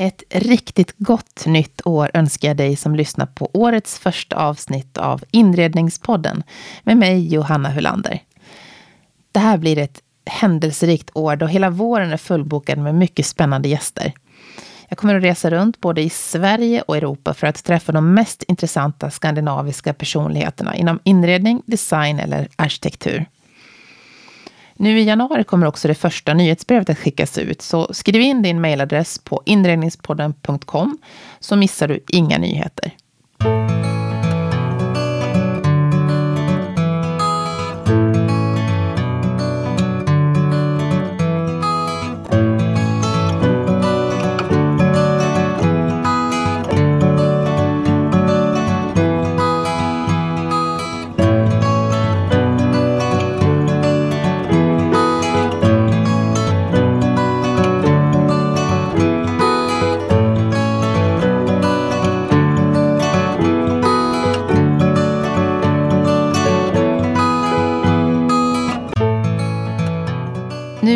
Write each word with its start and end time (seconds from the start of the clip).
Ett 0.00 0.22
riktigt 0.30 0.94
gott 0.98 1.46
nytt 1.46 1.86
år 1.86 2.10
önskar 2.14 2.48
jag 2.48 2.56
dig 2.56 2.76
som 2.76 2.94
lyssnar 2.94 3.26
på 3.26 3.50
årets 3.52 3.98
första 3.98 4.36
avsnitt 4.36 4.98
av 4.98 5.24
Inredningspodden 5.30 6.42
med 6.82 6.96
mig 6.96 7.34
Johanna 7.34 7.70
Hulander. 7.70 8.22
Det 9.32 9.40
här 9.40 9.58
blir 9.58 9.78
ett 9.78 10.00
händelserikt 10.26 11.10
år 11.14 11.36
då 11.36 11.46
hela 11.46 11.70
våren 11.70 12.12
är 12.12 12.16
fullbokad 12.16 12.78
med 12.78 12.94
mycket 12.94 13.26
spännande 13.26 13.68
gäster. 13.68 14.12
Jag 14.88 14.98
kommer 14.98 15.14
att 15.14 15.22
resa 15.22 15.50
runt 15.50 15.80
både 15.80 16.02
i 16.02 16.10
Sverige 16.10 16.82
och 16.82 16.96
Europa 16.96 17.34
för 17.34 17.46
att 17.46 17.64
träffa 17.64 17.92
de 17.92 18.14
mest 18.14 18.42
intressanta 18.42 19.10
skandinaviska 19.10 19.94
personligheterna 19.94 20.76
inom 20.76 21.00
inredning, 21.04 21.62
design 21.66 22.18
eller 22.18 22.48
arkitektur. 22.56 23.26
Nu 24.80 24.98
i 25.00 25.04
januari 25.04 25.44
kommer 25.44 25.66
också 25.66 25.88
det 25.88 25.94
första 25.94 26.34
nyhetsbrevet 26.34 26.90
att 26.90 26.98
skickas 26.98 27.38
ut, 27.38 27.62
så 27.62 27.94
skriv 27.94 28.20
in 28.22 28.42
din 28.42 28.60
mejladress 28.60 29.18
på 29.18 29.42
inredningspodden.com 29.46 30.98
så 31.40 31.56
missar 31.56 31.88
du 31.88 32.04
inga 32.08 32.38
nyheter. 32.38 32.92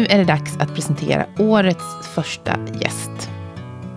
Nu 0.05 0.11
är 0.11 0.19
det 0.19 0.25
dags 0.25 0.57
att 0.59 0.75
presentera 0.75 1.27
årets 1.39 2.09
första 2.15 2.57
gäst. 2.81 3.31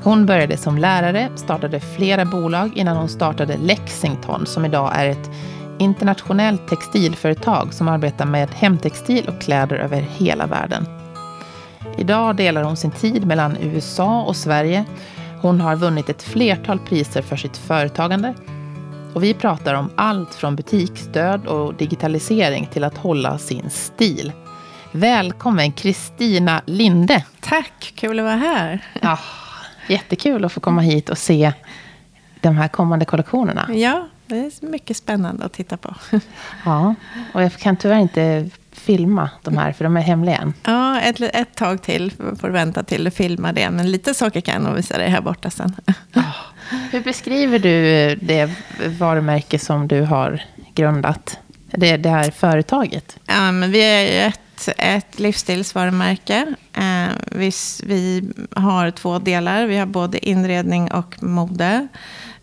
Hon 0.03 0.25
började 0.25 0.57
som 0.57 0.77
lärare, 0.77 1.29
startade 1.35 1.79
flera 1.79 2.25
bolag 2.25 2.77
innan 2.77 2.97
hon 2.97 3.09
startade 3.09 3.57
Lexington 3.57 4.45
som 4.45 4.65
idag 4.65 4.91
är 4.95 5.09
ett 5.09 5.29
internationellt 5.79 6.67
textilföretag 6.67 7.73
som 7.73 7.87
arbetar 7.87 8.25
med 8.25 8.49
hemtextil 8.49 9.27
och 9.27 9.41
kläder 9.41 9.75
över 9.75 10.01
hela 10.01 10.47
världen. 10.47 10.85
Idag 11.97 12.35
delar 12.35 12.63
hon 12.63 12.77
sin 12.77 12.91
tid 12.91 13.25
mellan 13.25 13.57
USA 13.61 14.21
och 14.21 14.35
Sverige. 14.35 14.85
Hon 15.41 15.61
har 15.61 15.75
vunnit 15.75 16.09
ett 16.09 16.23
flertal 16.23 16.79
priser 16.79 17.21
för 17.21 17.35
sitt 17.35 17.57
företagande. 17.57 18.33
Och 19.13 19.23
vi 19.23 19.33
pratar 19.33 19.73
om 19.73 19.89
allt 19.95 20.35
från 20.35 20.55
butiksstöd 20.55 21.47
och 21.47 21.73
digitalisering 21.73 22.67
till 22.73 22.83
att 22.83 22.97
hålla 22.97 23.37
sin 23.37 23.69
stil. 23.69 24.31
Välkommen 24.97 25.71
Kristina 25.71 26.61
Linde. 26.65 27.25
Tack, 27.39 27.93
kul 27.95 28.19
att 28.19 28.25
vara 28.25 28.35
här. 28.35 28.79
Ja, 29.01 29.19
jättekul 29.87 30.45
att 30.45 30.51
få 30.51 30.59
komma 30.59 30.81
hit 30.81 31.09
och 31.09 31.17
se 31.17 31.53
de 32.41 32.57
här 32.57 32.67
kommande 32.67 33.05
kollektionerna. 33.05 33.69
Ja, 33.69 34.07
det 34.25 34.35
är 34.35 34.65
mycket 34.65 34.97
spännande 34.97 35.45
att 35.45 35.53
titta 35.53 35.77
på. 35.77 35.95
Ja, 36.65 36.95
och 37.33 37.43
jag 37.43 37.53
kan 37.53 37.77
tyvärr 37.77 37.99
inte 37.99 38.49
filma 38.71 39.29
de 39.43 39.57
här, 39.57 39.71
för 39.71 39.83
de 39.83 39.97
är 39.97 40.01
hemliga 40.01 40.35
än. 40.35 40.53
Ja, 40.63 40.99
ett, 41.01 41.21
ett 41.21 41.55
tag 41.55 41.81
till 41.81 42.11
får 42.11 42.47
du 42.47 42.53
vänta 42.53 42.83
till 42.83 43.03
du 43.03 43.11
filmar 43.11 43.53
det. 43.53 43.69
Men 43.69 43.91
lite 43.91 44.13
saker 44.13 44.41
kan 44.41 44.53
jag 44.53 44.63
nog 44.63 44.75
visa 44.75 44.97
dig 44.97 45.09
här 45.09 45.21
borta 45.21 45.49
sen. 45.49 45.75
Hur 46.91 47.01
beskriver 47.01 47.59
du 47.59 48.15
det 48.15 48.49
varumärke 48.99 49.59
som 49.59 49.87
du 49.87 50.01
har 50.01 50.43
grundat? 50.75 51.39
Det, 51.71 51.97
det 51.97 52.09
här 52.09 52.31
företaget? 52.31 53.19
Ja, 53.25 53.51
men 53.51 53.71
vi 53.71 53.79
är 53.79 54.25
ju 54.25 54.31
ett 54.57 54.69
ett, 54.77 55.19
livsstilsvarumärke. 55.19 56.55
Eh, 56.73 57.07
vi, 57.31 57.51
vi 57.83 58.29
har 58.55 58.91
två 58.91 59.19
delar. 59.19 59.65
Vi 59.65 59.77
har 59.77 59.85
både 59.85 60.29
inredning 60.29 60.91
och 60.91 61.23
mode. 61.23 61.87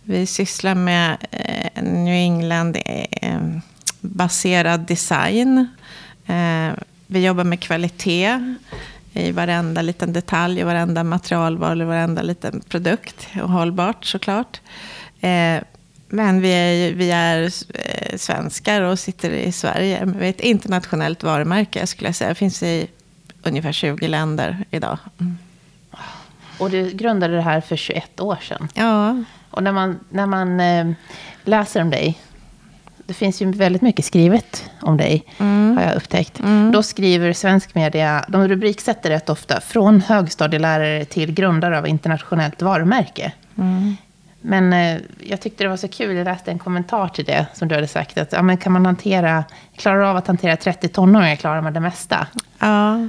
Vi 0.02 0.26
sysslar 0.26 0.74
med 0.74 1.16
eh, 1.30 1.82
New 1.82 2.14
England-baserad 2.14 4.80
eh, 4.80 4.86
design. 4.86 5.68
Eh, 6.26 6.70
vi 7.06 7.24
jobbar 7.24 7.44
med 7.44 7.60
kvalitet 7.60 8.54
i 9.12 9.32
varenda 9.32 9.82
liten 9.82 10.12
detalj, 10.12 10.60
i 10.60 10.62
varenda 10.62 11.04
materialval, 11.04 11.82
i 11.82 11.84
varenda 11.84 12.22
liten 12.22 12.60
produkt. 12.60 13.26
Och 13.42 13.48
hållbart 13.48 14.04
såklart. 14.04 14.60
Eh, 15.20 15.62
men 16.14 16.40
vi 16.40 16.48
är, 16.48 16.92
vi 16.92 17.10
är 17.10 17.42
eh, 17.74 18.16
svenskar 18.16 18.82
och 18.82 18.98
sitter 18.98 19.30
i 19.30 19.52
Sverige. 19.52 20.04
Vi 20.04 20.26
är 20.26 20.30
ett 20.30 20.40
internationellt 20.40 21.22
varumärke 21.22 21.86
skulle 21.86 22.08
jag 22.08 22.14
säga. 22.14 22.28
Det 22.28 22.34
finns 22.34 22.62
i 22.62 22.86
ungefär 23.42 23.72
20 23.72 24.08
länder 24.08 24.64
idag. 24.70 24.98
Mm. 25.20 25.38
Och 26.58 26.70
du 26.70 26.90
grundade 26.90 27.34
det 27.34 27.42
här 27.42 27.60
för 27.60 27.76
21 27.76 28.20
år 28.20 28.38
sedan. 28.42 28.68
Ja. 28.74 29.24
Och 29.50 29.62
när 29.62 29.72
man, 29.72 30.00
när 30.10 30.26
man 30.26 30.60
eh, 30.60 30.92
läser 31.44 31.82
om 31.82 31.90
dig, 31.90 32.18
det 33.06 33.14
finns 33.14 33.42
ju 33.42 33.52
väldigt 33.52 33.82
mycket 33.82 34.04
skrivet 34.04 34.70
om 34.80 34.96
dig, 34.96 35.24
mm. 35.38 35.76
har 35.76 35.84
jag 35.84 35.96
upptäckt. 35.96 36.40
Mm. 36.40 36.72
Då 36.72 36.82
skriver 36.82 37.32
svensk 37.32 37.74
media, 37.74 38.24
de 38.28 38.48
rubriksätter 38.48 39.10
rätt 39.10 39.30
ofta, 39.30 39.60
från 39.60 40.00
högstadielärare 40.00 41.04
till 41.04 41.32
grundare 41.32 41.78
av 41.78 41.88
internationellt 41.88 42.62
varumärke. 42.62 43.32
Mm. 43.58 43.96
Men 44.46 44.72
eh, 44.72 45.02
jag 45.20 45.40
tyckte 45.40 45.64
det 45.64 45.68
var 45.68 45.76
så 45.76 45.88
kul, 45.88 46.16
jag 46.16 46.24
läste 46.24 46.50
en 46.50 46.58
kommentar 46.58 47.08
till 47.08 47.24
det 47.24 47.46
som 47.54 47.68
du 47.68 47.74
hade 47.74 47.86
sagt. 47.86 48.18
Att 48.18 48.32
ja, 48.32 48.42
men 48.42 48.56
kan 48.56 48.72
man 48.72 48.86
hantera, 48.86 49.44
klarar 49.76 50.00
av 50.00 50.16
att 50.16 50.26
hantera 50.26 50.56
30 50.56 50.88
tonåringar 50.88 51.36
klarar 51.36 51.62
man 51.62 51.72
det 51.72 51.80
mesta. 51.80 52.26
Ja, 52.58 53.08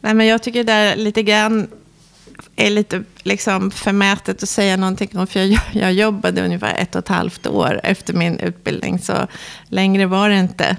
Nej, 0.00 0.14
men 0.14 0.26
jag 0.26 0.42
tycker 0.42 0.64
det 0.64 0.72
där 0.72 0.96
lite 0.96 1.22
grann 1.22 1.68
är 2.56 2.70
lite 2.70 3.02
liksom 3.22 3.70
förmätet 3.70 4.42
att 4.42 4.48
säga 4.48 4.76
någonting 4.76 5.18
om. 5.18 5.26
För 5.26 5.40
jag, 5.40 5.60
jag 5.72 5.92
jobbade 5.92 6.44
ungefär 6.44 6.74
ett 6.74 6.94
och 6.94 6.98
ett 6.98 7.08
halvt 7.08 7.46
år 7.46 7.80
efter 7.82 8.14
min 8.14 8.38
utbildning. 8.38 8.98
Så 8.98 9.26
längre 9.68 10.06
var 10.06 10.28
det 10.28 10.38
inte. 10.38 10.76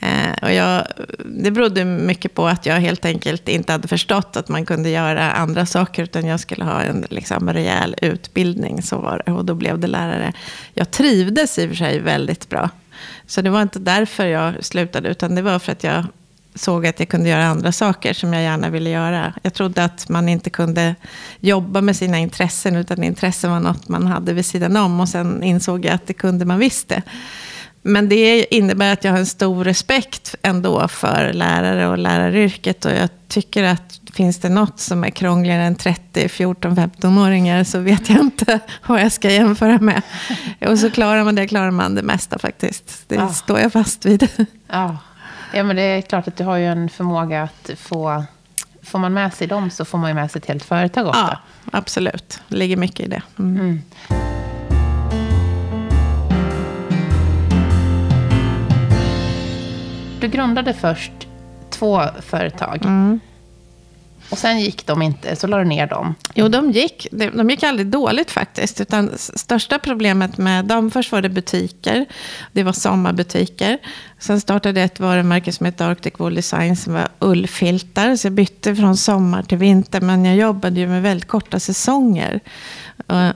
Eh, 0.00 0.32
och 0.42 0.52
jag, 0.52 0.84
det 1.24 1.50
berodde 1.50 1.84
mycket 1.84 2.34
på 2.34 2.48
att 2.48 2.66
jag 2.66 2.74
helt 2.74 3.04
enkelt 3.04 3.48
inte 3.48 3.72
hade 3.72 3.88
förstått 3.88 4.36
att 4.36 4.48
man 4.48 4.66
kunde 4.66 4.90
göra 4.90 5.32
andra 5.32 5.66
saker, 5.66 6.02
utan 6.02 6.26
jag 6.26 6.40
skulle 6.40 6.64
ha 6.64 6.82
en 6.82 7.06
liksom, 7.10 7.52
rejäl 7.52 7.94
utbildning. 8.02 8.82
Så 8.82 8.98
var 8.98 9.22
det, 9.26 9.32
och 9.32 9.44
då 9.44 9.54
blev 9.54 9.78
det 9.78 9.86
lärare. 9.86 10.32
Jag 10.74 10.90
trivdes 10.90 11.58
i 11.58 11.64
och 11.64 11.68
för 11.68 11.76
sig 11.76 12.00
väldigt 12.00 12.48
bra. 12.48 12.70
Så 13.26 13.42
det 13.42 13.50
var 13.50 13.62
inte 13.62 13.78
därför 13.78 14.26
jag 14.26 14.64
slutade, 14.64 15.08
utan 15.08 15.34
det 15.34 15.42
var 15.42 15.58
för 15.58 15.72
att 15.72 15.84
jag 15.84 16.04
såg 16.54 16.86
att 16.86 17.00
jag 17.00 17.08
kunde 17.08 17.28
göra 17.28 17.46
andra 17.46 17.72
saker 17.72 18.14
som 18.14 18.32
jag 18.32 18.42
gärna 18.42 18.70
ville 18.70 18.90
göra. 18.90 19.34
Jag 19.42 19.54
trodde 19.54 19.84
att 19.84 20.08
man 20.08 20.28
inte 20.28 20.50
kunde 20.50 20.94
jobba 21.40 21.80
med 21.80 21.96
sina 21.96 22.18
intressen, 22.18 22.76
utan 22.76 23.04
intressen 23.04 23.50
var 23.50 23.60
något 23.60 23.88
man 23.88 24.06
hade 24.06 24.32
vid 24.32 24.46
sidan 24.46 24.76
om. 24.76 25.00
Och 25.00 25.08
sen 25.08 25.42
insåg 25.42 25.84
jag 25.84 25.94
att 25.94 26.06
det 26.06 26.12
kunde 26.12 26.44
man 26.44 26.58
visst 26.58 26.88
det. 26.88 27.02
Men 27.82 28.08
det 28.08 28.54
innebär 28.54 28.92
att 28.92 29.04
jag 29.04 29.12
har 29.12 29.18
en 29.18 29.26
stor 29.26 29.64
respekt 29.64 30.34
ändå 30.42 30.88
för 30.88 31.32
lärare 31.32 31.88
och 31.88 31.98
läraryrket. 31.98 32.84
Och 32.84 32.92
jag 32.92 33.08
tycker 33.28 33.64
att 33.64 34.00
finns 34.12 34.38
det 34.38 34.48
något 34.48 34.80
som 34.80 35.04
är 35.04 35.10
krångligare 35.10 35.62
än 35.62 35.74
30, 35.74 36.28
14, 36.28 36.76
15-åringar 36.76 37.64
så 37.64 37.78
vet 37.78 38.10
jag 38.10 38.18
inte 38.18 38.60
vad 38.86 39.00
jag 39.00 39.12
ska 39.12 39.30
jämföra 39.30 39.78
med. 39.78 40.02
Och 40.66 40.78
så 40.78 40.90
klarar 40.90 41.24
man 41.24 41.34
det, 41.34 41.46
klarar 41.46 41.70
man 41.70 41.94
det 41.94 42.02
mesta 42.02 42.38
faktiskt. 42.38 43.04
Det 43.08 43.14
ja. 43.14 43.28
står 43.28 43.60
jag 43.60 43.72
fast 43.72 44.06
vid. 44.06 44.28
Ja. 44.70 44.96
ja, 45.54 45.62
men 45.62 45.76
det 45.76 45.82
är 45.82 46.02
klart 46.02 46.28
att 46.28 46.36
du 46.36 46.44
har 46.44 46.56
ju 46.56 46.66
en 46.66 46.88
förmåga 46.88 47.42
att 47.42 47.70
få... 47.76 48.24
Får 48.82 48.98
man 48.98 49.14
med 49.14 49.34
sig 49.34 49.46
dem 49.46 49.70
så 49.70 49.84
får 49.84 49.98
man 49.98 50.10
ju 50.10 50.14
med 50.14 50.30
sig 50.30 50.38
ett 50.38 50.46
helt 50.46 50.64
företag 50.64 51.06
ofta. 51.06 51.38
Ja, 51.64 51.70
absolut. 51.78 52.40
Det 52.48 52.56
ligger 52.56 52.76
mycket 52.76 53.06
i 53.06 53.08
det. 53.08 53.22
Mm. 53.38 53.60
Mm. 53.60 53.82
Du 60.20 60.28
grundade 60.28 60.74
först 60.74 61.12
två 61.70 62.02
företag. 62.20 62.84
Mm. 62.84 63.20
Och 64.30 64.38
sen 64.38 64.60
gick 64.60 64.86
de 64.86 65.02
inte, 65.02 65.36
så 65.36 65.46
la 65.46 65.58
du 65.58 65.64
ner 65.64 65.86
dem. 65.86 66.14
Jo, 66.34 66.48
de 66.48 66.70
gick. 66.70 67.06
De 67.10 67.50
gick 67.50 67.62
aldrig 67.62 67.86
dåligt 67.86 68.30
faktiskt. 68.30 68.80
Utan 68.80 69.10
största 69.18 69.78
problemet 69.78 70.38
med 70.38 70.64
dem, 70.64 70.90
först 70.90 71.12
var 71.12 71.22
det 71.22 71.28
butiker. 71.28 72.06
Det 72.52 72.62
var 72.62 72.72
sommarbutiker. 72.72 73.78
Sen 74.18 74.40
startade 74.40 74.80
jag 74.80 74.84
ett 74.84 75.00
varumärke 75.00 75.52
som 75.52 75.66
heter 75.66 75.90
Arctic 75.90 76.14
Wool 76.16 76.34
Design 76.34 76.76
som 76.76 76.92
var 76.92 77.08
ullfiltar. 77.18 78.16
Så 78.16 78.26
jag 78.26 78.32
bytte 78.32 78.76
från 78.76 78.96
sommar 78.96 79.42
till 79.42 79.58
vinter. 79.58 80.00
Men 80.00 80.24
jag 80.24 80.36
jobbade 80.36 80.80
ju 80.80 80.86
med 80.86 81.02
väldigt 81.02 81.28
korta 81.28 81.60
säsonger. 81.60 82.40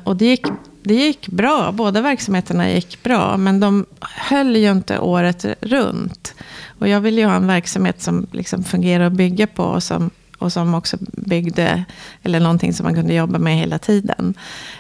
Och 0.05 0.17
det 0.17 0.25
gick 0.25 0.47
det 0.83 0.95
gick 0.95 1.29
bra. 1.29 1.73
Båda 1.73 2.01
verksamheterna 2.01 2.71
gick 2.71 3.03
bra. 3.03 3.37
Men 3.37 3.61
de 3.61 3.87
höll 4.01 4.57
ju 4.57 4.71
inte 4.71 4.99
året 4.99 5.45
runt. 5.61 6.35
Och 6.83 6.89
jag 6.89 7.01
vill 7.01 7.19
ju 7.19 7.27
ha 7.27 7.35
en 7.35 7.47
verksamhet 7.47 8.03
som 8.03 8.27
liksom 8.33 8.65
fungerar 8.65 9.05
att 9.05 9.13
bygga 9.13 9.47
på. 9.47 9.65
Och 9.65 9.83
som 9.83 10.11
och 10.39 10.53
som 10.53 10.75
också 10.75 10.97
byggde, 11.01 11.85
eller 12.23 12.41
någonting 12.41 12.73
som 12.75 12.85
man 12.85 12.95
kunde 12.95 13.15
jobba 13.15 13.39
med 13.39 13.57
hela 13.57 13.79
tiden. 13.79 14.35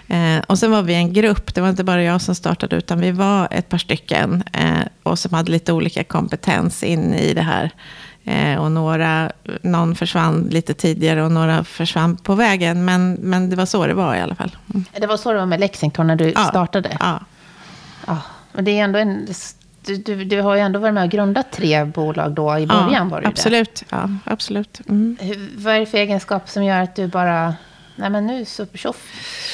Eh, 0.08 0.38
och 0.46 0.58
sen 0.58 0.70
var 0.70 0.82
vi 0.82 0.94
en 0.94 1.12
grupp, 1.12 1.54
det 1.54 1.60
var 1.60 1.68
inte 1.68 1.84
bara 1.84 2.02
jag 2.02 2.20
som 2.20 2.34
startade, 2.34 2.76
utan 2.76 3.00
vi 3.00 3.10
var 3.12 3.48
ett 3.50 3.68
par 3.68 3.78
stycken 3.78 4.42
eh, 4.52 4.80
och 5.02 5.18
som 5.18 5.34
hade 5.34 5.52
lite 5.52 5.72
olika 5.72 6.04
kompetens 6.04 6.82
in 6.82 7.14
i 7.14 7.34
det 7.34 7.42
här. 7.42 7.70
Eh, 8.24 8.56
och 8.58 8.72
några, 8.72 9.32
någon 9.62 9.94
försvann 9.94 10.48
lite 10.50 10.74
tidigare 10.74 11.24
och 11.24 11.32
några 11.32 11.64
försvann 11.64 12.16
på 12.16 12.34
vägen. 12.34 12.84
Men, 12.84 13.12
men 13.14 13.50
det 13.50 13.56
var 13.56 13.66
så 13.66 13.86
det 13.86 13.94
var 13.94 14.14
i 14.14 14.20
alla 14.20 14.34
fall. 14.34 14.56
Mm. 14.74 14.84
Det 15.00 15.06
var 15.06 15.16
så 15.16 15.32
det 15.32 15.38
var 15.38 15.46
med 15.46 15.60
Lexington 15.60 16.06
när 16.06 16.16
du 16.16 16.32
Ja. 16.36 16.44
startade? 16.44 16.96
Ja. 17.00 17.20
Ja, 18.06 18.18
men 18.52 18.64
det 18.64 18.70
är 18.78 18.84
ändå 18.84 18.98
en... 18.98 19.26
Du, 19.84 19.96
du, 19.96 20.24
du 20.24 20.40
har 20.40 20.54
ju 20.54 20.60
ändå 20.60 20.78
varit 20.78 20.94
med 20.94 21.04
och 21.04 21.10
grundat 21.10 21.52
tre 21.52 21.84
bolag 21.84 22.32
då 22.32 22.58
i 22.58 22.66
början. 22.66 22.92
ja, 22.92 23.04
var 23.04 23.20
det 23.20 23.28
absolut. 23.28 23.84
Ja, 23.90 24.10
absolut. 24.24 24.80
Mm. 24.88 25.16
Det. 25.20 25.26
Hur- 25.26 25.50
Vad 25.56 25.74
är 25.74 25.80
det 25.80 25.86
för 25.86 25.98
egenskap 25.98 26.48
som 26.48 26.64
gör 26.64 26.78
att 26.82 26.96
du 26.96 27.06
bara... 27.06 27.54
Nej 27.96 28.10
men 28.10 28.26
nu 28.26 28.44
så 28.44 28.66
tjoff. 28.74 28.96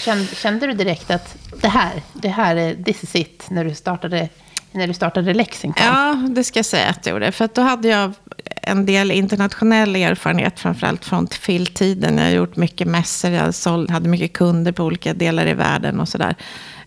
Kände, 0.05 0.25
kände 0.27 0.67
du 0.67 0.73
direkt 0.73 1.11
att 1.11 1.37
det 1.63 1.69
här, 1.69 1.93
det 2.13 2.29
här 2.29 2.57
är 2.57 2.75
this 2.75 3.03
is 3.05 3.15
it 3.17 3.47
när 3.51 3.65
du 3.65 3.75
startade, 3.75 4.29
när 4.73 4.87
du 4.87 4.95
startade 4.95 5.35
Lexington? 5.35 5.87
Ja, 5.87 6.15
det 6.31 6.45
ska 6.45 6.59
jag 6.59 6.67
säga 6.67 6.89
att 6.89 7.07
jag 7.07 7.13
gjorde. 7.13 7.33
För 7.33 7.49
då 7.55 7.63
hade 7.63 7.89
jag 7.89 8.13
en 8.63 8.87
del 8.87 9.11
internationell 9.11 9.97
erfarenhet, 9.97 10.61
framförallt 10.61 11.05
från 11.05 11.27
filtiden. 11.29 12.19
Jag 12.19 12.25
har 12.25 12.31
gjort 12.31 12.57
mycket 12.57 12.87
mässor, 12.89 13.31
jag 13.31 13.55
såld, 13.55 13.91
hade 13.91 14.09
mycket 14.09 14.33
kunder 14.33 14.73
på 14.73 14.85
olika 14.85 15.15
delar 15.15 15.47
i 15.47 15.55
världen 15.55 16.01
och 16.01 16.09
sådär. 16.09 16.37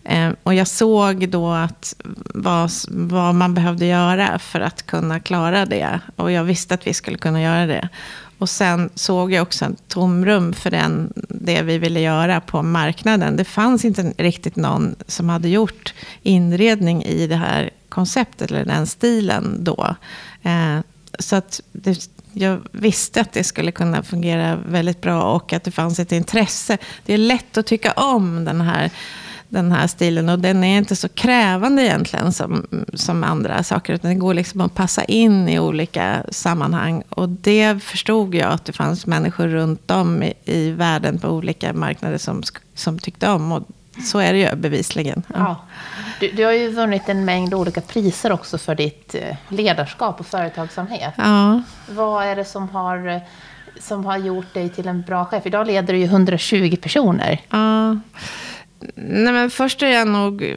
Eh, 0.04 0.30
och 0.42 0.54
jag 0.54 0.68
såg 0.68 1.28
då 1.28 1.52
att 1.52 1.94
vad, 2.34 2.70
vad 2.88 3.34
man 3.34 3.54
behövde 3.54 3.86
göra 3.86 4.38
för 4.38 4.60
att 4.60 4.86
kunna 4.86 5.20
klara 5.20 5.66
det. 5.66 6.00
Och 6.16 6.32
jag 6.32 6.44
visste 6.44 6.74
att 6.74 6.86
vi 6.86 6.94
skulle 6.94 7.18
kunna 7.18 7.42
göra 7.42 7.66
det. 7.66 7.88
Och 8.38 8.50
sen 8.50 8.90
såg 8.94 9.32
jag 9.32 9.42
också 9.42 9.64
ett 9.64 9.88
tomrum 9.88 10.52
för 10.52 10.70
den, 10.70 11.12
det 11.28 11.62
vi 11.62 11.78
ville 11.78 12.00
göra 12.00 12.40
på 12.40 12.62
marknaden. 12.62 13.36
Det 13.36 13.44
fanns 13.44 13.84
inte 13.84 14.12
riktigt 14.16 14.56
någon 14.56 14.94
som 15.06 15.28
hade 15.28 15.48
gjort 15.48 15.94
inredning 16.22 17.04
i 17.04 17.26
det 17.26 17.36
här 17.36 17.70
konceptet, 17.88 18.50
eller 18.50 18.64
den 18.64 18.86
stilen 18.86 19.64
då. 19.64 19.96
Eh, 20.42 20.78
så 21.18 21.36
att 21.36 21.60
det, 21.72 22.08
jag 22.32 22.60
visste 22.72 23.20
att 23.20 23.32
det 23.32 23.44
skulle 23.44 23.72
kunna 23.72 24.02
fungera 24.02 24.56
väldigt 24.56 25.00
bra 25.00 25.22
och 25.22 25.52
att 25.52 25.64
det 25.64 25.70
fanns 25.70 25.98
ett 25.98 26.12
intresse. 26.12 26.78
Det 27.04 27.14
är 27.14 27.18
lätt 27.18 27.56
att 27.56 27.66
tycka 27.66 27.92
om 27.92 28.44
den 28.44 28.60
här, 28.60 28.90
den 29.52 29.72
här 29.72 29.86
stilen 29.86 30.28
och 30.28 30.38
den 30.38 30.64
är 30.64 30.78
inte 30.78 30.96
så 30.96 31.08
krävande 31.08 31.82
egentligen 31.82 32.32
som, 32.32 32.66
som 32.94 33.24
andra 33.24 33.62
saker. 33.62 33.92
Utan 33.92 34.10
det 34.10 34.16
går 34.16 34.34
liksom 34.34 34.60
att 34.60 34.74
passa 34.74 35.04
in 35.04 35.48
i 35.48 35.58
olika 35.58 36.22
sammanhang. 36.28 37.02
Och 37.08 37.28
det 37.28 37.82
förstod 37.82 38.34
jag 38.34 38.52
att 38.52 38.64
det 38.64 38.72
fanns 38.72 39.06
människor 39.06 39.48
runt 39.48 39.90
om 39.90 40.22
i, 40.22 40.34
i 40.44 40.70
världen 40.70 41.18
på 41.18 41.28
olika 41.28 41.72
marknader 41.72 42.18
som, 42.18 42.42
som 42.74 42.98
tyckte 42.98 43.30
om. 43.30 43.52
Och 43.52 43.62
så 44.04 44.18
är 44.18 44.32
det 44.32 44.38
ju 44.38 44.56
bevisligen. 44.56 45.22
Ja. 45.34 45.56
Du, 46.20 46.32
du 46.32 46.44
har 46.44 46.52
ju 46.52 46.68
vunnit 46.68 47.08
en 47.08 47.24
mängd 47.24 47.54
olika 47.54 47.80
priser 47.80 48.32
också 48.32 48.58
för 48.58 48.74
ditt 48.74 49.14
eh, 49.14 49.36
ledarskap 49.48 50.20
och 50.20 50.26
företagsamhet. 50.26 51.14
Ja. 51.16 51.62
Vad 51.88 52.24
är 52.24 52.36
det 52.36 52.44
som 52.44 52.68
har, 52.68 53.20
som 53.80 54.04
har 54.04 54.16
gjort 54.18 54.54
dig 54.54 54.68
till 54.68 54.88
en 54.88 55.02
bra 55.02 55.24
chef? 55.24 55.46
Idag 55.46 55.66
leder 55.66 55.92
du 55.92 55.98
ju 55.98 56.04
120 56.04 56.76
personer. 56.76 57.40
Ja. 57.50 57.96
Nej, 58.94 59.32
men 59.32 59.50
först 59.50 59.82
är 59.82 59.88
jag 59.88 60.08
nog 60.08 60.56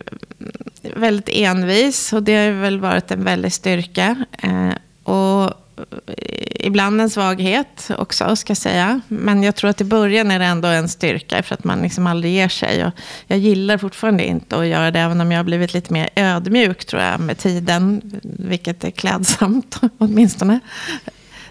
väldigt 0.96 1.30
envis 1.30 2.14
och 2.14 2.24
det 2.24 2.36
har 2.36 2.52
väl 2.52 2.80
varit 2.80 3.12
en 3.12 3.24
väldig 3.24 3.54
styrka. 3.54 4.26
Eh, 4.42 4.74
och 5.04 5.44
eh, 5.44 6.16
ibland 6.60 7.02
en 7.02 7.10
svaghet 7.10 7.92
också, 7.98 8.36
ska 8.36 8.52
jag 8.52 8.58
säga. 8.58 9.02
Men 9.08 9.44
jag 9.44 9.56
tror 9.56 9.70
att 9.70 9.82
i 9.82 9.84
början 9.84 10.32
är 10.32 10.40
det 10.40 10.46
ändå 10.46 10.68
en 10.68 10.90
styrka 10.90 11.44
för 11.44 11.54
att 11.54 11.64
man 11.64 11.82
liksom 11.82 12.08
aldrig 12.08 12.34
ger 12.34 12.50
sig. 12.50 12.86
Och 12.86 12.92
jag 13.28 13.40
gillar 13.40 13.78
fortfarande 13.78 14.26
inte 14.26 14.58
att 14.58 14.68
göra 14.68 14.92
det, 14.92 15.00
även 15.00 15.22
om 15.22 15.32
jag 15.32 15.40
har 15.40 15.44
blivit 15.44 15.74
lite 15.74 15.94
mer 15.94 16.10
ödmjuk 16.16 16.86
tror 16.86 17.02
jag 17.02 17.20
med 17.20 17.38
tiden. 17.38 18.02
Vilket 18.24 18.84
är 18.84 18.92
klädsamt 18.92 19.80
åtminstone. 19.98 20.60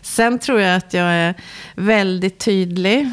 Sen 0.02 0.38
tror 0.38 0.60
jag 0.60 0.76
att 0.76 0.94
jag 0.94 1.06
är 1.06 1.34
väldigt 1.74 2.38
tydlig 2.38 3.12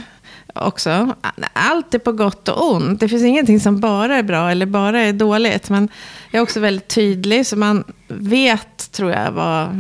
också. 0.55 1.15
Allt 1.53 1.93
är 1.93 1.99
på 1.99 2.11
gott 2.11 2.47
och 2.47 2.71
ont. 2.71 2.99
Det 2.99 3.09
finns 3.09 3.23
ingenting 3.23 3.59
som 3.59 3.79
bara 3.79 4.17
är 4.17 4.23
bra 4.23 4.51
eller 4.51 4.65
bara 4.65 5.01
är 5.01 5.13
dåligt. 5.13 5.69
Men 5.69 5.89
jag 6.31 6.39
är 6.39 6.43
också 6.43 6.59
väldigt 6.59 6.87
tydlig, 6.87 7.47
så 7.47 7.55
man 7.55 7.83
vet, 8.07 8.91
tror 8.91 9.11
jag, 9.11 9.31
vad, 9.31 9.79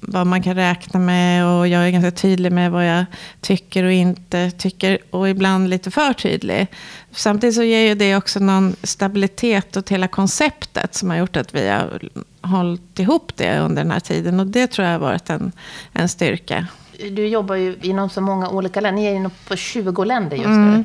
vad 0.00 0.26
man 0.26 0.42
kan 0.42 0.54
räkna 0.54 1.00
med. 1.00 1.46
Och 1.46 1.68
jag 1.68 1.86
är 1.86 1.90
ganska 1.90 2.10
tydlig 2.10 2.52
med 2.52 2.72
vad 2.72 2.86
jag 2.86 3.04
tycker 3.40 3.84
och 3.84 3.92
inte 3.92 4.50
tycker. 4.50 4.98
Och 5.10 5.28
ibland 5.28 5.70
lite 5.70 5.90
för 5.90 6.12
tydlig. 6.12 6.66
Samtidigt 7.10 7.56
så 7.56 7.62
ger 7.62 7.88
ju 7.88 7.94
det 7.94 8.16
också 8.16 8.40
någon 8.40 8.76
stabilitet 8.82 9.76
åt 9.76 9.88
hela 9.88 10.08
konceptet 10.08 10.94
som 10.94 11.10
har 11.10 11.16
gjort 11.16 11.36
att 11.36 11.54
vi 11.54 11.68
har 11.68 12.00
hållit 12.42 12.98
ihop 12.98 13.32
det 13.36 13.58
under 13.58 13.82
den 13.82 13.92
här 13.92 14.00
tiden. 14.00 14.40
Och 14.40 14.46
det 14.46 14.66
tror 14.66 14.86
jag 14.86 14.92
har 14.92 15.00
varit 15.00 15.30
en, 15.30 15.52
en 15.92 16.08
styrka. 16.08 16.66
Du 16.98 17.26
jobbar 17.26 17.54
ju 17.54 17.76
inom 17.82 18.10
så 18.10 18.20
många 18.20 18.48
olika 18.48 18.80
länder. 18.80 19.02
Ni 19.02 19.08
är 19.08 19.14
inne 19.14 19.30
på 19.48 19.56
20 19.56 20.04
länder 20.04 20.36
just 20.36 20.48
nu. 20.48 20.52
Mm. 20.52 20.84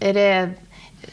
Är 0.00 0.14
det, 0.14 0.50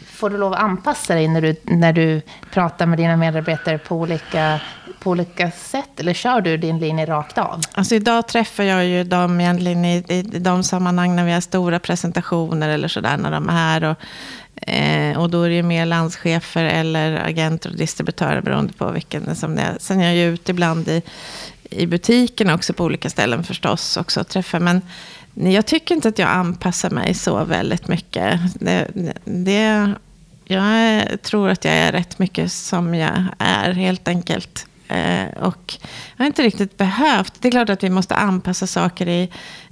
får 0.05 0.29
du 0.29 0.37
lov 0.37 0.53
att 0.53 0.59
anpassa 0.59 1.15
dig 1.15 1.27
när 1.27 1.41
du, 1.41 1.55
när 1.63 1.93
du 1.93 2.21
pratar 2.51 2.85
med 2.85 2.99
dina 2.99 3.17
medarbetare 3.17 3.77
på 3.77 3.95
olika, 3.95 4.59
på 4.99 5.09
olika 5.09 5.51
sätt? 5.51 5.99
Eller 5.99 6.13
kör 6.13 6.41
du 6.41 6.57
din 6.57 6.79
linje 6.79 7.05
rakt 7.05 7.37
av? 7.37 7.61
Alltså 7.73 7.95
idag 7.95 8.27
träffar 8.27 8.63
jag 8.63 8.85
ju 8.85 9.03
dem 9.03 9.41
egentligen 9.41 9.85
i, 9.85 10.03
i, 10.07 10.19
i 10.19 10.21
de 10.39 10.63
sammanhang 10.63 11.15
när 11.15 11.25
vi 11.25 11.31
har 11.31 11.41
stora 11.41 11.79
presentationer 11.79 12.69
eller 12.69 12.87
sådär, 12.87 13.17
när 13.17 13.31
de 13.31 13.49
är 13.49 13.53
här. 13.53 13.83
Och, 13.83 14.69
eh, 14.69 15.19
och 15.19 15.29
då 15.29 15.41
är 15.41 15.49
det 15.49 15.55
ju 15.55 15.63
mer 15.63 15.85
landschefer 15.85 16.63
eller 16.63 17.27
agenter 17.27 17.69
och 17.69 17.75
distributörer 17.75 18.41
beroende 18.41 18.73
på 18.73 18.91
vilken 18.91 19.35
som 19.35 19.55
det 19.55 19.61
är. 19.61 19.77
Sen 19.79 19.99
är 19.99 20.05
jag 20.05 20.15
ju 20.15 20.33
ute 20.33 20.51
ibland 20.51 20.87
i, 20.87 21.01
i 21.73 21.87
butiken 21.87 22.49
också 22.49 22.73
på 22.73 22.83
olika 22.83 23.09
ställen 23.09 23.43
förstås 23.43 23.97
också 23.97 24.23
och. 24.23 24.61
Men 24.61 24.81
jag 25.33 25.65
tycker 25.65 25.95
inte 25.95 26.07
att 26.07 26.19
jag 26.19 26.29
anpassar 26.29 26.89
mig 26.89 27.13
så 27.13 27.43
väldigt 27.43 27.87
mycket. 27.87 28.39
Det, 28.59 28.87
det, 29.25 29.93
jag 30.45 31.05
tror 31.21 31.49
att 31.49 31.65
jag 31.65 31.73
är 31.73 31.91
rätt 31.91 32.19
mycket 32.19 32.51
som 32.51 32.95
jag 32.95 33.23
är 33.37 33.71
helt 33.71 34.07
enkelt. 34.07 34.67
Eh, 34.87 35.27
och 35.39 35.77
jag 36.15 36.23
har 36.23 36.25
inte 36.25 36.43
riktigt 36.43 36.77
behövt. 36.77 37.33
Det 37.39 37.47
är 37.47 37.51
klart 37.51 37.69
att 37.69 37.83
vi 37.83 37.89
måste 37.89 38.15
anpassa 38.15 38.67
saker 38.67 39.07
i, 39.07 39.29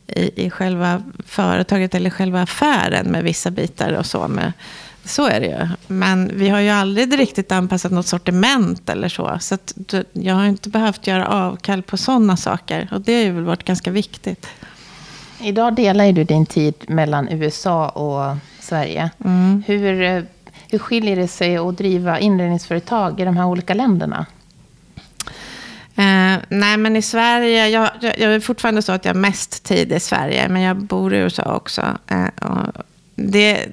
i, 0.07 0.45
i 0.45 0.49
själva 0.49 1.03
företaget 1.25 1.95
eller 1.95 2.09
själva 2.09 2.41
affären 2.41 3.07
med 3.07 3.23
vissa 3.23 3.51
bitar 3.51 3.93
och 3.93 4.05
så. 4.05 4.27
Med, 4.27 4.53
så 5.05 5.27
är 5.27 5.39
det 5.39 5.45
ju. 5.45 5.67
Men 5.87 6.31
vi 6.33 6.49
har 6.49 6.59
ju 6.59 6.69
aldrig 6.69 7.19
riktigt 7.19 7.51
anpassat 7.51 7.91
något 7.91 8.07
sortiment 8.07 8.89
eller 8.89 9.09
så. 9.09 9.37
Så 9.39 9.57
jag 10.11 10.35
har 10.35 10.45
inte 10.45 10.69
behövt 10.69 11.07
göra 11.07 11.27
avkall 11.27 11.81
på 11.81 11.97
sådana 11.97 12.37
saker. 12.37 12.89
Och 12.91 13.01
det 13.01 13.15
har 13.15 13.21
ju 13.21 13.31
väl 13.31 13.43
varit 13.43 13.63
ganska 13.63 13.91
viktigt. 13.91 14.47
Idag 15.41 15.75
delar 15.75 16.05
ju 16.05 16.11
du 16.11 16.23
din 16.23 16.45
tid 16.45 16.73
mellan 16.87 17.29
USA 17.29 17.89
och 17.89 18.37
Sverige. 18.59 19.09
Mm. 19.25 19.63
Hur, 19.67 20.25
hur 20.71 20.79
skiljer 20.79 21.15
det 21.15 21.27
sig 21.27 21.57
att 21.57 21.77
driva 21.77 22.19
inredningsföretag 22.19 23.19
i 23.19 23.25
de 23.25 23.37
här 23.37 23.45
olika 23.45 23.73
länderna? 23.73 24.25
Eh, 25.95 26.39
nej, 26.49 26.77
men 26.77 26.95
i 26.95 27.01
Sverige, 27.01 27.67
jag, 27.67 27.89
jag, 28.01 28.19
jag 28.19 28.33
är 28.33 28.39
fortfarande 28.39 28.81
så 28.81 28.91
att 28.91 29.05
jag 29.05 29.13
har 29.13 29.19
mest 29.19 29.63
tid 29.63 29.91
i 29.91 29.99
Sverige, 29.99 30.49
men 30.49 30.61
jag 30.61 30.77
bor 30.77 31.13
i 31.13 31.17
USA 31.17 31.55
också. 31.55 31.81
Eh, 32.07 32.27
det, 33.15 33.65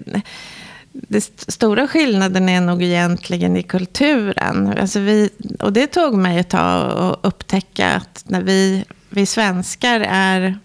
den 1.09 1.21
stora 1.49 1.89
skillnaden 1.89 2.49
är 2.49 2.61
nog 2.61 2.83
egentligen 2.83 3.57
i 3.57 3.63
kulturen. 3.63 4.79
Alltså 4.81 5.01
vi, 5.01 5.31
och 5.61 5.73
det 5.73 5.87
tog 5.87 6.15
mig 6.15 6.39
ett 6.39 6.51
tag 6.51 6.99
att 6.99 7.19
upptäcka 7.23 7.91
att 7.91 8.25
när 8.27 8.43
vi, 8.43 8.85
vi 9.09 9.27
svenskar 9.27 10.01
är... 10.09 10.59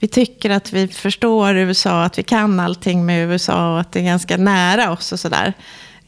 Vi 0.00 0.08
tycker 0.08 0.50
att 0.50 0.72
vi 0.72 0.88
förstår 0.88 1.56
USA, 1.56 2.04
att 2.04 2.18
vi 2.18 2.22
kan 2.22 2.60
allting 2.60 3.06
med 3.06 3.28
USA 3.28 3.72
och 3.72 3.80
att 3.80 3.92
det 3.92 4.00
är 4.00 4.04
ganska 4.04 4.36
nära 4.36 4.92
oss 4.92 5.12
och 5.12 5.20
sådär. 5.20 5.54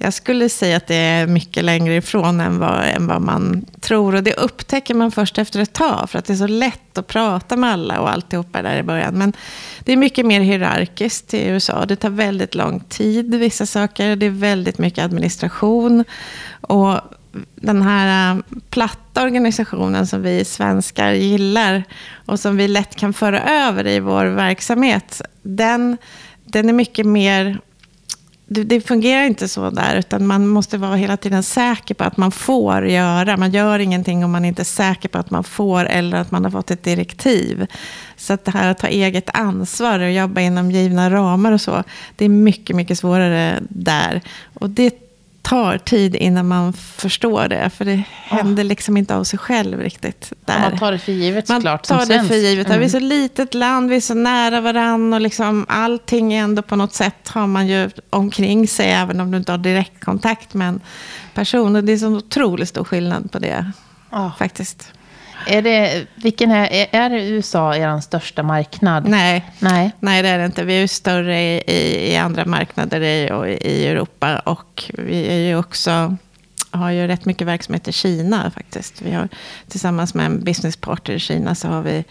Jag 0.03 0.15
skulle 0.15 0.49
säga 0.49 0.77
att 0.77 0.87
det 0.87 0.95
är 0.95 1.27
mycket 1.27 1.65
längre 1.65 1.97
ifrån 1.97 2.41
än 2.41 2.59
vad, 2.59 2.85
än 2.85 3.07
vad 3.07 3.23
man 3.23 3.65
tror. 3.81 4.15
Och 4.15 4.23
det 4.23 4.35
upptäcker 4.35 4.95
man 4.95 5.11
först 5.11 5.39
efter 5.39 5.61
ett 5.61 5.73
tag. 5.73 6.11
För 6.11 6.19
att 6.19 6.25
det 6.25 6.33
är 6.33 6.37
så 6.37 6.47
lätt 6.47 6.99
att 6.99 7.07
prata 7.07 7.57
med 7.57 7.71
alla 7.71 8.01
och 8.01 8.11
alltihopa 8.11 8.63
där 8.63 8.79
i 8.79 8.83
början. 8.83 9.15
Men 9.15 9.33
det 9.81 9.93
är 9.93 9.97
mycket 9.97 10.27
mer 10.27 10.41
hierarkiskt 10.41 11.35
i 11.35 11.47
USA. 11.47 11.87
Det 11.87 11.97
tar 11.97 12.11
väldigt 12.11 12.55
lång 12.55 12.81
tid, 12.81 13.35
vissa 13.35 13.67
saker. 13.67 14.17
Det 14.17 14.27
är 14.27 14.31
väldigt 14.31 14.79
mycket 14.79 15.05
administration. 15.05 16.05
Och 16.61 17.01
den 17.55 17.83
här 17.83 18.35
äh, 18.35 18.43
platta 18.71 19.23
organisationen 19.23 20.07
som 20.07 20.23
vi 20.23 20.45
svenskar 20.45 21.13
gillar 21.13 21.85
och 22.27 22.41
som 22.41 22.57
vi 22.57 22.69
lätt 22.69 22.97
kan 22.97 23.13
föra 23.13 23.43
över 23.43 23.87
i 23.87 24.01
vår 24.01 24.27
verksamhet, 24.27 25.23
den, 25.43 25.97
den 26.45 26.69
är 26.69 26.73
mycket 26.73 27.07
mer 27.07 27.59
det, 28.53 28.65
det, 28.65 28.81
fungerar 28.81 29.25
inte 29.25 29.49
så 29.49 29.71
där, 29.71 29.97
utan 29.97 30.27
man 30.27 30.49
måste 30.49 30.79
vara 30.79 30.97
hela 30.97 31.17
tiden 31.17 31.43
säker 31.43 31.95
på 31.95 32.05
att 32.05 32.17
man 32.17 32.33
får 32.33 32.87
göra. 32.87 33.37
Man 33.37 33.51
gör 33.51 33.79
ingenting 33.79 34.25
om 34.25 34.31
man 34.31 34.45
inte 34.45 34.63
är 34.63 34.65
säker 34.65 35.09
på 35.09 35.19
att 35.19 35.31
man 35.31 35.45
får 35.45 35.85
eller 35.85 36.19
att 36.19 36.31
man 36.31 36.45
har 36.45 36.51
fått 36.51 36.71
ett 36.71 36.83
direktiv. 36.83 37.67
Så 38.17 38.33
att 38.33 38.45
det 38.45 38.51
här 38.51 38.71
att 38.71 38.79
ta 38.79 38.87
eget 38.87 39.31
ansvar 39.35 39.99
och 39.99 40.13
jobba 40.13 40.41
inom 40.41 40.71
givna 40.71 41.11
ramar 41.11 41.53
och 41.53 41.61
så, 41.61 41.85
det 42.17 42.25
är 42.25 42.29
mycket, 42.29 42.77
mycket 42.77 42.99
svårare 42.99 43.59
där. 43.69 44.21
Och 44.55 44.71
det 44.71 45.10
tar 45.43 45.79
tid 45.79 46.17
innan 46.17 46.49
man 46.49 46.73
förstår 46.73 47.49
det. 47.49 47.71
För 47.71 47.85
det 47.85 48.03
händer 48.11 48.65
liksom 48.65 48.97
inte 48.97 49.17
av 49.17 49.25
sig 49.25 49.39
själv 49.39 49.81
riktigt. 49.81 50.33
Där. 50.45 50.61
man 50.61 50.79
tar 50.79 50.93
det 50.93 50.99
för 50.99 51.13
givet 51.13 51.49
såklart. 51.49 51.91
Man 51.91 51.99
tar 51.99 52.07
det 52.07 52.25
för 52.25 52.35
givet. 52.35 52.67
Mm. 52.67 52.79
Vi 52.79 52.85
är 52.85 52.89
så 52.89 52.99
litet 52.99 53.55
land, 53.55 53.91
vi 53.91 53.97
är 53.97 54.01
så 54.01 54.15
nära 54.15 54.61
varandra. 54.61 55.17
Och 55.17 55.21
liksom 55.21 55.67
allting 55.69 56.35
ändå 56.35 56.63
på 56.63 56.77
något 56.77 56.95
sätt 56.95 57.29
har 57.29 57.47
man 57.47 57.69
ju 57.69 57.91
omkring 58.11 58.69
sig. 58.69 58.91
Även 58.91 59.21
om 59.21 59.31
du 59.31 59.39
inte 59.39 59.53
har 59.53 59.59
direktkontakt 59.59 60.55
med 60.55 60.69
en 60.69 60.81
person. 61.35 61.77
Och 61.77 61.85
det 61.85 61.93
är 61.93 61.97
så 61.97 62.09
otroligt 62.09 62.69
stor 62.69 62.85
skillnad 62.85 63.33
på 63.33 63.39
det. 63.39 63.73
Oh. 64.11 64.37
Faktiskt. 64.37 64.93
Är, 65.47 65.63
det, 65.63 66.07
vilken 66.15 66.51
är, 66.51 66.87
är 66.93 67.11
USA 67.11 67.77
er 67.77 68.01
största 68.01 68.43
marknad? 68.43 69.09
Nej. 69.09 69.51
Nej. 69.59 69.91
Nej, 70.01 70.23
det 70.23 70.29
är 70.29 70.39
det 70.39 70.47
inte. 70.47 70.65
Vi 70.65 70.83
är 70.83 70.87
större 70.87 71.41
i, 71.41 71.63
i, 71.67 72.13
i 72.13 72.17
andra 72.17 72.45
marknader 72.45 73.01
i, 73.01 73.31
och 73.33 73.49
i 73.49 73.87
Europa. 73.87 74.39
Och 74.39 74.91
vi 74.95 75.27
är 75.27 75.49
ju 75.49 75.57
också, 75.57 76.17
har 76.71 76.91
ju 76.91 77.07
rätt 77.07 77.25
mycket 77.25 77.47
verksamhet 77.47 77.89
i 77.89 77.93
Kina 77.93 78.51
faktiskt. 78.51 79.03
Vi 79.03 79.13
har, 79.13 79.29
tillsammans 79.69 80.15
med 80.15 80.27
en 80.27 80.45
businesspartner 80.45 81.15
i 81.15 81.19
Kina 81.19 81.55
så 81.55 81.69
har 81.69 81.83
vi 81.83 82.05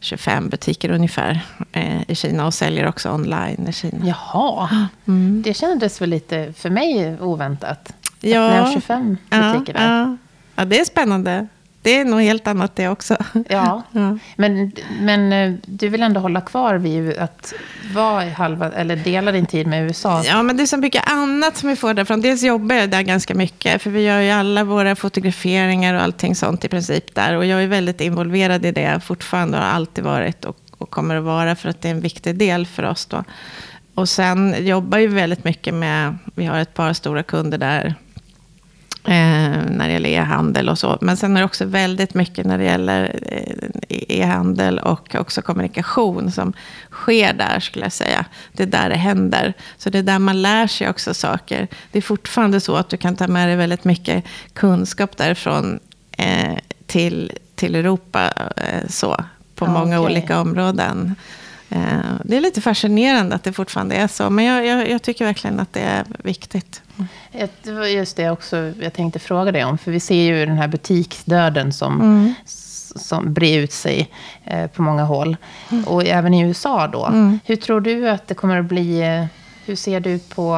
25 0.00 0.48
butiker 0.48 0.90
ungefär 0.90 1.40
eh, 1.72 2.10
i 2.10 2.14
Kina 2.14 2.46
och 2.46 2.54
säljer 2.54 2.88
också 2.88 3.10
online 3.10 3.66
i 3.68 3.72
Kina. 3.72 4.06
Jaha, 4.06 4.88
mm. 5.06 5.42
det 5.42 5.54
kändes 5.54 6.00
väl 6.00 6.10
lite 6.10 6.52
för 6.56 6.70
mig 6.70 7.20
oväntat. 7.20 7.92
Ja, 8.20 8.44
att 8.44 8.52
ni 8.52 8.58
har 8.58 8.72
25 8.72 9.16
butiker 9.30 9.74
ja, 9.74 9.80
där. 9.80 9.98
Ja. 9.98 10.16
ja, 10.56 10.64
det 10.64 10.80
är 10.80 10.84
spännande 10.84 11.48
det 11.82 11.98
är 11.98 12.04
nog 12.04 12.20
helt 12.20 12.46
annat 12.46 12.76
det 12.76 12.88
också. 12.88 13.16
Ja, 13.48 13.82
ja. 13.92 14.18
Men, 14.36 14.72
men 15.00 15.32
eh, 15.32 15.54
du 15.66 15.88
vill 15.88 16.02
ändå 16.02 16.20
hålla 16.20 16.40
kvar 16.40 16.74
vid 16.74 17.18
att 17.18 17.54
vara 17.94 18.30
halva, 18.30 18.72
eller 18.72 18.96
dela 18.96 19.32
din 19.32 19.46
tid 19.46 19.66
med 19.66 19.84
USA? 19.84 20.22
Ja, 20.24 20.42
men 20.42 20.56
det 20.56 20.62
är 20.62 20.66
så 20.66 20.76
mycket 20.76 21.10
annat 21.10 21.56
som 21.56 21.68
vi 21.68 21.76
får 21.76 21.94
därifrån. 21.94 22.20
Dels 22.20 22.42
jobbar 22.42 22.76
jag 22.76 22.90
där 22.90 23.02
ganska 23.02 23.34
mycket, 23.34 23.82
för 23.82 23.90
vi 23.90 24.02
gör 24.02 24.20
ju 24.20 24.30
alla 24.30 24.64
våra 24.64 24.96
fotograferingar 24.96 25.94
och 25.94 26.02
allting 26.02 26.34
sånt 26.34 26.64
i 26.64 26.68
princip 26.68 27.14
där. 27.14 27.36
Och 27.36 27.46
jag 27.46 27.62
är 27.62 27.66
väldigt 27.66 28.00
involverad 28.00 28.66
i 28.66 28.72
det 28.72 29.00
fortfarande 29.04 29.58
och 29.58 29.64
har 29.64 29.70
alltid 29.70 30.04
varit 30.04 30.44
och, 30.44 30.56
och 30.78 30.90
kommer 30.90 31.16
att 31.16 31.24
vara, 31.24 31.56
för 31.56 31.68
att 31.68 31.82
det 31.82 31.88
är 31.88 31.92
en 31.92 32.00
viktig 32.00 32.36
del 32.36 32.66
för 32.66 32.82
oss 32.82 33.06
då. 33.06 33.24
Och 33.94 34.08
sen 34.08 34.66
jobbar 34.66 34.98
vi 34.98 35.06
väldigt 35.06 35.44
mycket 35.44 35.74
med, 35.74 36.18
vi 36.34 36.44
har 36.44 36.58
ett 36.58 36.74
par 36.74 36.92
stora 36.92 37.22
kunder 37.22 37.58
där, 37.58 37.94
när 39.04 39.86
det 39.86 39.92
gäller 39.92 40.08
e-handel 40.08 40.68
och 40.68 40.78
så. 40.78 40.98
Men 41.00 41.16
sen 41.16 41.36
är 41.36 41.40
det 41.40 41.44
också 41.44 41.64
väldigt 41.64 42.14
mycket 42.14 42.46
när 42.46 42.58
det 42.58 42.64
gäller 42.64 43.20
eh, 43.28 44.18
e-handel 44.18 44.78
och 44.78 45.14
också 45.14 45.42
kommunikation 45.42 46.32
som 46.32 46.52
sker 46.90 47.32
där, 47.32 47.60
skulle 47.60 47.84
jag 47.84 47.92
säga. 47.92 48.24
Det 48.52 48.62
är 48.62 48.66
där 48.66 48.88
det 48.88 48.96
händer. 48.96 49.54
Så 49.76 49.90
det 49.90 49.98
är 49.98 50.02
där 50.02 50.18
man 50.18 50.42
lär 50.42 50.66
sig 50.66 50.88
också 50.88 51.14
saker. 51.14 51.68
Det 51.92 51.98
är 51.98 52.02
fortfarande 52.02 52.60
så 52.60 52.76
att 52.76 52.88
du 52.88 52.96
kan 52.96 53.16
ta 53.16 53.28
med 53.28 53.48
dig 53.48 53.56
väldigt 53.56 53.84
mycket 53.84 54.24
kunskap 54.52 55.16
därifrån 55.16 55.80
eh, 56.18 56.58
till, 56.86 57.32
till 57.54 57.74
Europa. 57.74 58.32
Eh, 58.56 58.88
så, 58.88 59.16
på 59.54 59.64
ja, 59.64 59.70
många 59.70 60.00
okay. 60.00 60.12
olika 60.12 60.40
områden. 60.40 61.14
Eh, 61.74 62.00
det 62.24 62.36
är 62.36 62.40
lite 62.40 62.60
fascinerande 62.60 63.34
att 63.34 63.44
det 63.44 63.52
fortfarande 63.52 63.94
är 63.94 64.08
så. 64.08 64.30
Men 64.30 64.44
jag, 64.44 64.66
jag, 64.66 64.90
jag, 64.90 65.02
tycker 65.02 65.24
verkligen 65.24 65.60
att 65.60 65.72
det 65.72 65.80
är 65.80 66.04
viktigt. 66.24 66.82
Det 67.62 67.72
var 67.72 67.86
just 67.86 68.16
det 68.16 68.30
också 68.30 68.72
jag 68.80 68.92
tänkte 68.92 69.18
fråga 69.18 69.52
dig 69.52 69.64
om. 69.64 69.78
För 69.78 69.90
vi 69.90 70.00
ser 70.00 70.22
ju 70.22 70.46
den 70.46 70.58
här 70.58 70.68
butiksdöden 70.68 71.72
som, 71.72 72.00
mm. 72.00 72.34
som 72.96 73.32
brer 73.32 73.58
ut 73.58 73.72
sig 73.72 74.10
eh, 74.44 74.66
på 74.66 74.82
många 74.82 75.04
håll. 75.04 75.36
Mm. 75.70 75.84
Och 75.84 76.04
även 76.04 76.34
i 76.34 76.42
USA 76.42 76.86
då. 76.86 77.06
Mm. 77.06 77.38
Hur 77.44 77.56
tror 77.56 77.80
du 77.80 78.08
att 78.08 78.28
det 78.28 78.34
kommer 78.34 78.58
att 78.58 78.66
bli? 78.66 79.00
Eh, 79.00 79.24
hur 79.64 79.76
ser 79.76 80.00
du 80.00 80.18
på 80.18 80.54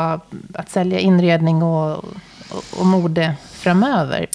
att 0.55 0.71
sälja 0.71 0.99
inredning 0.99 1.63
och, 1.63 2.05
och, 2.51 2.65
och 2.79 2.87
mode 2.87 3.35
framöver? 3.53 4.27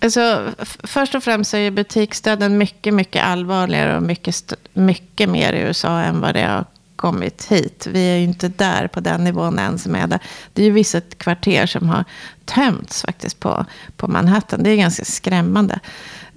Alltså, 0.00 0.52
först 0.64 1.14
och 1.14 1.22
främst 1.22 1.50
så 1.50 1.56
är 1.56 1.70
butiksdöden 1.70 2.58
mycket, 2.58 2.94
mycket 2.94 3.24
allvarligare 3.24 3.96
och 3.96 4.02
mycket, 4.02 4.52
mycket 4.72 5.28
mer 5.28 5.52
i 5.52 5.60
USA 5.60 6.00
än 6.00 6.20
vad 6.20 6.34
det 6.34 6.46
har 6.46 6.64
kommit 6.96 7.44
hit. 7.44 7.86
Vi 7.90 8.10
är 8.10 8.16
ju 8.16 8.24
inte 8.24 8.48
där 8.48 8.86
på 8.88 9.00
den 9.00 9.24
nivån 9.24 9.58
än 9.58 9.78
som 9.78 9.94
är 9.94 10.06
där. 10.06 10.18
Det 10.52 10.62
är 10.62 10.66
ju 10.66 10.72
vissa 10.72 11.00
kvarter 11.00 11.66
som 11.66 11.88
har 11.88 12.04
tömts 12.44 13.02
faktiskt 13.02 13.40
på, 13.40 13.66
på 13.96 14.08
Manhattan. 14.08 14.62
Det 14.62 14.70
är 14.70 14.76
ganska 14.76 15.04
skrämmande. 15.04 15.80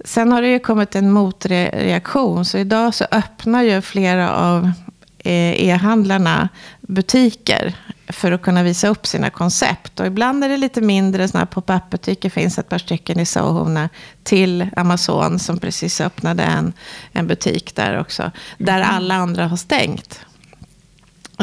Sen 0.04 0.32
har 0.32 0.42
det 0.42 0.48
ju 0.48 0.58
kommit 0.58 0.94
en 0.94 1.12
motreaktion. 1.12 2.44
Så 2.44 2.58
idag 2.58 2.94
så 2.94 3.04
öppnar 3.10 3.62
ju 3.62 3.80
flera 3.80 4.32
av 4.32 4.70
eh, 5.18 5.68
e-handlarna 5.68 6.48
butiker 6.90 7.74
för 8.08 8.32
att 8.32 8.42
kunna 8.42 8.62
visa 8.62 8.88
upp 8.88 9.06
sina 9.06 9.30
koncept. 9.30 10.00
Och 10.00 10.06
ibland 10.06 10.44
är 10.44 10.48
det 10.48 10.56
lite 10.56 10.80
mindre 10.80 11.28
sådana 11.28 11.40
här 11.40 11.46
pop-up-butiker. 11.46 12.30
finns 12.30 12.58
ett 12.58 12.68
par 12.68 12.78
stycken 12.78 13.20
i 13.20 13.26
Soho 13.26 13.88
till 14.22 14.68
Amazon 14.76 15.38
som 15.38 15.58
precis 15.58 16.00
öppnade 16.00 16.42
en, 16.42 16.72
en 17.12 17.26
butik 17.26 17.74
där 17.74 18.00
också. 18.00 18.30
Där 18.58 18.80
mm. 18.80 18.94
alla 18.94 19.14
andra 19.14 19.46
har 19.46 19.56
stängt. 19.56 20.20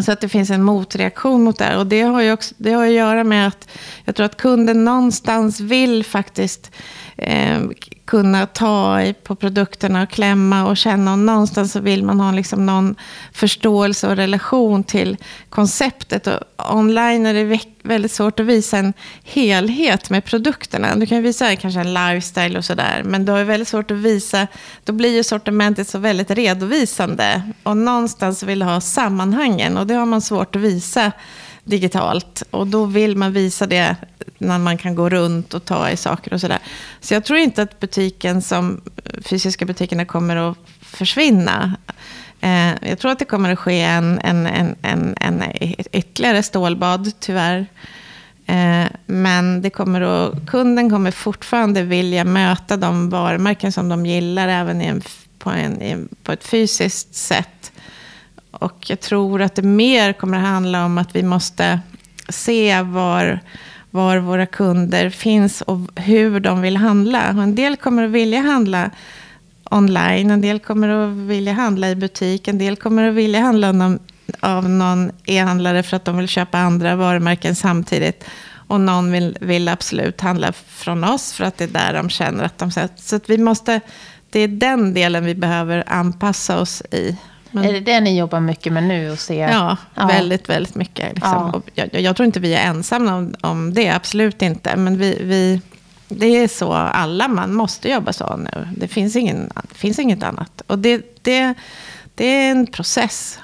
Så 0.02 0.12
att 0.12 0.22
det 0.22 0.30
finns 0.30 0.50
en 0.50 0.64
motreaktion 0.64 1.44
mot 1.44 1.58
det 1.58 1.66
här. 1.66 1.78
Och 1.78 1.88
det 1.88 2.02
har 2.02 2.22
ju 2.22 2.34
också, 2.34 2.56
det 2.58 2.72
har 2.72 2.86
att 2.86 2.92
göra 2.92 3.24
med 3.24 3.48
att 3.48 3.70
jag 4.06 4.16
tror 4.16 4.26
att 4.26 4.38
kunden 4.38 4.86
någonstans 4.86 5.60
vill 5.60 6.06
faktiskt 6.06 6.72
eh, 7.18 7.60
kunna 8.08 8.46
ta 8.46 9.14
på 9.24 9.36
produkterna 9.36 10.04
och 10.04 10.10
klämma 10.10 10.68
och 10.68 10.78
känna. 10.78 11.12
Och 11.12 11.20
någonstans 11.20 11.72
så 11.72 11.80
vill 11.80 12.04
man 12.04 12.20
ha 12.20 12.32
liksom 12.32 12.66
någon 12.66 12.96
förståelse 13.34 14.08
och 14.08 14.16
relation 14.16 14.84
till 14.84 15.18
konceptet. 15.50 16.28
Och 16.28 16.76
online 16.76 17.26
är 17.26 17.34
det 17.34 17.60
väldigt 17.84 18.12
svårt 18.12 18.40
att 18.40 18.46
visa 18.46 18.78
en 18.78 18.94
helhet 19.24 20.10
med 20.10 20.26
produkterna. 20.26 20.96
Du 20.96 21.06
kan 21.06 21.24
visa 21.24 21.56
kanske 21.56 21.80
en 21.80 21.94
lifestyle 21.94 22.58
och 22.58 22.66
sådär. 22.66 23.02
Men 23.06 23.26
du 23.26 23.32
har 23.32 23.44
väldigt 23.44 23.68
svårt 23.68 23.92
att 23.92 23.98
visa, 23.98 24.48
då 24.84 24.94
blir 24.94 25.16
ju 25.16 25.24
sortimentet 25.24 25.88
så 25.88 26.00
väldigt 26.00 26.32
redovisande. 26.32 27.42
Och 27.64 27.78
någonstans 27.78 28.44
vill 28.44 28.60
du 28.60 28.66
ha 28.66 28.82
sammanhangen. 28.82 29.78
Och 29.78 29.88
det 29.88 29.94
har 29.94 30.06
man 30.06 30.22
svårt 30.22 30.56
att 30.56 30.62
visa 30.62 31.12
digitalt. 31.68 32.44
Och 32.52 32.68
då 32.68 32.86
vill 32.86 33.18
man 33.18 33.34
visa 33.34 33.68
det 33.68 33.96
när 34.38 34.60
man 34.60 34.78
kan 34.78 34.96
gå 34.96 35.10
runt 35.10 35.54
och 35.54 35.66
ta 35.66 35.90
i 35.90 35.98
saker 35.98 36.34
och 36.34 36.42
sådär. 36.42 36.60
Så 37.02 37.14
jag 37.14 37.26
tror 37.26 37.40
inte 37.40 37.62
att 37.62 37.80
butiken 37.80 38.42
som 38.42 38.82
fysiska 39.22 39.66
butikerna 39.66 40.06
kommer 40.06 40.36
att 40.36 40.58
försvinna. 40.82 41.76
Eh, 42.42 42.90
jag 42.90 43.00
tror 43.00 43.12
att 43.12 43.20
det 43.20 43.26
kommer 43.26 43.54
att 43.54 43.60
ske 43.60 43.82
en, 43.82 44.20
en, 44.20 44.48
en, 44.48 44.76
en, 44.82 45.16
en 45.20 45.44
ytterligare 45.92 46.44
stålbad, 46.44 47.12
tyvärr. 47.20 47.66
Eh, 48.46 48.86
men 49.06 49.62
det 49.62 49.70
kommer 49.70 50.02
att, 50.02 50.48
kunden 50.48 50.90
kommer 50.90 51.12
fortfarande 51.12 51.84
vilja 51.84 52.24
möta 52.24 52.78
de 52.78 53.10
varumärken 53.10 53.72
som 53.72 53.90
de 53.90 54.06
gillar, 54.06 54.48
även 54.48 54.82
i 54.82 54.86
en, 54.86 55.02
på, 55.40 55.50
en, 55.50 56.10
på 56.24 56.32
ett 56.32 56.44
fysiskt 56.44 57.16
sätt. 57.16 57.72
Och 58.60 58.90
jag 58.90 59.00
tror 59.00 59.42
att 59.42 59.56
det 59.56 59.62
mer 59.62 60.14
kommer 60.14 60.38
att 60.38 60.44
handla 60.44 60.86
om 60.86 60.98
att 60.98 61.16
vi 61.16 61.24
måste 61.24 61.80
se 62.30 62.82
var, 62.82 63.40
var 63.92 64.18
våra 64.18 64.46
kunder 64.46 65.10
finns 65.10 65.62
och 65.62 65.80
hur 65.96 66.40
de 66.40 66.62
vill 66.62 66.78
handla. 66.78 67.30
Och 67.30 67.44
en 67.44 67.56
del 67.56 67.78
kommer 67.78 68.04
att 68.04 68.12
vilja 68.12 68.42
handla 68.42 68.92
online, 69.72 70.32
en 70.32 70.42
del 70.42 70.60
kommer 70.60 70.90
att 70.90 71.18
vilja 71.18 71.54
handla 71.54 71.90
i 71.90 71.96
butik, 71.96 72.48
en 72.48 72.58
del 72.58 72.76
kommer 72.76 73.10
att 73.10 73.16
vilja 73.16 73.42
handla 73.42 73.72
någon, 73.72 74.00
av 74.40 74.70
någon 74.70 75.12
e-handlare 75.26 75.84
för 75.84 75.98
att 75.98 76.06
de 76.06 76.18
vill 76.18 76.28
köpa 76.28 76.58
andra 76.58 76.96
varumärken 76.96 77.56
samtidigt. 77.56 78.24
Och 78.68 78.82
någon 78.82 79.12
vill, 79.12 79.38
vill 79.42 79.68
absolut 79.68 80.22
handla 80.22 80.52
från 80.52 81.04
oss 81.04 81.34
för 81.34 81.44
att 81.44 81.58
det 81.58 81.64
är 81.64 81.68
där 81.68 81.94
de 81.94 82.10
känner 82.10 82.44
att 82.44 82.58
de... 82.58 82.72
sätts. 82.72 83.08
Så 83.08 83.16
att 83.16 83.30
vi 83.30 83.38
måste, 83.38 83.82
det 84.30 84.40
är 84.40 84.48
den 84.48 84.94
delen 84.94 85.26
vi 85.26 85.36
behöver 85.36 85.84
anpassa 85.88 86.60
oss 86.60 86.82
i. 86.92 87.18
Men, 87.58 87.70
är 87.70 87.74
det 87.74 87.80
det 87.80 88.00
ni 88.00 88.20
jobbar 88.20 88.40
mycket 88.40 88.74
med 88.74 88.84
nu? 88.84 89.12
Och 89.12 89.20
se? 89.20 89.36
Ja, 89.36 89.78
ja. 89.96 90.08
väldigt, 90.08 90.50
väldigt 90.50 90.76
mycket. 90.76 91.16
Liksom. 91.16 91.52
Ja. 91.54 91.62
Jag, 91.74 92.02
jag, 92.02 92.16
tror 92.16 92.26
inte 92.26 92.40
vi 92.40 92.54
är 92.54 92.68
ensamma 92.68 93.16
om, 93.16 93.36
om 93.42 93.74
det, 93.74 93.90
absolut 93.90 94.42
inte. 94.42 94.76
Men 94.76 94.98
vi, 94.98 95.18
vi, 95.22 95.62
det 96.08 96.26
är 96.26 96.48
så 96.48 96.74
alla, 96.74 97.28
man 97.28 97.54
måste 97.54 97.90
jobba 97.90 98.14
så 98.14 98.38
nu. 98.38 98.68
Det 98.78 98.88
finns, 98.88 99.16
ingen, 99.16 99.52
det 99.70 99.76
finns 99.76 100.00
inget 100.00 100.24
annat. 100.24 100.62
Och 100.68 100.80
det, 100.80 101.20
det, 101.22 101.54
det 102.16 102.26
är 102.26 102.52
en 102.52 102.68
process 102.68 103.40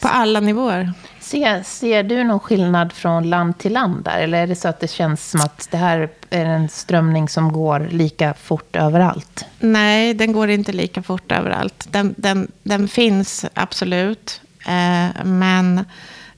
på 0.00 0.08
alla 0.08 0.40
nivåer. 0.40 0.92
Ser, 1.32 1.62
ser 1.62 2.02
du 2.02 2.24
någon 2.24 2.40
skillnad 2.40 2.92
från 2.92 3.30
land 3.30 3.58
till 3.58 3.72
land 3.72 4.04
där? 4.04 4.18
Eller 4.18 4.42
är 4.42 4.46
det 4.46 4.54
så 4.54 4.68
att 4.68 4.80
det 4.80 4.88
känns 4.88 5.30
som 5.30 5.40
att 5.40 5.68
det 5.70 5.76
här 5.76 6.08
är 6.30 6.44
en 6.44 6.68
strömning 6.68 7.28
som 7.28 7.52
går 7.52 7.88
lika 7.90 8.34
fort 8.34 8.76
överallt? 8.76 9.44
Nej, 9.60 10.14
den 10.14 10.32
går 10.32 10.50
inte 10.50 10.72
lika 10.72 11.02
fort 11.02 11.32
överallt. 11.32 11.86
Den, 11.90 12.14
den, 12.18 12.50
den 12.62 12.88
finns 12.88 13.44
absolut. 13.54 14.40
Eh, 14.66 15.24
men 15.24 15.84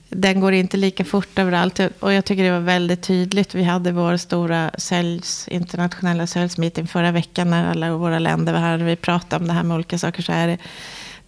den 0.09 0.39
går 0.39 0.53
inte 0.53 0.77
lika 0.77 1.05
fort 1.05 1.39
överallt. 1.39 1.79
Och 1.99 2.13
jag 2.13 2.25
tycker 2.25 2.43
det 2.43 2.51
var 2.51 2.59
väldigt 2.59 3.01
tydligt. 3.01 3.55
Vi 3.55 3.63
hade 3.63 3.91
vår 3.91 4.17
stora 4.17 4.71
sales, 4.77 5.47
internationella 5.47 6.27
säljsmeeting 6.27 6.87
förra 6.87 7.11
veckan 7.11 7.49
när 7.49 7.71
alla 7.71 7.97
våra 7.97 8.19
länder 8.19 8.53
var 8.53 8.59
här. 8.59 8.77
Vi 8.77 8.95
pratade 8.95 9.41
om 9.41 9.47
det 9.47 9.53
här 9.53 9.63
med 9.63 9.75
olika 9.75 9.97
saker. 9.97 10.23
Så 10.23 10.31
här. 10.31 10.57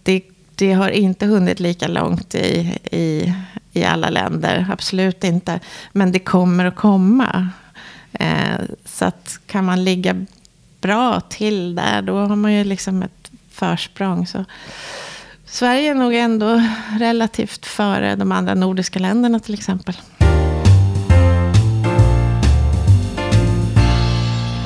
det, 0.02 0.22
det, 0.58 0.72
har 0.72 0.88
inte 0.88 1.26
hunnit 1.26 1.60
lika 1.60 1.88
långt 1.88 2.34
i, 2.34 2.78
i, 2.90 3.34
i 3.72 3.84
alla 3.84 4.10
länder. 4.10 4.66
Absolut 4.72 5.24
inte. 5.24 5.60
Men 5.92 6.12
det 6.12 6.18
kommer 6.18 6.64
att 6.64 6.76
komma. 6.76 7.48
Eh, 8.12 8.60
så 8.84 9.04
att 9.04 9.40
kan 9.46 9.64
man 9.64 9.84
ligga 9.84 10.26
bra 10.80 11.20
till 11.20 11.74
där, 11.74 12.02
då 12.02 12.18
har 12.18 12.36
man 12.36 12.52
ju 12.52 12.64
liksom 12.64 13.02
ett 13.02 13.30
försprång. 13.50 14.26
Så 14.26 14.44
Sverige 15.44 15.90
är 15.90 15.94
nog 15.94 16.14
ändå 16.14 16.62
relativt 16.98 17.66
före 17.66 18.16
de 18.16 18.32
andra 18.32 18.54
nordiska 18.54 18.98
länderna 18.98 19.40
till 19.40 19.54
exempel. 19.54 19.94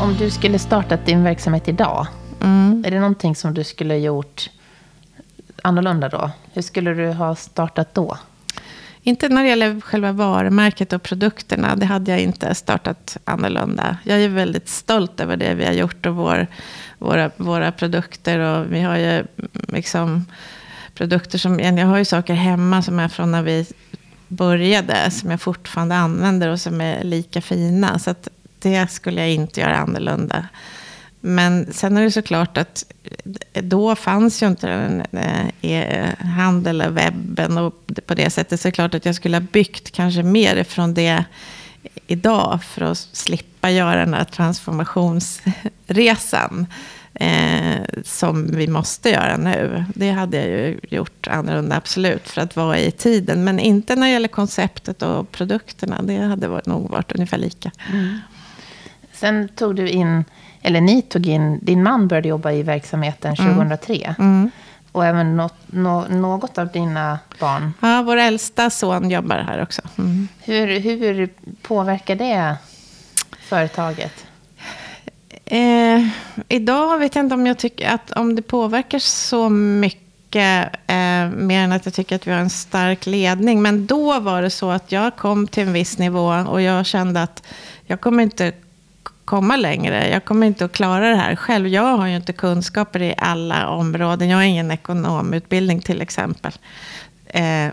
Om 0.01 0.17
du 0.19 0.31
skulle 0.31 0.59
startat 0.59 1.07
din 1.07 1.25
verksamhet 1.25 1.69
idag, 1.69 2.07
mm. 2.41 2.85
är 2.87 2.91
det 2.91 3.01
någonting 3.01 3.37
som 3.37 3.55
du 3.55 3.65
skulle 3.65 3.97
gjort 3.97 4.51
annorlunda 5.63 6.09
då? 6.09 6.31
Hur 6.53 6.63
skulle 6.63 6.95
du 6.95 7.13
ha 7.13 7.35
startat 7.35 7.95
då? 7.95 8.19
Inte 9.05 9.29
när 9.29 9.43
det 9.43 9.49
gäller 9.49 9.81
själva 9.81 10.13
varumärket 10.13 10.93
och 10.93 11.03
produkterna. 11.03 11.77
Det 11.77 11.87
hade 11.87 12.11
jag 12.11 12.21
inte 12.21 12.55
startat 12.55 13.17
annorlunda. 13.25 13.97
Jag 14.05 14.21
är 14.21 14.29
väldigt 14.29 14.69
stolt 14.69 15.21
över 15.21 15.37
det 15.37 15.55
vi 15.55 15.65
har 15.65 15.73
gjort 15.73 16.07
och 16.07 16.15
vår, 16.15 16.47
våra, 16.99 17.31
våra 17.37 17.73
produkter. 17.73 18.39
Och 18.39 18.73
vi 18.73 18.81
har 18.81 18.97
ju 18.97 19.11
mm, 19.11 19.27
liksom 19.69 20.27
produkter 20.95 21.39
som... 21.39 21.61
Jag 21.61 21.87
har 21.87 21.99
ju 21.99 22.05
saker 22.05 22.35
hemma 22.35 22.83
som 22.83 22.99
är 22.99 23.09
från 23.09 23.31
när 23.31 23.43
vi 23.43 23.67
började. 24.29 25.11
Som 25.11 25.31
jag 25.31 25.41
fortfarande 25.41 25.95
använder 25.97 26.49
och 26.49 26.61
som 26.61 26.81
är 26.81 27.05
lika 27.05 27.41
fina. 27.41 27.99
Så 27.99 28.15
det 28.59 28.91
skulle 28.91 29.21
jag 29.21 29.31
inte 29.31 29.61
göra 29.61 29.77
annorlunda. 29.77 30.49
Men 31.25 31.73
sen 31.73 31.97
är 31.97 32.03
det 32.03 32.11
såklart 32.11 32.59
att 32.59 32.85
då 33.53 33.97
fanns 33.97 34.43
ju 34.43 34.47
inte 34.47 34.67
den 34.67 35.01
eh, 35.01 35.47
e-, 35.47 35.51
e-handel 35.61 36.83
och 36.83 36.97
webben 36.97 37.59
och 37.59 37.75
på 38.07 38.15
det 38.15 38.31
sättet. 38.31 38.61
Så 38.61 38.69
det 38.69 38.73
klart 38.73 38.95
att 38.95 39.07
jag 39.07 39.15
skulle 39.15 39.37
ha 39.37 39.47
byggt 39.53 39.91
kanske 39.91 40.23
mer 40.23 40.57
ifrån 40.57 40.95
det 40.95 41.25
idag 42.07 42.65
för 42.65 42.83
att 42.83 42.99
slippa 42.99 43.71
göra 43.71 44.05
den 44.05 44.15
här 44.15 44.25
transformationsresan 44.25 46.67
eh, 47.15 47.81
som 48.05 48.57
vi 48.57 48.69
måste 48.69 49.11
göra 49.11 49.37
nu. 49.37 49.85
Det 49.95 50.11
hade 50.11 50.37
jag 50.37 50.47
ju 50.47 50.81
gjort 50.91 51.29
annorlunda, 51.29 51.77
absolut, 51.77 52.29
för 52.29 52.41
att 52.41 52.57
vara 52.57 52.79
i 52.79 52.91
tiden. 52.91 53.45
Men 53.45 53.59
inte 53.59 53.97
när 53.97 54.07
det 54.07 54.13
gäller 54.13 54.29
konceptet 54.29 55.03
och 55.03 55.33
produkterna. 55.33 56.03
Det 56.03 56.19
hade 56.19 56.49
varit, 56.49 56.67
nog 56.67 56.91
varit 56.91 57.13
ungefär 57.13 57.39
lika. 57.39 57.71
Mm. 57.93 58.19
Sen 59.13 59.49
tog 59.49 59.77
du 59.77 59.89
in 59.89 60.25
eller 60.63 60.81
ni 60.81 61.03
tog 61.03 61.27
in, 61.27 61.59
din 61.63 61.83
man 61.83 62.09
började 62.09 62.29
jobba 62.29 62.53
i 62.53 62.63
verksamheten 62.63 63.37
2003. 63.37 64.15
Mm. 64.19 64.31
mm. 64.31 64.51
Och 64.93 65.07
även 65.07 65.37
något, 65.37 65.55
no, 65.67 66.07
något 66.09 66.59
av 66.59 66.69
dina 66.69 67.19
barn. 67.41 67.73
Ja, 67.81 68.03
vår 68.03 68.17
äldsta 68.17 68.71
son 68.71 69.11
jobbar 69.11 69.39
här 69.39 69.63
också. 69.63 69.83
Mm. 69.99 70.29
Hur, 70.41 70.81
hur 70.81 71.29
påverkar 71.63 72.17
det 72.17 72.57
företaget? 73.41 74.27
Eh, 75.45 76.07
idag 76.49 76.99
vet 76.99 77.15
jag 77.15 77.25
inte 77.25 77.35
om 77.35 77.47
jag 77.47 77.59
tycker 77.59 77.89
att 77.89 78.11
om 78.11 78.37
det 78.37 78.43
påverkar 78.43 78.99
så 78.99 79.49
mycket. 79.49 80.69
Eh, 80.87 81.29
mer 81.31 81.65
än 81.65 81.73
att 81.73 81.85
jag 81.85 81.95
tycker 81.95 82.17
att 82.17 82.27
vi 82.27 82.31
har 82.31 82.39
en 82.39 82.51
stark 82.51 83.07
ledning. 83.07 83.63
Men 83.63 83.87
då 83.87 84.21
var 84.21 84.43
det 84.43 84.51
så 84.51 84.71
att 84.71 84.93
jag 84.93 85.17
kom 85.17 85.47
till 85.47 85.63
en 85.63 85.73
viss 85.73 85.99
nivå 85.99 86.29
och 86.29 86.63
jag 86.63 86.87
kände 86.87 87.23
att 87.23 87.43
jag 87.87 88.01
kommer 88.01 88.23
inte 88.23 88.53
komma 89.33 89.57
längre. 89.57 90.09
Jag 90.09 90.25
kommer 90.25 90.47
inte 90.47 90.65
att 90.65 90.73
klara 90.73 91.09
det 91.09 91.17
här 91.17 91.37
själv. 91.37 91.69
Jag 91.69 91.97
har 91.97 92.07
ju 92.07 92.17
inte 92.17 92.33
kunskaper 92.33 93.03
i 93.03 93.15
alla 93.19 93.69
områden. 93.69 94.29
Jag 94.29 94.37
har 94.37 94.45
ingen 94.45 94.71
ekonomutbildning 94.71 95.81
till 95.81 96.01
exempel. 96.01 96.53
Eh, 97.27 97.69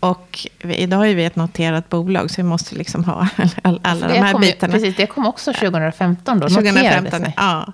och 0.00 0.46
idag 0.62 1.10
är 1.10 1.14
vi 1.14 1.24
ett 1.24 1.36
noterat 1.36 1.88
bolag, 1.88 2.30
så 2.30 2.36
vi 2.36 2.42
måste 2.42 2.74
liksom 2.74 3.04
ha 3.04 3.28
alla, 3.62 3.78
alla 3.82 4.08
de 4.08 4.18
här 4.18 4.32
kom, 4.32 4.40
bitarna. 4.40 4.72
Precis, 4.72 4.96
det 4.96 5.06
kom 5.06 5.26
också 5.26 5.52
2015 5.52 6.40
då, 6.40 6.48
2015, 6.48 7.26
ja. 7.36 7.72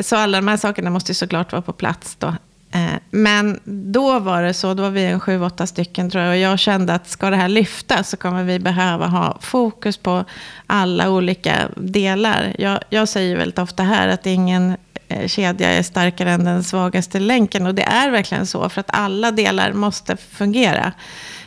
Så 0.00 0.16
alla 0.16 0.38
de 0.38 0.48
här 0.48 0.56
sakerna 0.56 0.90
måste 0.90 1.14
såklart 1.14 1.52
vara 1.52 1.62
på 1.62 1.72
plats 1.72 2.16
då. 2.18 2.34
Eh, 2.76 2.98
men 3.10 3.60
då 3.64 4.18
var 4.18 4.42
det 4.42 4.54
så, 4.54 4.74
då 4.74 4.82
var 4.82 4.90
vi 4.90 5.04
en 5.04 5.20
sju, 5.20 5.42
åtta 5.42 5.66
stycken 5.66 6.10
tror 6.10 6.24
jag. 6.24 6.30
Och 6.30 6.38
jag 6.38 6.58
kände 6.58 6.94
att 6.94 7.08
ska 7.08 7.30
det 7.30 7.36
här 7.36 7.48
lyftas 7.48 8.10
så 8.10 8.16
kommer 8.16 8.44
vi 8.44 8.58
behöva 8.58 9.06
ha 9.06 9.38
fokus 9.40 9.96
på 9.96 10.24
alla 10.66 11.10
olika 11.10 11.68
delar. 11.76 12.56
Jag, 12.58 12.80
jag 12.90 13.08
säger 13.08 13.36
väldigt 13.36 13.58
ofta 13.58 13.82
här 13.82 14.08
att 14.08 14.26
ingen 14.26 14.76
Eh, 15.16 15.28
kedja 15.28 15.72
är 15.72 15.82
starkare 15.82 16.30
än 16.30 16.44
den 16.44 16.64
svagaste 16.64 17.20
länken. 17.20 17.66
Och 17.66 17.74
det 17.74 17.82
är 17.82 18.10
verkligen 18.10 18.46
så, 18.46 18.68
för 18.68 18.80
att 18.80 18.90
alla 18.90 19.30
delar 19.30 19.72
måste 19.72 20.16
fungera. 20.16 20.92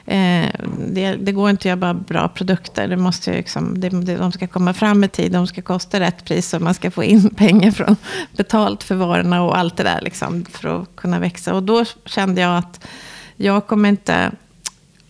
Eh, 0.06 0.50
det, 0.88 1.16
det, 1.16 1.32
går 1.32 1.50
inte 1.50 1.62
att 1.62 1.66
göra 1.66 1.76
bara 1.76 1.94
bra 1.94 2.30
produkter. 2.30 2.88
Det 2.88 2.98
måste 2.98 3.32
liksom, 3.32 3.80
det, 3.80 3.90
de 3.90 4.32
ska 4.32 4.48
komma 4.48 4.74
fram 4.74 5.04
i 5.04 5.08
tid, 5.08 5.32
de 5.32 5.48
ska 5.48 5.62
kosta 5.62 6.00
rätt 6.00 6.26
pris 6.26 6.54
och 6.54 6.62
man 6.62 6.74
ska 6.74 6.92
få 6.92 7.04
in 7.04 7.30
pengar 7.36 7.72
från 7.72 7.96
betalt 8.38 8.84
för 8.84 8.96
varorna 8.96 9.44
och 9.44 9.58
allt 9.58 9.78
det 9.78 9.84
där 9.84 10.02
liksom, 10.02 10.46
för 10.52 10.82
att 10.82 10.96
kunna 10.96 11.20
växa. 11.20 11.54
Och 11.54 11.64
då 11.64 11.86
kände 12.06 12.42
jag 12.42 12.58
att 12.58 12.88
jag 13.36 13.68
kommer 13.68 13.90
inte 13.90 14.32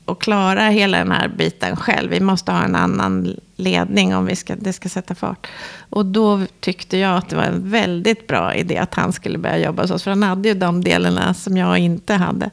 att 0.06 0.19
klara 0.19 0.69
hela 0.69 0.98
den 0.98 1.12
här 1.12 1.28
biten 1.28 1.76
själv. 1.76 2.12
Vi 2.12 2.19
måste 2.19 2.52
ha 2.52 2.63
en 2.63 2.76
annan 2.76 3.39
ledning 3.60 4.15
om 4.15 4.26
vi 4.26 4.36
ska, 4.36 4.56
det 4.56 4.74
ska 4.74 4.89
sätta 4.89 5.15
fart. 5.15 5.48
Och 5.89 6.06
då 6.06 6.41
tyckte 6.60 6.98
jag 6.98 7.17
att 7.17 7.30
det 7.30 7.36
var 7.36 7.43
en 7.43 7.69
väldigt 7.69 8.28
bra 8.28 8.56
idé 8.56 8.78
att 8.78 8.95
han 8.95 9.13
skulle 9.13 9.38
börja 9.38 9.58
jobba 9.58 9.82
hos 9.82 9.91
oss. 9.91 10.04
För 10.04 10.12
han 10.12 10.24
hade 10.24 10.50
ju 10.50 10.56
de 10.56 10.84
delarna 10.84 11.34
som 11.34 11.58
jag 11.58 11.78
inte 11.78 12.13
hade 12.13 12.50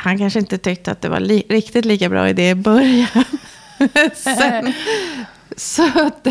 han 0.00 0.18
kanske 0.18 0.38
inte 0.38 0.58
tyckte 0.58 0.92
att 0.92 1.00
det 1.00 1.08
var 1.08 1.20
li 1.20 1.42
riktigt 1.48 1.84
lika 1.84 2.08
bra 2.08 2.28
idé 2.28 2.50
i 2.50 2.54
början. 2.54 3.24
Sen, 4.14 4.72
så, 5.56 5.82
att, 5.82 6.26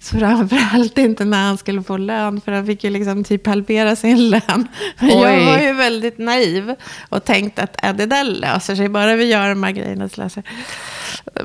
så 0.00 0.18
framförallt 0.18 0.98
inte 0.98 1.24
när 1.24 1.42
han 1.42 1.58
skulle 1.58 1.82
få 1.82 1.96
lön, 1.96 2.40
för 2.40 2.52
han 2.52 2.66
fick 2.66 2.84
ju 2.84 2.90
liksom 2.90 3.24
typ 3.24 3.46
halvera 3.46 3.96
sin 3.96 4.30
lön. 4.30 4.68
Men 4.98 5.18
jag 5.18 5.46
var 5.46 5.58
ju 5.58 5.72
väldigt 5.72 6.18
naiv 6.18 6.74
och 7.08 7.24
tänkte 7.24 7.62
att 7.62 7.84
äh, 7.84 7.94
det 7.94 8.06
där 8.06 8.24
löser 8.24 8.76
sig, 8.76 8.88
bara 8.88 9.16
vi 9.16 9.24
gör 9.24 9.48
de 9.48 9.62
här 9.62 9.70
grejerna 9.70 10.08
så 10.08 10.20
löser 10.20 10.42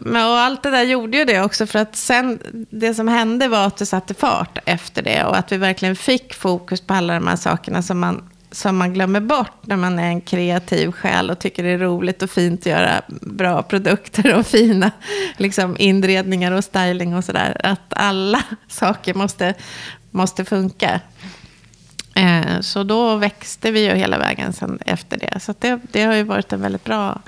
men, 0.01 0.25
och 0.25 0.38
allt 0.38 0.63
det 0.63 0.69
där 0.69 0.84
gjorde 0.84 1.17
ju 1.17 1.25
det 1.25 1.41
också, 1.41 1.65
för 1.65 1.79
att 1.79 1.95
sen, 1.95 2.39
det 2.69 2.93
som 2.93 3.08
hände 3.08 3.47
var 3.47 3.67
att 3.67 3.77
det 3.77 3.86
satte 3.86 4.13
fart 4.13 4.58
efter 4.65 5.01
det 5.01 5.23
och 5.23 5.38
att 5.38 5.51
vi 5.51 5.58
verkligen 5.58 5.95
fick 5.95 6.34
fokus 6.34 6.82
på 6.82 6.93
alla 6.93 7.13
de 7.13 7.27
här 7.27 7.36
sakerna 7.36 7.82
som 7.82 7.99
man 7.99 8.29
som 8.51 8.77
man 8.77 8.93
glömmer 8.93 9.19
bort 9.19 9.65
när 9.65 9.77
man 9.77 9.99
är 9.99 10.08
en 10.08 10.21
kreativ 10.21 10.91
själ 10.91 11.29
och 11.29 11.39
tycker 11.39 11.63
det 11.63 11.69
är 11.69 11.77
roligt 11.77 12.21
och 12.21 12.29
fint 12.29 12.60
att 12.60 12.65
göra 12.65 13.01
bra 13.10 13.63
produkter 13.63 14.36
och 14.36 14.45
fina 14.47 14.91
liksom, 15.38 15.75
inredningar 15.79 16.51
och 16.51 16.63
styling 16.63 17.15
och 17.15 17.23
sådär. 17.23 17.62
Att 17.63 17.93
alla 17.93 18.43
saker 18.67 19.13
måste, 19.13 19.53
måste 20.12 20.45
funka. 20.45 21.01
Eh, 22.15 22.60
så 22.62 22.84
då 22.84 23.15
växte 23.15 23.71
vi 23.71 23.86
ju 23.86 23.95
hela 23.95 24.17
vägen 24.17 24.53
sen 24.53 24.79
efter 24.86 25.17
det. 25.19 25.39
Så 25.39 25.53
det, 25.60 25.79
det 25.91 26.03
har 26.03 26.15
ju 26.15 26.23
varit 26.23 26.53
en 26.53 26.62
väldigt 26.62 26.84
bra 26.84 27.21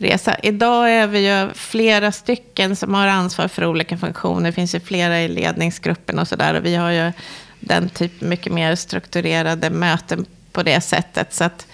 resa. 0.00 0.36
Idag 0.42 0.90
är 0.90 1.06
vi 1.06 1.28
ju 1.28 1.54
flera 1.54 2.12
stycken 2.12 2.76
som 2.76 2.94
har 2.94 3.06
ansvar 3.06 3.48
för 3.48 3.66
olika 3.66 3.98
funktioner. 3.98 4.46
Det 4.46 4.52
finns 4.52 4.74
ju 4.74 4.80
flera 4.80 5.20
i 5.20 5.28
ledningsgruppen 5.28 6.18
och 6.18 6.28
sådär. 6.28 6.54
Och 6.54 6.66
vi 6.66 6.74
har 6.74 6.90
ju 6.90 7.12
den 7.60 7.88
typ 7.88 8.20
mycket 8.20 8.52
mer 8.52 8.74
strukturerade 8.74 9.70
möten 9.70 10.26
på 10.52 10.62
det 10.62 10.80
sättet. 10.80 11.34
Så 11.34 11.44
att 11.44 11.66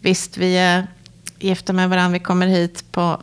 visst, 0.00 0.36
vi 0.36 0.58
är 0.58 0.86
gifta 1.38 1.72
med 1.72 1.90
varandra, 1.90 2.12
vi 2.12 2.24
kommer 2.24 2.46
hit 2.46 2.84
på, 2.92 3.22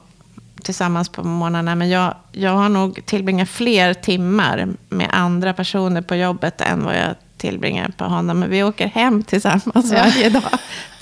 tillsammans 0.63 1.09
på 1.09 1.23
morgnarna. 1.23 1.75
Men 1.75 1.89
jag, 1.89 2.15
jag 2.31 2.51
har 2.51 2.69
nog 2.69 3.05
tillbringat 3.05 3.49
fler 3.49 3.93
timmar 3.93 4.67
med 4.89 5.09
andra 5.11 5.53
personer 5.53 6.01
på 6.01 6.15
jobbet 6.15 6.61
än 6.61 6.83
vad 6.83 6.95
jag 6.95 7.15
tillbringar 7.37 7.91
på 7.97 8.05
honom. 8.05 8.39
Men 8.39 8.49
vi 8.49 8.63
åker 8.63 8.87
hem 8.87 9.23
tillsammans 9.23 9.91
varje 9.93 10.29
dag. 10.29 10.51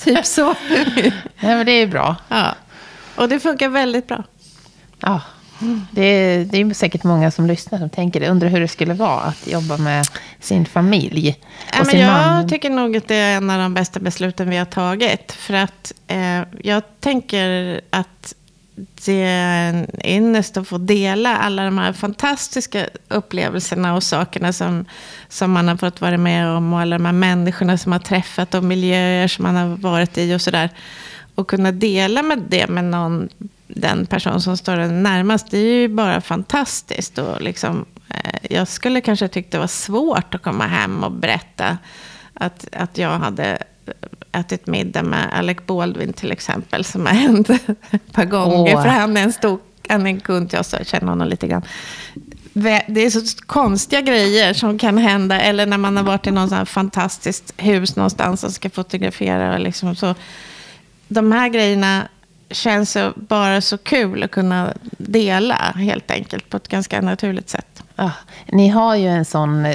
typ 0.04 0.26
så. 0.26 0.56
ja, 1.40 1.48
men 1.48 1.66
det 1.66 1.72
är 1.72 1.88
bra. 1.88 2.16
Ja. 2.28 2.56
Och 3.16 3.30
det 3.30 3.40
funkar 3.40 3.70
väldigt 3.70 4.08
bra. 4.08 4.24
Ja, 5.00 5.22
det 5.92 6.02
är, 6.02 6.46
det 6.46 6.58
är 6.58 6.74
säkert 6.74 7.04
många 7.04 7.32
som 7.32 7.46
lyssnar 7.46 7.80
som 7.80 7.90
tänker 7.90 8.20
det. 8.20 8.30
Undrar 8.30 8.50
hur 8.50 8.60
det 8.60 8.68
skulle 8.68 8.94
vara 8.94 9.22
att 9.22 9.48
jobba 9.48 9.78
med 9.78 10.08
sin 10.40 10.66
familj. 10.66 11.40
Och 11.70 11.76
ja, 11.80 11.86
sin 11.86 12.00
jag 12.00 12.14
man. 12.14 12.50
tycker 12.50 12.70
nog 12.70 12.98
att 12.98 13.08
det 13.08 13.16
är 13.16 13.38
en 13.38 13.50
av 13.50 13.60
de 13.60 13.74
bästa 13.74 14.00
besluten 14.00 14.50
vi 14.50 14.58
har 14.58 14.66
tagit. 14.66 15.32
För 15.32 15.54
att 15.54 15.94
eh, 16.08 16.42
jag 16.64 16.84
tänker 17.00 17.82
att 17.90 18.36
det 19.06 19.24
är 19.24 19.70
en 19.70 19.88
ynnest 20.06 20.58
att 20.58 20.68
få 20.68 20.78
dela 20.78 21.38
alla 21.38 21.64
de 21.64 21.78
här 21.78 21.94
fantastiska 21.94 22.86
upplevelserna 23.08 23.96
och 23.96 24.04
sakerna 24.04 24.54
som, 24.54 24.86
som 25.30 25.52
man 25.52 25.68
har 25.68 25.78
fått 25.78 26.02
vara 26.02 26.18
med 26.18 26.48
om. 26.50 26.74
Och 26.74 26.80
alla 26.80 26.98
de 26.98 27.06
här 27.06 27.14
människorna 27.14 27.78
som 27.78 27.92
har 27.92 28.00
träffat 28.00 28.54
och 28.54 28.64
miljöer 28.64 29.28
som 29.28 29.44
man 29.44 29.56
har 29.56 29.68
varit 29.68 30.18
i 30.18 30.36
och 30.36 30.42
sådär. 30.42 30.70
Och 31.36 31.50
kunna 31.50 31.72
dela 31.72 32.24
med 32.24 32.44
det 32.50 32.68
med 32.68 32.84
någon 32.84 33.30
den 33.68 34.06
person 34.06 34.42
som 34.42 34.58
står 34.58 34.78
en 34.78 35.04
närmast. 35.04 35.52
Det 35.52 35.58
är 35.58 35.82
ju 35.82 35.88
bara 35.88 36.22
fantastiskt. 36.22 37.18
Och 37.18 37.42
liksom, 37.42 37.86
eh, 38.10 38.40
jag 38.56 38.68
skulle 38.68 39.02
kanske 39.02 39.28
tyckt 39.28 39.52
det 39.52 39.60
var 39.60 39.68
svårt 39.68 40.36
att 40.36 40.42
komma 40.42 40.68
hem 40.68 41.04
och 41.04 41.12
berätta 41.12 41.78
att, 42.34 42.68
att 42.72 42.98
jag 42.98 43.10
hade 43.10 43.58
ätit 44.32 44.68
middag 44.68 45.04
med 45.04 45.34
Alec 45.34 45.58
Baldwin 45.66 46.14
till 46.14 46.32
exempel, 46.32 46.84
som 46.84 47.06
har 47.06 47.14
hänt 47.14 47.50
ett 47.50 48.12
par 48.12 48.26
gånger. 48.26 48.76
Oh. 48.76 48.82
För 48.82 48.90
han 48.90 49.18
är 49.18 49.24
en 49.24 49.34
stor 49.34 49.60
han 49.88 50.06
är 50.06 50.10
en 50.10 50.20
kund 50.20 50.50
jag 50.54 50.66
känner 50.88 51.08
honom 51.08 51.28
lite 51.28 51.48
grann. 51.48 51.62
Det 52.88 53.06
är 53.06 53.10
så 53.10 53.46
konstiga 53.46 54.02
grejer 54.02 54.54
som 54.54 54.78
kan 54.78 54.98
hända. 54.98 55.42
Eller 55.42 55.66
när 55.66 55.78
man 55.78 55.98
har 55.98 56.04
varit 56.04 56.28
i 56.28 56.32
något 56.32 56.50
sånt 56.50 56.70
fantastiskt 56.70 57.54
hus 57.58 57.96
någonstans 57.96 58.44
och 58.44 58.52
ska 58.52 58.70
fotografera. 58.70 59.58
Liksom 59.58 59.96
så. 59.96 60.16
De 61.08 61.32
här 61.32 61.50
grejerna 61.50 62.08
känns 62.50 62.98
bara 63.16 63.62
så 63.62 63.78
kul 63.78 64.24
att 64.24 64.32
kunna 64.32 64.74
dela 64.98 65.74
helt 65.76 66.12
enkelt 66.12 66.50
på 66.50 66.58
ett 66.58 66.68
ganska 66.68 67.02
naturligt 67.02 67.50
sätt. 67.50 67.84
Ja, 67.96 68.12
ni 68.48 68.70
har 68.70 68.96
ju 68.96 69.08
en 69.08 69.26
sån, 69.26 69.68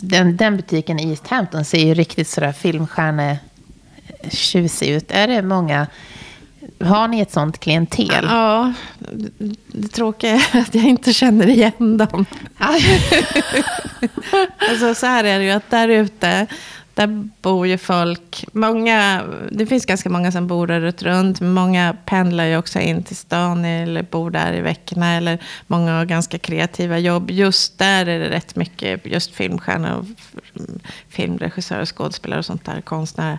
den, 0.00 0.36
den 0.36 0.56
butiken 0.56 1.00
i 1.00 1.10
East 1.10 1.28
Hampton 1.28 1.64
ser 1.64 1.86
ju 1.86 1.94
riktigt 1.94 2.28
sådär 2.28 2.52
filmstjärne-tjusig 2.52 4.88
ut. 4.88 5.10
Är 5.10 5.28
det 5.28 5.42
många 5.42 5.86
har 6.80 7.08
ni 7.08 7.20
ett 7.20 7.32
sånt 7.32 7.60
klientel? 7.60 8.26
Ja, 8.28 8.72
det 9.66 9.88
tråkiga 9.88 10.40
är 10.52 10.60
att 10.60 10.74
jag 10.74 10.84
inte 10.84 11.12
känner 11.12 11.48
igen 11.48 11.96
dem. 11.96 12.26
alltså, 14.58 14.94
så 14.94 15.06
här 15.06 15.24
är 15.24 15.38
det 15.38 15.44
ju, 15.44 15.50
att 15.50 15.70
där 15.70 15.88
ute, 15.88 16.46
där 16.94 17.28
bor 17.42 17.66
ju 17.66 17.78
folk, 17.78 18.44
många, 18.52 19.22
det 19.50 19.66
finns 19.66 19.86
ganska 19.86 20.10
många 20.10 20.32
som 20.32 20.46
bor 20.46 20.66
där 20.66 20.80
runt, 20.98 21.40
många 21.40 21.96
pendlar 22.04 22.44
ju 22.44 22.56
också 22.56 22.78
in 22.78 23.02
till 23.02 23.16
stan 23.16 23.64
eller 23.64 24.02
bor 24.02 24.30
där 24.30 24.52
i 24.52 24.60
veckorna, 24.60 25.14
eller 25.14 25.38
många 25.66 25.98
har 25.98 26.04
ganska 26.04 26.38
kreativa 26.38 26.98
jobb. 26.98 27.30
Just 27.30 27.78
där 27.78 28.06
är 28.06 28.18
det 28.18 28.30
rätt 28.30 28.56
mycket 28.56 29.06
just 29.06 29.34
filmstjärnor, 29.34 29.96
och 29.98 30.04
filmregissörer, 31.08 31.84
skådespelare 31.86 32.38
och 32.38 32.46
sånt 32.46 32.64
där, 32.64 32.80
konstnärer. 32.80 33.38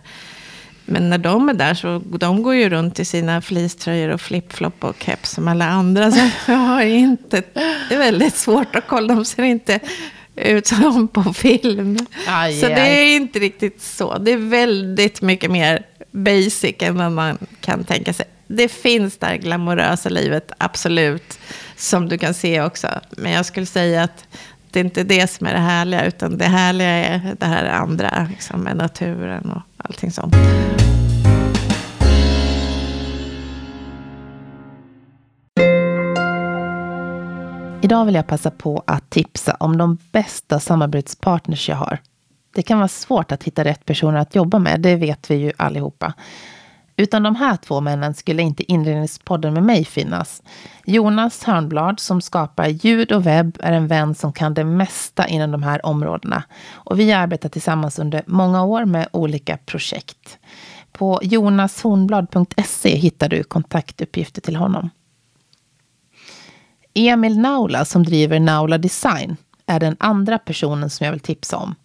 Men 0.85 1.09
när 1.09 1.17
de 1.17 1.49
är 1.49 1.53
där 1.53 1.73
så 1.73 2.01
de 2.05 2.43
går 2.43 2.55
ju 2.55 2.69
runt 2.69 2.99
i 2.99 3.05
sina 3.05 3.41
fleecetröjor 3.41 4.09
och 4.09 4.21
flipflop 4.21 4.83
och 4.83 4.95
keps 5.03 5.31
som 5.31 5.47
alla 5.47 5.65
andra. 5.65 6.11
Så 6.45 6.51
jag 6.51 6.57
har 6.57 6.81
inte, 6.81 7.43
det 7.89 7.95
är 7.95 7.97
väldigt 7.97 8.35
svårt 8.35 8.75
att 8.75 8.87
kolla. 8.87 9.15
De 9.15 9.25
ser 9.25 9.43
inte 9.43 9.79
ut 10.41 10.67
som 10.67 11.07
på 11.07 11.33
film. 11.33 11.97
Aj, 12.27 12.59
så 12.59 12.65
aj. 12.65 12.75
det 12.75 12.81
är 12.81 13.15
inte 13.15 13.39
riktigt 13.39 13.81
så. 13.81 14.17
Det 14.17 14.31
är 14.31 14.37
väldigt 14.37 15.21
mycket 15.21 15.51
mer 15.51 15.85
basic 16.11 16.75
än 16.79 16.97
vad 16.97 17.11
man 17.11 17.37
kan 17.61 17.83
tänka 17.83 18.13
sig. 18.13 18.25
Det 18.47 18.67
finns 18.67 19.17
där 19.17 19.35
glamorösa 19.35 20.09
livet, 20.09 20.51
absolut. 20.57 21.39
Som 21.77 22.09
du 22.09 22.17
kan 22.17 22.33
se 22.33 22.61
också. 22.61 22.87
Men 23.11 23.31
jag 23.31 23.45
skulle 23.45 23.65
säga 23.65 24.03
att 24.03 24.25
det 24.71 24.79
är 24.79 24.83
inte 24.83 25.03
det 25.03 25.31
som 25.31 25.47
är 25.47 25.53
det 25.53 25.59
härliga. 25.59 26.05
Utan 26.05 26.37
det 26.37 26.45
härliga 26.45 26.89
är 26.89 27.35
det 27.39 27.45
här 27.45 27.65
andra, 27.65 28.27
liksom, 28.29 28.61
med 28.61 28.77
naturen 28.77 29.51
och 29.51 29.61
allting 29.77 30.11
sånt. 30.11 30.35
Idag 37.83 38.05
vill 38.05 38.15
jag 38.15 38.27
passa 38.27 38.51
på 38.51 38.83
att 38.87 39.09
tipsa 39.09 39.57
om 39.59 39.77
de 39.77 39.97
bästa 40.11 40.59
samarbetspartners 40.59 41.69
jag 41.69 41.75
har. 41.75 41.99
Det 42.55 42.63
kan 42.63 42.77
vara 42.77 42.87
svårt 42.87 43.31
att 43.31 43.43
hitta 43.43 43.63
rätt 43.63 43.85
personer 43.85 44.19
att 44.19 44.35
jobba 44.35 44.59
med, 44.59 44.81
det 44.81 44.95
vet 44.95 45.31
vi 45.31 45.35
ju 45.35 45.51
allihopa. 45.57 46.13
Utan 46.95 47.23
de 47.23 47.35
här 47.35 47.57
två 47.57 47.81
männen 47.81 48.13
skulle 48.13 48.41
inte 48.41 48.71
Inredningspodden 48.71 49.53
med 49.53 49.63
mig 49.63 49.85
finnas. 49.85 50.43
Jonas 50.85 51.43
Hörnblad 51.43 51.99
som 51.99 52.21
skapar 52.21 52.67
ljud 52.67 53.11
och 53.11 53.25
webb 53.25 53.57
är 53.59 53.71
en 53.71 53.87
vän 53.87 54.15
som 54.15 54.33
kan 54.33 54.53
det 54.53 54.63
mesta 54.63 55.27
inom 55.27 55.51
de 55.51 55.63
här 55.63 55.85
områdena. 55.85 56.43
Och 56.71 56.99
vi 56.99 57.11
har 57.11 57.21
arbetat 57.21 57.51
tillsammans 57.51 57.99
under 57.99 58.23
många 58.25 58.63
år 58.63 58.85
med 58.85 59.07
olika 59.11 59.57
projekt. 59.57 60.37
På 60.91 61.19
jonashornblad.se 61.23 62.95
hittar 62.95 63.29
du 63.29 63.43
kontaktuppgifter 63.43 64.41
till 64.41 64.55
honom. 64.55 64.89
Emil 66.93 67.39
Naula 67.39 67.85
som 67.85 68.03
driver 68.03 68.39
Naula 68.39 68.77
Design 68.77 69.37
är 69.65 69.79
den 69.79 69.95
andra 69.99 70.39
personen 70.39 70.89
som 70.89 71.05
jag 71.05 71.11
vill 71.11 71.19
tipsa 71.19 71.57
om. 71.57 71.75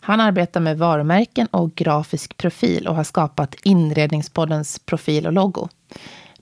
Han 0.00 0.20
arbetar 0.20 0.60
med 0.60 0.78
varumärken 0.78 1.46
och 1.46 1.74
grafisk 1.74 2.36
profil 2.36 2.88
och 2.88 2.94
har 2.94 3.04
skapat 3.04 3.54
Inredningspoddens 3.62 4.78
profil 4.78 5.26
och 5.26 5.32
logo. 5.32 5.68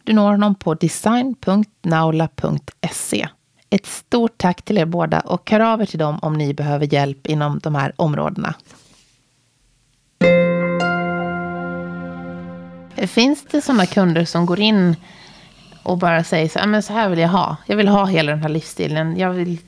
Du 0.04 0.12
når 0.12 0.30
honom 0.30 0.54
på 0.54 0.74
design.naula.se. 0.74 3.28
Ett 3.70 3.87
stort 3.87 4.38
tack 4.38 4.62
till 4.62 4.78
er 4.78 4.85
båda 4.85 5.20
och 5.20 5.50
hör 5.50 5.61
av 5.61 5.82
er 5.82 5.87
till 5.87 5.98
dem 5.98 6.18
om 6.22 6.38
ni 6.38 6.54
behöver 6.54 6.94
hjälp 6.94 7.26
inom 7.26 7.58
de 7.58 7.74
här 7.74 7.92
områdena. 7.96 8.54
Finns 13.06 13.44
det 13.50 13.61
sådana 13.61 13.87
kunder 13.87 14.24
som 14.24 14.46
går 14.46 14.61
in 14.61 14.96
och 15.82 15.98
bara 15.98 16.24
säger 16.24 16.48
så, 16.48 16.66
men 16.66 16.82
så 16.82 16.92
här 16.92 17.08
vill 17.08 17.18
jag 17.18 17.28
ha. 17.28 17.56
Jag 17.66 17.76
vill 17.76 17.88
ha 17.88 18.04
hela 18.04 18.32
den 18.32 18.42
här 18.42 18.48
livsstilen. 18.48 19.18
Jag, 19.18 19.30
vill, 19.30 19.58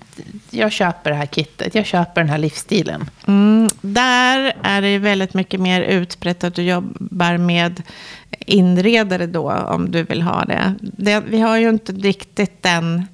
jag 0.51 0.73
köper 0.73 1.11
det 1.11 1.17
här 1.17 1.27
kittet. 1.27 1.75
Jag 1.75 1.87
köper 1.87 2.21
den 2.21 2.31
här 2.31 2.39
livsstilen. 2.39 3.11
Mm, 3.27 3.69
där 3.81 4.53
är 4.63 4.83
det 4.83 4.99
väldigt 4.99 5.35
mycket 5.35 5.61
mer 5.61 5.81
utbrett 5.81 6.45
att 6.45 6.55
du 6.55 6.63
jobbar 6.63 7.37
med 7.37 7.83
inredare 8.47 9.27
då, 9.27 9.53
om 9.53 9.91
du 9.91 10.03
vill 10.03 10.23
ha 10.23 10.45
det. 10.45 10.75
det 10.81 11.21
vi 11.21 11.41
har 11.41 11.57
ju 11.57 11.69
inte 11.69 11.93
riktigt 11.93 12.63
den 12.63 13.07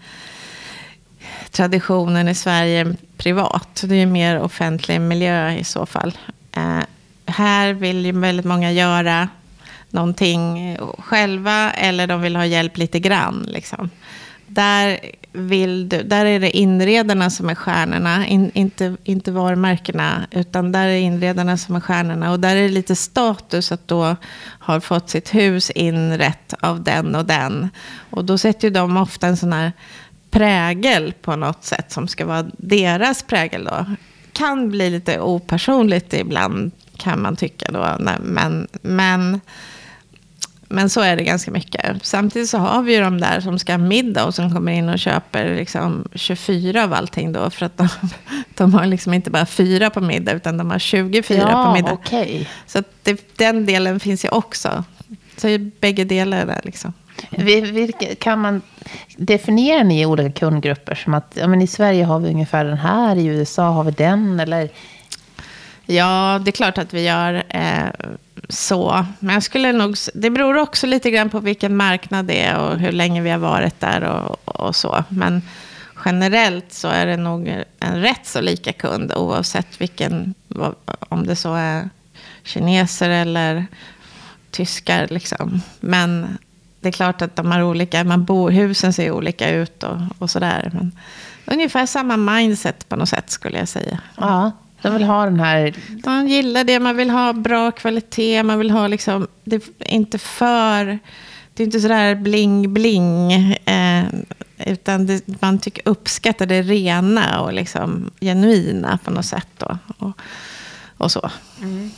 traditionen 1.50 2.28
i 2.28 2.34
Sverige 2.34 2.94
privat. 3.16 3.84
Det 3.86 3.94
är 3.94 3.98
ju 3.98 4.06
mer 4.06 4.40
offentlig 4.40 5.00
miljö 5.00 5.52
i 5.52 5.64
så 5.64 5.86
fall. 5.86 6.18
Eh, 6.52 6.80
här 7.26 7.72
vill 7.72 8.06
ju 8.06 8.12
väldigt 8.12 8.46
många 8.46 8.72
göra 8.72 9.28
någonting 9.92 10.76
själva 10.98 11.70
eller 11.70 12.06
de 12.06 12.22
vill 12.22 12.36
ha 12.36 12.46
hjälp 12.46 12.76
lite 12.76 13.00
grann. 13.00 13.46
Liksom. 13.48 13.90
Där, 14.46 15.00
vill 15.32 15.88
du, 15.88 16.02
där 16.02 16.24
är 16.24 16.40
det 16.40 16.56
inredarna 16.56 17.30
som 17.30 17.48
är 17.48 17.54
stjärnorna, 17.54 18.26
in, 18.26 18.50
inte, 18.54 18.96
inte 19.04 19.32
varumärkena. 19.32 20.26
Utan 20.30 20.72
där 20.72 20.86
är 20.86 20.98
inredarna 20.98 21.56
som 21.56 21.76
är 21.76 21.80
stjärnorna. 21.80 22.30
Och 22.30 22.40
där 22.40 22.56
är 22.56 22.62
det 22.62 22.68
lite 22.68 22.96
status 22.96 23.72
att 23.72 23.88
då 23.88 24.16
ha 24.60 24.80
fått 24.80 25.10
sitt 25.10 25.34
hus 25.34 25.70
inrätt 25.70 26.54
av 26.60 26.82
den 26.82 27.14
och 27.14 27.24
den. 27.24 27.68
Och 28.10 28.24
då 28.24 28.38
sätter 28.38 28.68
ju 28.68 28.74
de 28.74 28.96
ofta 28.96 29.26
en 29.26 29.36
sån 29.36 29.52
här 29.52 29.72
prägel 30.30 31.12
på 31.22 31.36
något 31.36 31.64
sätt 31.64 31.92
som 31.92 32.08
ska 32.08 32.26
vara 32.26 32.46
deras 32.58 33.22
prägel 33.22 33.64
då. 33.64 33.86
Kan 34.32 34.70
bli 34.70 34.90
lite 34.90 35.20
opersonligt 35.20 36.14
ibland 36.14 36.70
kan 36.96 37.22
man 37.22 37.36
tycka 37.36 37.72
då. 37.72 37.96
Men, 38.20 38.68
men 38.82 39.40
men 40.72 40.90
så 40.90 41.00
är 41.00 41.16
det 41.16 41.24
ganska 41.24 41.50
mycket. 41.50 42.06
Samtidigt 42.06 42.50
så 42.50 42.58
har 42.58 42.82
vi 42.82 42.94
ju 42.94 43.00
de 43.00 43.20
där 43.20 43.40
som 43.40 43.58
ska 43.58 43.72
ha 43.72 43.78
middag 43.78 44.24
och 44.24 44.34
som 44.34 44.54
kommer 44.54 44.72
in 44.72 44.88
och 44.88 44.98
köper 44.98 45.54
liksom 45.56 46.04
24 46.14 46.84
av 46.84 46.92
allting 46.92 47.32
då. 47.32 47.50
För 47.50 47.66
att 47.66 47.76
de, 47.76 47.88
de 48.54 48.74
har 48.74 48.86
liksom 48.86 49.14
inte 49.14 49.30
bara 49.30 49.46
fyra 49.46 49.90
på 49.90 50.00
middag 50.00 50.32
utan 50.32 50.56
de 50.56 50.70
har 50.70 50.78
24 50.78 51.38
ja, 51.38 51.64
på 51.64 51.72
middag. 51.72 51.92
Okay. 51.92 52.46
Så 52.66 52.82
det, 53.02 53.38
den 53.38 53.66
delen 53.66 54.00
finns 54.00 54.24
ju 54.24 54.28
också. 54.28 54.84
Så 55.36 55.48
är 55.48 55.58
bägge 55.58 56.04
delar 56.04 56.46
där 56.46 56.60
liksom. 56.64 56.92
Vilka, 57.30 58.14
kan 58.14 58.38
man 58.38 58.62
definiera 59.16 59.82
ni 59.82 60.06
olika 60.06 60.32
kundgrupper? 60.32 60.94
Som 60.94 61.14
att 61.14 61.32
ja, 61.34 61.46
men 61.46 61.62
i 61.62 61.66
Sverige 61.66 62.04
har 62.04 62.18
vi 62.18 62.28
ungefär 62.28 62.64
den 62.64 62.78
här, 62.78 63.16
i 63.16 63.26
USA 63.26 63.70
har 63.70 63.84
vi 63.84 63.90
den. 63.90 64.40
Eller 64.40 64.68
Ja, 65.90 66.40
det 66.44 66.50
är 66.50 66.52
klart 66.52 66.78
att 66.78 66.94
vi 66.94 67.02
gör 67.02 67.42
eh, 67.48 68.10
så. 68.48 69.06
Men 69.18 69.34
jag 69.34 69.42
skulle 69.42 69.72
nog, 69.72 69.96
det 70.14 70.30
beror 70.30 70.56
också 70.56 70.86
lite 70.86 71.10
grann 71.10 71.30
på 71.30 71.40
vilken 71.40 71.76
marknad 71.76 72.24
det 72.24 72.42
är 72.42 72.58
och 72.58 72.78
hur 72.78 72.92
länge 72.92 73.22
vi 73.22 73.30
har 73.30 73.38
varit 73.38 73.80
där 73.80 74.02
och, 74.02 74.48
och 74.60 74.76
så. 74.76 75.04
Men 75.08 75.42
generellt 76.04 76.72
så 76.72 76.88
är 76.88 77.06
det 77.06 77.16
nog 77.16 77.48
en 77.80 78.00
rätt 78.00 78.26
så 78.26 78.40
lika 78.40 78.72
kund 78.72 79.12
oavsett 79.12 79.80
vilken, 79.80 80.34
om 81.08 81.26
det 81.26 81.36
så 81.36 81.54
är 81.54 81.90
kineser 82.44 83.10
eller 83.10 83.66
tyskar. 84.50 85.06
Liksom. 85.10 85.62
Men 85.80 86.38
det 86.80 86.88
är 86.88 86.92
klart 86.92 87.22
att 87.22 87.36
de 87.36 87.52
har 87.52 87.62
olika, 87.62 88.04
man 88.04 88.24
bor, 88.24 88.50
husen 88.50 88.92
ser 88.92 89.10
olika 89.10 89.50
ut 89.50 89.82
och, 89.82 89.98
och 90.18 90.30
sådär. 90.30 90.70
Men 90.72 90.92
ungefär 91.44 91.86
samma 91.86 92.16
mindset 92.16 92.88
på 92.88 92.96
något 92.96 93.08
sätt 93.08 93.30
skulle 93.30 93.58
jag 93.58 93.68
säga. 93.68 93.98
Ja. 94.16 94.52
De 94.82 94.92
vill 94.92 95.02
ha 95.02 95.24
den 95.24 95.40
här... 95.40 95.74
De 95.88 96.28
gillar 96.28 96.64
det, 96.64 96.80
man 96.80 96.96
vill 96.96 97.10
ha 97.10 97.32
bra 97.32 97.70
kvalitet, 97.70 98.42
man 98.42 98.58
vill 98.58 98.70
ha 98.70 98.86
liksom, 98.86 99.26
det 99.44 99.54
är 99.54 99.90
inte 99.90 100.18
för, 100.18 100.98
det 101.54 101.62
är 101.62 101.64
inte 101.64 101.80
sådär 101.80 102.14
bling-bling. 102.14 103.32
Eh, 103.64 104.04
utan 104.66 105.06
det, 105.06 105.22
man 105.40 105.58
tycker, 105.58 105.88
uppskattar 105.88 106.46
det 106.46 106.62
rena 106.62 107.40
och 107.40 107.52
liksom 107.52 108.10
genuina 108.20 108.98
på 109.04 109.10
något 109.10 109.24
sätt. 109.24 109.48
Då, 109.58 109.78
och, 109.98 110.12
och 110.96 111.12
så. 111.12 111.30
Mm. 111.62 111.90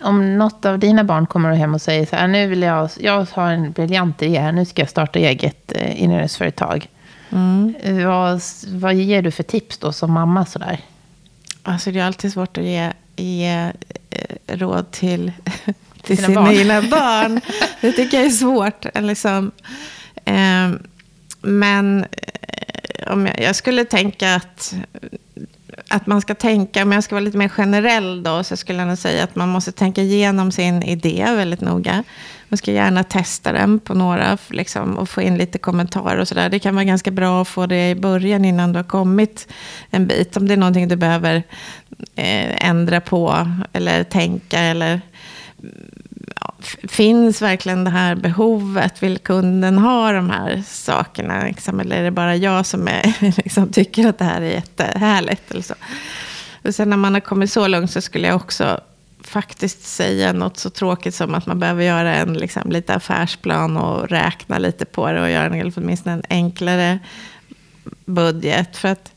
Om 0.00 0.38
något 0.38 0.64
av 0.64 0.78
dina 0.78 1.04
barn 1.04 1.26
kommer 1.26 1.52
hem 1.52 1.74
och 1.74 1.82
säger 1.82 2.06
så 2.06 2.16
här, 2.16 2.28
nu 2.28 2.46
vill 2.46 2.62
jag, 2.62 2.90
jag 3.00 3.26
har 3.32 3.50
en 3.50 3.72
briljant 3.72 4.22
idé 4.22 4.38
här, 4.38 4.52
nu 4.52 4.64
ska 4.64 4.82
jag 4.82 4.88
starta 4.88 5.18
eget 5.18 5.72
eh, 5.72 6.02
inredningsföretag. 6.02 6.88
Mm. 7.30 7.74
Vad, 8.06 8.40
vad 8.68 8.94
ger 8.94 9.22
du 9.22 9.30
för 9.30 9.42
tips 9.42 9.78
då 9.78 9.92
som 9.92 10.12
mamma 10.12 10.46
sådär? 10.46 10.80
Alltså 11.62 11.90
det 11.90 12.00
är 12.00 12.04
alltid 12.04 12.32
svårt 12.32 12.58
att 12.58 12.64
ge, 12.64 12.92
ge 13.16 13.72
eh, 14.10 14.56
råd 14.56 14.90
till, 14.90 15.32
till 16.02 16.16
sina, 16.16 16.28
sina 16.28 16.42
barn. 16.42 16.54
egna 16.54 16.82
barn. 16.82 17.40
det 17.80 17.92
tycker 17.92 18.16
jag 18.16 18.26
är 18.26 18.30
svårt. 18.30 18.86
Liksom, 18.94 19.50
eh, 20.24 20.70
men 21.40 22.06
om 23.06 23.26
jag, 23.26 23.40
jag, 23.40 23.56
skulle 23.56 23.84
tänka 23.84 24.34
att, 24.34 24.74
att 25.88 26.06
man 26.06 26.20
ska 26.20 26.34
tänka, 26.34 26.82
om 26.82 26.92
jag 26.92 27.04
ska 27.04 27.14
vara 27.14 27.24
lite 27.24 27.38
mer 27.38 27.48
generell 27.48 28.22
då, 28.22 28.44
så 28.44 28.56
skulle 28.56 28.78
jag 28.78 28.88
nog 28.88 28.98
säga 28.98 29.24
att 29.24 29.36
man 29.36 29.48
måste 29.48 29.72
tänka 29.72 30.02
igenom 30.02 30.52
sin 30.52 30.82
idé 30.82 31.24
väldigt 31.36 31.60
noga. 31.60 32.04
Man 32.50 32.58
ska 32.58 32.72
gärna 32.72 33.04
testa 33.04 33.52
den 33.52 33.78
på 33.78 33.94
några 33.94 34.38
liksom, 34.48 34.98
och 34.98 35.08
få 35.08 35.22
in 35.22 35.38
lite 35.38 35.58
kommentarer 35.58 36.18
och 36.18 36.28
sådär. 36.28 36.48
Det 36.48 36.58
kan 36.58 36.74
vara 36.74 36.84
ganska 36.84 37.10
bra 37.10 37.42
att 37.42 37.48
få 37.48 37.66
det 37.66 37.90
i 37.90 37.94
början 37.94 38.44
innan 38.44 38.72
du 38.72 38.78
har 38.78 38.84
kommit 38.84 39.52
en 39.90 40.06
bit. 40.06 40.36
Om 40.36 40.48
det 40.48 40.54
är 40.54 40.56
någonting 40.56 40.88
du 40.88 40.96
behöver 40.96 41.36
eh, 42.14 42.66
ändra 42.68 43.00
på 43.00 43.48
eller 43.72 44.04
tänka 44.04 44.60
eller 44.60 45.00
ja, 46.40 46.54
finns 46.88 47.42
verkligen 47.42 47.84
det 47.84 47.90
här 47.90 48.14
behovet? 48.14 49.02
Vill 49.02 49.18
kunden 49.18 49.78
ha 49.78 50.12
de 50.12 50.30
här 50.30 50.62
sakerna? 50.66 51.44
Liksom, 51.44 51.80
eller 51.80 51.96
är 51.96 52.02
det 52.02 52.10
bara 52.10 52.36
jag 52.36 52.66
som 52.66 52.88
är, 52.88 53.14
liksom, 53.42 53.72
tycker 53.72 54.08
att 54.08 54.18
det 54.18 54.24
här 54.24 54.40
är 54.40 54.50
jättehärligt? 54.50 55.50
Eller 55.50 55.62
så. 55.62 55.74
Och 56.62 56.74
sen 56.74 56.90
när 56.90 56.96
man 56.96 57.14
har 57.14 57.20
kommit 57.20 57.52
så 57.52 57.66
långt 57.66 57.90
så 57.90 58.00
skulle 58.00 58.26
jag 58.26 58.36
också 58.36 58.80
faktiskt 59.22 59.84
säga 59.84 60.32
något 60.32 60.56
så 60.56 60.70
tråkigt 60.70 61.14
som 61.14 61.34
att 61.34 61.46
man 61.46 61.58
behöver 61.58 61.84
göra 61.84 62.14
en 62.14 62.34
liksom, 62.34 62.70
lite 62.70 62.94
affärsplan 62.94 63.76
och 63.76 64.08
räkna 64.08 64.58
lite 64.58 64.84
på 64.84 65.12
det 65.12 65.22
och 65.22 65.30
göra 65.30 65.54
en, 65.54 65.72
åtminstone 65.76 66.14
en 66.14 66.22
enklare 66.28 66.98
budget. 68.04 68.76
För 68.76 68.88
att 68.88 69.12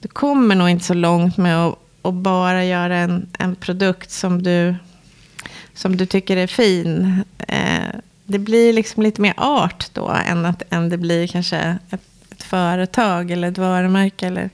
du 0.00 0.08
kommer 0.08 0.54
nog 0.54 0.68
inte 0.68 0.84
så 0.84 0.94
långt 0.94 1.36
med 1.36 1.66
att, 1.66 1.78
att 2.02 2.14
bara 2.14 2.64
göra 2.64 2.96
en, 2.96 3.26
en 3.38 3.56
produkt 3.56 4.10
som 4.10 4.42
du, 4.42 4.74
som 5.74 5.96
du 5.96 6.06
tycker 6.06 6.36
är 6.36 6.46
fin. 6.46 7.24
Eh, 7.38 7.94
det 8.24 8.38
blir 8.38 8.72
liksom 8.72 9.02
lite 9.02 9.20
mer 9.20 9.34
art 9.36 9.90
då 9.92 10.08
än, 10.08 10.46
att, 10.46 10.62
än 10.70 10.88
det 10.88 10.98
blir 10.98 11.26
kanske 11.26 11.78
ett, 11.90 12.00
ett 12.30 12.42
företag 12.42 13.30
eller 13.30 13.48
ett 13.48 13.58
varumärke 13.58 14.26
eller 14.26 14.50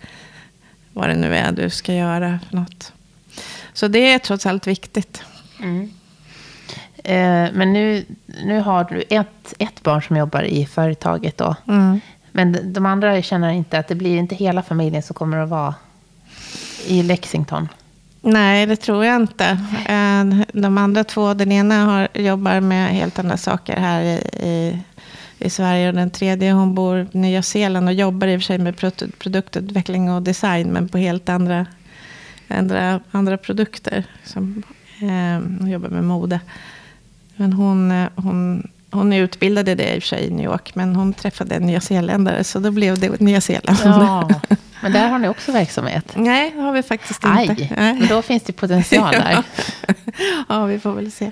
vad 0.93 1.09
det 1.09 1.15
nu 1.15 1.37
är 1.37 1.53
du 1.53 1.71
ska 1.71 1.95
göra 1.95 2.41
för 2.49 2.57
något. 2.57 2.94
Så 3.75 3.89
det 3.89 4.13
är 4.13 4.19
trots 4.19 4.47
allt 4.47 4.67
viktigt. 4.67 5.23
Mm. 5.61 5.91
Eh, 7.05 7.53
men 7.53 7.73
nu, 7.73 8.05
nu 8.45 8.61
har 8.61 8.85
du 8.85 9.03
ett, 9.11 9.55
ett 9.59 9.83
barn 9.83 10.03
som 10.03 10.17
jobbar 10.17 10.43
i 10.43 10.67
företaget 10.67 11.39
då. 11.39 11.57
Mm. 11.69 12.01
Men 12.33 12.73
de 12.73 12.87
andra 12.87 13.23
känner 13.23 13.51
inte 13.51 13.79
att 13.79 13.89
det 13.89 13.95
blir 13.95 14.17
inte 14.17 14.35
hela 14.35 14.63
familjen 14.63 15.03
som 15.03 15.15
kommer 15.15 15.39
att 15.39 15.49
vara 15.49 15.75
i 16.87 17.03
Lexington. 17.03 17.69
Nej, 18.21 18.67
det 18.67 18.77
tror 18.77 19.05
jag 19.05 19.17
inte. 19.17 19.45
Eh, 19.89 20.25
de 20.53 20.79
andra 20.79 21.05
två, 21.05 21.35
den 21.35 21.53
ena 21.53 21.85
har, 21.85 22.09
jobbar 22.15 22.61
med 22.61 22.89
helt 22.89 23.19
andra 23.19 23.37
saker 23.37 23.77
här 23.77 24.03
i, 24.03 24.15
i, 24.49 24.79
i 25.39 25.51
Sverige. 25.51 25.89
Och 25.89 25.95
den 25.95 26.11
tredje 26.11 26.53
hon 26.53 26.75
bor 26.75 27.09
i 27.13 27.19
Nya 27.19 27.43
Zeeland 27.43 27.89
och 27.89 27.95
jobbar 27.95 28.27
i 28.27 28.37
och 28.37 28.41
för 28.41 28.45
sig 28.45 28.59
med 28.59 28.77
produktutveckling 29.19 30.11
och 30.11 30.23
design. 30.23 30.69
Men 30.69 30.89
på 30.89 30.99
helt 30.99 31.29
andra 31.29 31.67
andra, 32.59 33.01
andra 33.11 33.37
produkter. 33.37 34.05
Som, 34.25 34.63
eh, 35.01 35.59
hon 35.59 35.71
jobbar 35.71 35.89
med 35.89 36.05
mode. 36.05 36.41
Men 37.37 37.53
hon, 37.53 37.91
eh, 37.91 38.09
hon, 38.17 38.69
hon 38.91 39.13
är 39.13 39.23
utbildad 39.23 39.69
i 39.69 39.75
det 39.75 39.95
i 39.95 39.99
och 39.99 40.03
för 40.03 40.09
sig 40.09 40.27
i 40.27 40.31
New 40.31 40.45
York. 40.45 40.75
Men 40.75 40.97
hon 40.97 41.13
träffade 41.13 41.55
en 41.55 41.63
nyzeeländare 41.63 42.45
så 42.45 42.59
då 42.59 42.71
blev 42.71 42.99
det 42.99 43.21
Nya 43.21 43.41
Zeeland. 43.41 43.79
Ja, 43.85 44.31
men 44.83 44.93
där 44.93 45.09
har 45.09 45.19
ni 45.19 45.29
också 45.29 45.53
verksamhet? 45.53 46.13
Nej, 46.15 46.53
det 46.57 46.63
har 46.63 46.73
vi 46.73 46.83
faktiskt 46.83 47.25
inte. 47.25 47.31
Aj, 47.31 47.73
men 47.77 48.07
då 48.09 48.23
finns 48.23 48.43
det 48.43 48.53
potential 48.53 49.13
där. 49.13 49.43
ja, 50.49 50.65
vi 50.65 50.79
får 50.79 50.93
väl 50.93 51.13
se. 51.13 51.31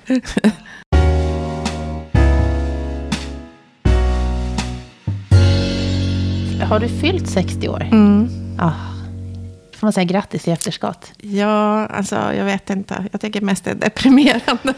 Har 6.68 6.80
du 6.80 6.88
fyllt 6.88 7.30
60 7.30 7.68
år? 7.68 7.82
Mm. 7.82 8.28
Ah. 8.58 8.91
Får 9.82 9.86
man 9.86 9.92
säga 9.92 10.04
grattis 10.04 10.48
i 10.48 10.50
efterskott? 10.50 11.12
Ja, 11.20 11.86
alltså 11.86 12.14
jag 12.14 12.44
vet 12.44 12.70
inte. 12.70 13.06
Jag 13.12 13.20
tycker 13.20 13.40
mest 13.40 13.64
det 13.64 13.70
är 13.70 13.74
deprimerande. 13.74 14.74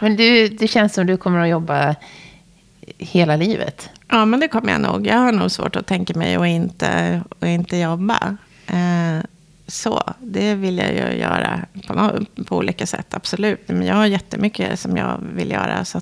Men 0.00 0.16
du, 0.16 0.48
det 0.48 0.68
känns 0.68 0.94
som 0.94 1.06
du 1.06 1.16
kommer 1.16 1.40
att 1.40 1.48
jobba 1.48 1.96
hela 2.98 3.36
livet. 3.36 3.90
Ja, 4.08 4.24
men 4.24 4.40
det 4.40 4.48
kommer 4.48 4.72
jag 4.72 4.80
nog. 4.80 5.06
Jag 5.06 5.16
har 5.16 5.32
nog 5.32 5.50
svårt 5.50 5.76
att 5.76 5.86
tänka 5.86 6.18
mig 6.18 6.36
att 6.36 6.46
inte, 6.46 7.22
att 7.38 7.46
inte 7.48 7.76
jobba. 7.76 8.36
Eh, 8.66 9.24
så, 9.66 10.02
det 10.18 10.54
vill 10.54 10.78
jag 10.78 10.92
ju 10.92 11.18
göra 11.18 11.60
på, 11.86 12.24
på 12.44 12.56
olika 12.56 12.86
sätt, 12.86 13.14
absolut. 13.14 13.68
Men 13.68 13.86
jag 13.86 13.94
har 13.94 14.06
jättemycket 14.06 14.80
som 14.80 14.96
jag 14.96 15.20
vill 15.34 15.50
göra. 15.50 15.84
Så 15.84 16.00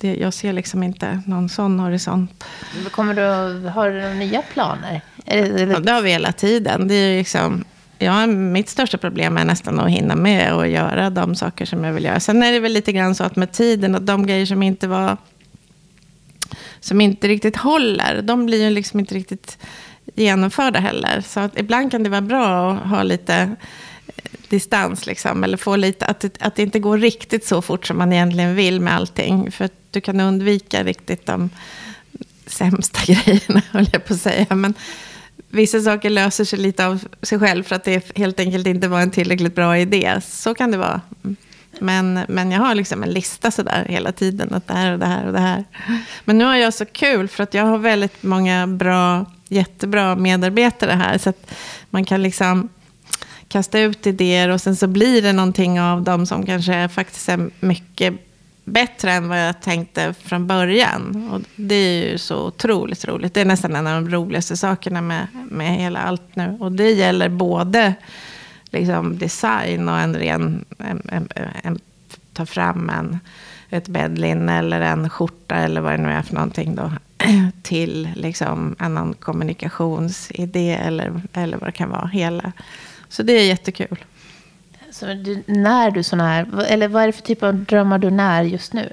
det, 0.00 0.16
jag 0.16 0.34
ser 0.34 0.52
liksom 0.52 0.82
inte 0.82 1.22
någon 1.26 1.48
sån 1.48 1.80
horisont. 1.80 2.44
Kommer 2.90 3.14
du, 3.14 3.68
har 3.68 3.90
du 3.90 4.00
några 4.00 4.14
nya 4.14 4.42
planer? 4.42 5.00
Ja, 5.30 5.80
det 5.80 5.92
har 5.92 6.02
vi 6.02 6.10
hela 6.10 6.32
tiden. 6.32 6.88
Det 6.88 6.94
är 6.94 7.18
liksom, 7.18 7.64
ja, 7.98 8.26
mitt 8.26 8.68
största 8.68 8.98
problem 8.98 9.36
är 9.36 9.44
nästan 9.44 9.80
att 9.80 9.90
hinna 9.90 10.16
med 10.16 10.54
och 10.54 10.68
göra 10.68 11.10
de 11.10 11.34
saker 11.34 11.64
som 11.64 11.84
jag 11.84 11.92
vill 11.92 12.04
göra. 12.04 12.20
Sen 12.20 12.42
är 12.42 12.52
det 12.52 12.60
väl 12.60 12.72
lite 12.72 12.92
grann 12.92 13.14
så 13.14 13.24
att 13.24 13.36
med 13.36 13.52
tiden, 13.52 13.94
att 13.94 14.06
de 14.06 14.26
grejer 14.26 14.46
som 14.46 14.62
inte 14.62 14.86
var 14.86 15.16
som 16.80 17.00
inte 17.00 17.28
riktigt 17.28 17.56
håller, 17.56 18.22
de 18.22 18.46
blir 18.46 18.64
ju 18.64 18.70
liksom 18.70 19.00
inte 19.00 19.14
riktigt 19.14 19.58
genomförda 20.14 20.80
heller. 20.80 21.20
Så 21.20 21.40
att 21.40 21.58
ibland 21.58 21.90
kan 21.90 22.02
det 22.02 22.10
vara 22.10 22.20
bra 22.20 22.72
att 22.72 22.88
ha 22.88 23.02
lite 23.02 23.34
eh, 23.34 24.22
distans, 24.48 25.06
liksom, 25.06 25.44
eller 25.44 25.56
få 25.56 25.76
lite, 25.76 26.06
att 26.06 26.20
det, 26.20 26.42
att 26.42 26.54
det 26.54 26.62
inte 26.62 26.78
går 26.78 26.98
riktigt 26.98 27.46
så 27.46 27.62
fort 27.62 27.86
som 27.86 27.98
man 27.98 28.12
egentligen 28.12 28.54
vill 28.54 28.80
med 28.80 28.94
allting. 28.94 29.52
För 29.52 29.64
att 29.64 29.72
du 29.90 30.00
kan 30.00 30.20
undvika 30.20 30.84
riktigt 30.84 31.26
de 31.26 31.50
sämsta 32.46 33.00
grejerna, 33.06 33.62
höll 33.70 33.88
jag 33.92 34.04
på 34.04 34.14
att 34.14 34.20
säga. 34.20 34.46
Men 34.54 34.74
vissa 35.48 35.80
saker 35.80 36.10
löser 36.10 36.44
sig 36.44 36.58
lite 36.58 36.86
av 36.86 37.04
sig 37.22 37.38
själv 37.38 37.62
för 37.62 37.76
att 37.76 37.84
det 37.84 38.16
helt 38.16 38.40
enkelt 38.40 38.66
inte 38.66 38.88
var 38.88 39.00
en 39.00 39.10
tillräckligt 39.10 39.54
bra 39.54 39.78
idé. 39.78 40.20
Så 40.24 40.54
kan 40.54 40.70
det 40.70 40.76
vara. 40.76 41.00
Men, 41.80 42.20
men 42.28 42.50
jag 42.50 42.60
har 42.60 42.74
liksom 42.74 43.02
en 43.02 43.10
lista 43.10 43.50
sådär 43.50 43.86
hela 43.88 44.12
tiden. 44.12 44.54
Att 44.54 44.66
det 44.66 44.74
här 44.74 44.92
och 44.92 44.98
det 44.98 45.06
här 45.06 45.26
och 45.26 45.32
det 45.32 45.38
här. 45.38 45.64
Men 46.24 46.38
nu 46.38 46.44
har 46.44 46.56
jag 46.56 46.74
så 46.74 46.84
kul 46.84 47.28
för 47.28 47.42
att 47.42 47.54
jag 47.54 47.64
har 47.64 47.78
väldigt 47.78 48.22
många 48.22 48.66
bra, 48.66 49.26
jättebra 49.48 50.16
medarbetare 50.16 50.92
här. 50.92 51.18
Så 51.18 51.30
att 51.30 51.50
man 51.90 52.04
kan 52.04 52.22
liksom 52.22 52.68
kasta 53.48 53.80
ut 53.80 54.06
idéer 54.06 54.48
och 54.48 54.60
sen 54.60 54.76
så 54.76 54.86
blir 54.86 55.22
det 55.22 55.32
någonting 55.32 55.80
av 55.80 56.02
dem 56.02 56.26
som 56.26 56.46
kanske 56.46 56.88
faktiskt 56.88 57.28
är 57.28 57.50
mycket 57.60 58.27
bättre 58.72 59.12
än 59.12 59.28
vad 59.28 59.40
jag 59.40 59.60
tänkte 59.60 60.14
från 60.14 60.46
början. 60.46 61.30
Och 61.32 61.40
det 61.56 61.74
är 61.74 62.10
ju 62.10 62.18
så 62.18 62.46
otroligt 62.46 63.04
roligt. 63.04 63.34
Det 63.34 63.40
är 63.40 63.44
nästan 63.44 63.76
en 63.76 63.86
av 63.86 64.02
de 64.02 64.10
roligaste 64.10 64.56
sakerna 64.56 65.00
med, 65.00 65.26
med 65.50 65.76
hela 65.76 65.98
allt 65.98 66.36
nu. 66.36 66.56
Och 66.60 66.72
det 66.72 66.90
gäller 66.90 67.28
både 67.28 67.94
liksom 68.70 69.18
design 69.18 69.88
och 69.88 69.98
en 69.98 70.16
ren... 70.16 70.64
En, 70.78 71.02
en, 71.12 71.28
en, 71.62 71.78
ta 72.32 72.46
fram 72.46 72.90
en, 72.90 73.18
ett 73.70 73.88
bäddlinne 73.88 74.58
eller 74.58 74.80
en 74.80 75.10
skjorta 75.10 75.54
eller 75.54 75.80
vad 75.80 75.92
det 75.92 76.02
nu 76.02 76.10
är 76.10 76.22
för 76.22 76.34
någonting 76.34 76.74
då. 76.74 76.92
Till 77.62 78.08
liksom 78.16 78.76
en 78.78 79.14
kommunikationsidé 79.14 80.74
eller, 80.74 81.22
eller 81.32 81.58
vad 81.58 81.68
det 81.68 81.72
kan 81.72 81.90
vara. 81.90 82.06
Hela. 82.06 82.52
Så 83.08 83.22
det 83.22 83.32
är 83.32 83.44
jättekul. 83.44 83.98
Så 84.98 85.06
du, 85.06 85.42
när 85.46 85.90
du 85.90 86.02
sådana 86.02 86.28
här, 86.28 86.64
eller 86.68 86.88
vad 86.88 87.02
är 87.02 87.06
det 87.06 87.12
för 87.12 87.22
typ 87.22 87.42
av 87.42 87.54
drömmar 87.54 87.98
du 87.98 88.10
när 88.10 88.42
just 88.42 88.72
nu? 88.72 88.88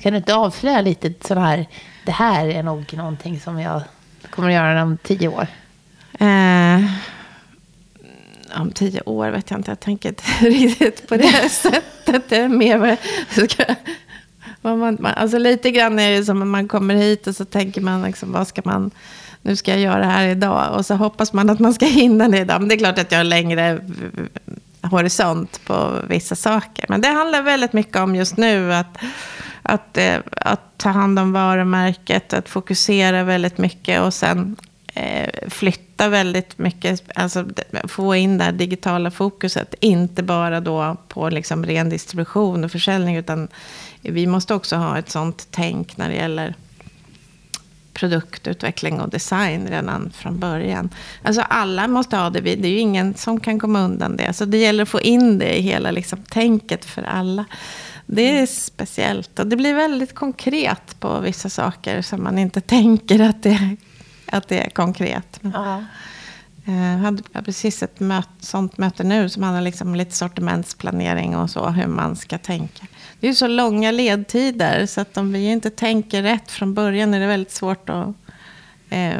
Kan 0.00 0.12
du 0.12 0.16
inte 0.16 0.34
avslöja 0.34 0.80
lite 0.80 1.12
sådana 1.20 1.46
här, 1.46 1.66
det 2.04 2.12
här 2.12 2.48
är 2.48 2.62
nog 2.62 2.94
någonting 2.94 3.40
som 3.40 3.60
jag 3.60 3.82
kommer 4.30 4.48
att 4.48 4.54
göra 4.54 4.82
om 4.82 4.98
tio 5.02 5.28
år? 5.28 5.46
Eh, 6.18 6.84
om 8.60 8.70
tio 8.74 9.00
år 9.00 9.30
vet 9.30 9.50
jag 9.50 9.60
inte, 9.60 9.70
jag 9.70 9.80
tänker 9.80 10.08
inte 10.08 10.22
riktigt 10.40 11.08
på 11.08 11.16
det 11.16 11.48
sättet. 11.50 12.28
Det 12.28 12.36
är 12.36 12.48
mer 12.48 12.78
vad 12.78 12.96
jag 13.36 13.50
ska, 13.50 13.64
man, 14.62 15.06
alltså 15.06 15.38
lite 15.38 15.70
grann 15.70 15.98
är 15.98 16.10
det 16.10 16.24
som 16.24 16.42
att 16.42 16.48
man 16.48 16.68
kommer 16.68 16.94
hit 16.94 17.26
och 17.26 17.36
så 17.36 17.44
tänker 17.44 17.80
man 17.80 18.02
liksom, 18.02 18.32
vad 18.32 18.48
ska 18.48 18.62
man, 18.64 18.90
nu 19.42 19.56
ska 19.56 19.70
jag 19.70 19.80
göra 19.80 19.98
det 19.98 20.12
här 20.12 20.28
idag. 20.28 20.76
Och 20.76 20.86
så 20.86 20.94
hoppas 20.94 21.32
man 21.32 21.50
att 21.50 21.58
man 21.58 21.74
ska 21.74 21.86
hinna 22.00 22.28
det 22.28 22.38
idag. 22.38 22.60
Men 22.60 22.68
det 22.68 22.74
är 22.74 22.78
klart 22.78 22.98
att 22.98 23.12
jag 23.12 23.18
har 23.18 23.24
längre 23.24 23.80
horisont 24.82 25.60
på 25.64 25.92
vissa 26.08 26.36
saker. 26.36 26.84
Men 26.88 27.00
det 27.00 27.08
handlar 27.08 27.42
väldigt 27.42 27.72
mycket 27.72 27.96
om 27.96 28.16
just 28.16 28.36
nu 28.36 28.74
att, 28.74 28.98
att, 29.62 29.98
eh, 29.98 30.16
att 30.30 30.78
ta 30.78 30.88
hand 30.88 31.18
om 31.18 31.32
varumärket, 31.32 32.32
att 32.32 32.48
fokusera 32.48 33.24
väldigt 33.24 33.58
mycket 33.58 34.00
och 34.00 34.14
sen 34.14 34.56
eh, 34.94 35.48
flytta 35.48 36.08
väldigt 36.08 36.58
mycket, 36.58 37.02
alltså 37.14 37.44
få 37.84 38.14
in 38.14 38.38
det 38.38 38.44
här 38.44 38.52
digitala 38.52 39.10
fokuset. 39.10 39.74
Inte 39.80 40.22
bara 40.22 40.60
då 40.60 40.96
på 41.08 41.28
liksom 41.28 41.66
ren 41.66 41.88
distribution 41.88 42.64
och 42.64 42.72
försäljning, 42.72 43.16
utan 43.16 43.48
vi 44.02 44.26
måste 44.26 44.54
också 44.54 44.76
ha 44.76 44.98
ett 44.98 45.10
sånt 45.10 45.48
tänk 45.50 45.96
när 45.96 46.08
det 46.08 46.14
gäller 46.14 46.54
produktutveckling 47.98 49.00
och 49.00 49.10
design 49.10 49.68
redan 49.68 50.10
från 50.14 50.38
början. 50.38 50.90
Alltså 51.22 51.40
alla 51.40 51.88
måste 51.88 52.16
ha 52.16 52.30
det. 52.30 52.40
Det 52.40 52.68
är 52.68 52.72
ju 52.72 52.78
ingen 52.78 53.14
som 53.14 53.40
kan 53.40 53.60
komma 53.60 53.80
undan 53.80 54.16
det. 54.16 54.32
Så 54.32 54.44
det 54.44 54.58
gäller 54.58 54.82
att 54.82 54.88
få 54.88 55.00
in 55.00 55.38
det 55.38 55.58
i 55.58 55.60
hela 55.60 55.90
liksom, 55.90 56.22
tänket 56.22 56.84
för 56.84 57.02
alla. 57.02 57.44
Det 58.06 58.38
är 58.38 58.46
speciellt 58.46 59.38
och 59.38 59.46
det 59.46 59.56
blir 59.56 59.74
väldigt 59.74 60.14
konkret 60.14 61.00
på 61.00 61.20
vissa 61.20 61.48
saker 61.48 62.02
som 62.02 62.22
man 62.22 62.38
inte 62.38 62.60
tänker 62.76 63.20
att 63.20 63.42
det, 63.42 63.76
att 64.26 64.48
det 64.48 64.66
är 64.66 64.70
konkret. 64.70 65.40
Ja. 65.42 65.84
Jag 66.64 66.98
hade 66.98 67.22
precis 67.44 67.82
ett 67.82 68.00
möte, 68.00 68.28
sånt 68.40 68.78
möte 68.78 69.04
nu 69.04 69.28
som 69.28 69.42
handlar 69.42 69.62
liksom 69.62 69.88
om 69.88 69.94
lite 69.94 70.16
sortimentsplanering 70.16 71.36
och 71.36 71.50
så, 71.50 71.68
hur 71.68 71.86
man 71.86 72.16
ska 72.16 72.38
tänka. 72.38 72.86
Det 73.20 73.26
är 73.26 73.28
ju 73.28 73.34
så 73.34 73.46
långa 73.46 73.90
ledtider 73.90 74.86
så 74.86 75.00
att 75.00 75.16
om 75.16 75.32
vi 75.32 75.46
inte 75.46 75.70
tänker 75.70 76.22
rätt 76.22 76.50
från 76.50 76.74
början 76.74 77.14
är 77.14 77.20
det 77.20 77.26
väldigt 77.26 77.52
svårt 77.52 77.88
att 77.90 78.08
eh, 78.90 79.16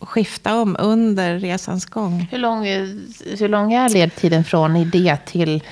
skifta 0.00 0.60
om 0.60 0.76
under 0.78 1.38
resans 1.38 1.86
gång. 1.86 2.28
Hur 2.30 2.38
lång, 2.38 2.64
hur 3.38 3.48
lång 3.48 3.72
är 3.72 3.88
ledtiden 3.88 4.44
från 4.44 4.76
idé 4.76 5.16
till 5.26 5.62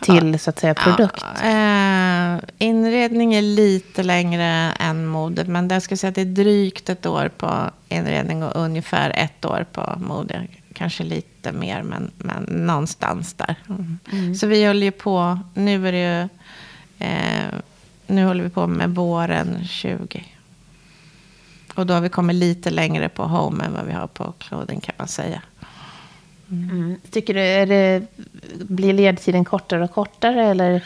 till 0.00 0.38
så 0.38 0.50
att 0.50 0.58
säga 0.58 0.74
produkt? 0.74 1.24
Ja, 1.42 1.48
eh, 1.48 2.40
inredning 2.58 3.34
är 3.34 3.42
lite 3.42 4.02
längre 4.02 4.72
än 4.78 5.06
mode. 5.06 5.44
Men 5.44 5.68
jag 5.68 5.82
skulle 5.82 5.98
säga 5.98 6.08
att 6.08 6.14
det 6.14 6.20
är 6.20 6.24
drygt 6.24 6.88
ett 6.88 7.06
år 7.06 7.30
på 7.36 7.70
inredning 7.88 8.42
och 8.42 8.56
ungefär 8.64 9.12
ett 9.16 9.44
år 9.44 9.66
på 9.72 9.94
mode. 9.96 10.46
Kanske 10.74 11.04
lite 11.04 11.52
mer, 11.52 11.82
men, 11.82 12.10
men 12.16 12.42
någonstans 12.42 13.34
där. 13.34 13.56
Mm. 13.68 13.98
Mm. 14.12 14.34
Så 14.34 14.46
vi 14.46 14.66
håller 14.66 14.86
ju 14.86 14.90
på, 14.90 15.38
nu 15.54 15.88
är 15.88 15.92
det 15.92 16.20
ju, 16.20 16.28
nu 18.06 18.24
håller 18.24 18.44
vi 18.44 18.50
på 18.50 18.66
med 18.66 18.90
våren 18.90 19.64
20. 19.64 20.24
Och 21.74 21.86
då 21.86 21.94
har 21.94 22.00
vi 22.00 22.08
kommit 22.08 22.36
lite 22.36 22.70
längre 22.70 23.08
på 23.08 23.22
home 23.22 23.64
än 23.64 23.72
vad 23.72 23.86
vi 23.86 23.92
har 23.92 24.06
på 24.06 24.32
clothing 24.38 24.80
kan 24.80 24.94
man 24.98 25.08
säga. 25.08 25.42
Mm. 26.50 26.96
Tycker 27.10 27.34
du, 27.34 27.40
är 27.40 27.66
det, 27.66 28.02
blir 28.54 28.92
ledtiden 28.92 29.44
kortare 29.44 29.84
och 29.84 29.92
kortare? 29.92 30.46
Eller? 30.46 30.84